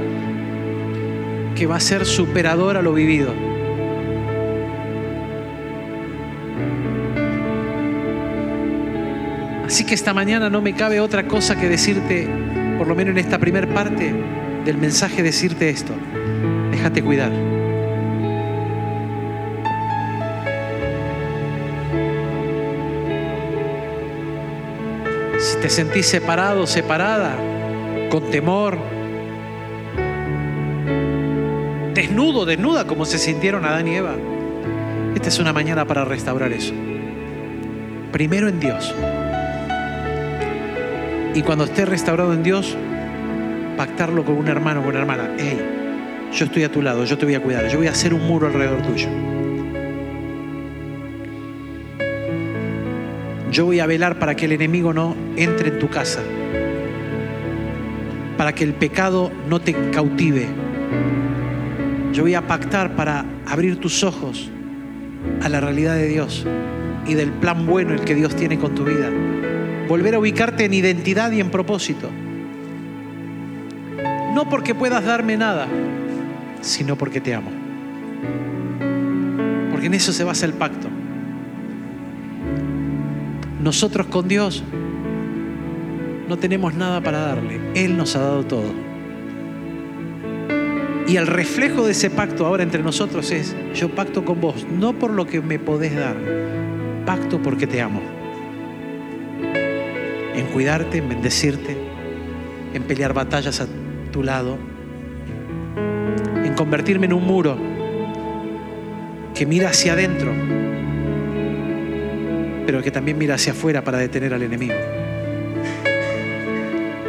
que 1.55 1.67
va 1.67 1.75
a 1.75 1.79
ser 1.79 2.05
superador 2.05 2.77
a 2.77 2.81
lo 2.81 2.93
vivido. 2.93 3.33
Así 9.65 9.85
que 9.85 9.93
esta 9.93 10.13
mañana 10.13 10.49
no 10.49 10.61
me 10.61 10.73
cabe 10.73 10.99
otra 10.99 11.27
cosa 11.27 11.59
que 11.59 11.69
decirte, 11.69 12.27
por 12.77 12.87
lo 12.87 12.95
menos 12.95 13.11
en 13.11 13.19
esta 13.19 13.37
primera 13.37 13.67
parte 13.67 14.13
del 14.65 14.77
mensaje, 14.77 15.21
decirte 15.21 15.69
esto. 15.69 15.93
Déjate 16.71 17.03
cuidar. 17.03 17.58
Te 25.61 25.69
sentís 25.69 26.07
separado, 26.07 26.65
separada, 26.67 27.35
con 28.09 28.29
temor, 28.31 28.77
desnudo, 31.93 32.45
desnuda, 32.45 32.87
como 32.87 33.05
se 33.05 33.17
sintieron 33.17 33.65
Adán 33.65 33.87
y 33.87 33.95
Eva, 33.95 34.15
esta 35.15 35.27
es 35.27 35.39
una 35.39 35.51
mañana 35.51 35.85
para 35.85 36.05
restaurar 36.05 36.53
eso. 36.53 36.73
Primero 38.11 38.47
en 38.47 38.59
Dios. 38.59 38.95
Y 41.33 41.41
cuando 41.41 41.65
esté 41.65 41.85
restaurado 41.85 42.33
en 42.33 42.41
Dios, 42.41 42.75
pactarlo 43.75 44.23
con 44.23 44.35
un 44.35 44.47
hermano 44.47 44.81
o 44.81 44.87
una 44.87 44.99
hermana. 44.99 45.35
Hey, 45.37 45.59
yo 46.33 46.45
estoy 46.45 46.63
a 46.63 46.71
tu 46.71 46.81
lado, 46.81 47.03
yo 47.03 47.17
te 47.17 47.25
voy 47.25 47.35
a 47.35 47.41
cuidar, 47.41 47.67
yo 47.67 47.77
voy 47.77 47.87
a 47.87 47.91
hacer 47.91 48.13
un 48.13 48.25
muro 48.25 48.47
alrededor 48.47 48.81
tuyo. 48.81 49.09
Yo 53.51 53.65
voy 53.65 53.79
a 53.79 53.87
velar 53.87 54.19
para 54.19 54.35
que 54.35 54.45
el 54.45 54.51
enemigo 54.51 54.93
no 54.93 55.15
entre 55.35 55.69
en 55.69 55.79
tu 55.79 55.89
casa, 55.89 56.21
para 58.37 58.53
que 58.53 58.63
el 58.63 58.73
pecado 58.73 59.31
no 59.49 59.59
te 59.59 59.73
cautive. 59.91 60.47
Yo 62.13 62.23
voy 62.23 62.35
a 62.35 62.45
pactar 62.45 62.95
para 62.95 63.25
abrir 63.47 63.77
tus 63.77 64.03
ojos 64.03 64.51
a 65.41 65.49
la 65.49 65.59
realidad 65.59 65.95
de 65.95 66.07
Dios 66.07 66.45
y 67.07 67.15
del 67.15 67.31
plan 67.31 67.65
bueno 67.65 67.93
el 67.93 68.01
que 68.01 68.13
Dios 68.13 68.35
tiene 68.35 68.59
con 68.59 68.75
tu 68.75 68.83
vida. 68.83 69.09
Volver 69.87 70.13
a 70.13 70.19
ubicarte 70.19 70.65
en 70.65 70.73
identidad 70.75 71.31
y 71.31 71.39
en 71.39 71.49
propósito. 71.49 72.09
No 74.35 74.47
porque 74.47 74.75
puedas 74.75 75.03
darme 75.05 75.37
nada, 75.37 75.67
sino 76.61 76.95
porque 76.95 77.19
te 77.19 77.33
amo. 77.33 77.49
Porque 79.71 79.87
en 79.87 79.95
eso 79.95 80.13
se 80.13 80.23
basa 80.23 80.45
el 80.45 80.53
pacto. 80.53 80.87
Nosotros 83.61 84.07
con 84.07 84.27
Dios 84.27 84.63
no 86.29 86.37
tenemos 86.37 86.75
nada 86.75 87.01
para 87.01 87.19
darle. 87.19 87.59
Él 87.75 87.97
nos 87.97 88.15
ha 88.15 88.19
dado 88.19 88.45
todo. 88.45 88.71
Y 91.07 91.17
el 91.17 91.27
reflejo 91.27 91.85
de 91.85 91.91
ese 91.91 92.09
pacto 92.09 92.45
ahora 92.45 92.63
entre 92.63 92.83
nosotros 92.83 93.31
es, 93.31 93.55
yo 93.73 93.89
pacto 93.89 94.23
con 94.23 94.39
vos, 94.39 94.65
no 94.69 94.93
por 94.93 95.11
lo 95.11 95.25
que 95.25 95.41
me 95.41 95.57
podés 95.57 95.95
dar, 95.95 96.15
pacto 97.05 97.41
porque 97.41 97.65
te 97.65 97.81
amo. 97.81 97.99
En 100.35 100.45
cuidarte, 100.53 100.99
en 100.99 101.09
bendecirte, 101.09 101.75
en 102.75 102.83
pelear 102.83 103.13
batallas 103.13 103.59
a 103.59 103.67
tu 104.11 104.21
lado, 104.21 104.57
en 106.45 106.53
convertirme 106.53 107.07
en 107.07 107.13
un 107.13 107.25
muro 107.25 107.57
que 109.33 109.47
mira 109.47 109.69
hacia 109.69 109.93
adentro 109.93 110.31
pero 112.69 112.83
que 112.83 112.91
también 112.91 113.17
mira 113.17 113.33
hacia 113.33 113.53
afuera 113.53 113.83
para 113.83 113.97
detener 113.97 114.31
al 114.31 114.43
enemigo. 114.43 114.75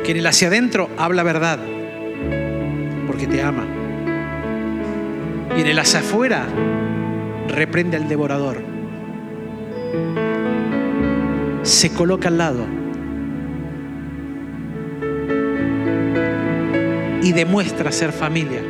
Que 0.02 0.12
en 0.12 0.16
el 0.16 0.26
hacia 0.26 0.48
adentro 0.48 0.88
habla 0.96 1.22
verdad, 1.22 1.58
porque 3.06 3.26
te 3.26 3.42
ama. 3.42 3.66
Y 5.54 5.60
en 5.60 5.66
el 5.66 5.78
hacia 5.78 6.00
afuera 6.00 6.46
reprende 7.48 7.98
al 7.98 8.08
devorador. 8.08 8.62
Se 11.62 11.92
coloca 11.92 12.28
al 12.28 12.38
lado 12.38 12.66
y 17.22 17.32
demuestra 17.32 17.92
ser 17.92 18.12
familia 18.12 18.62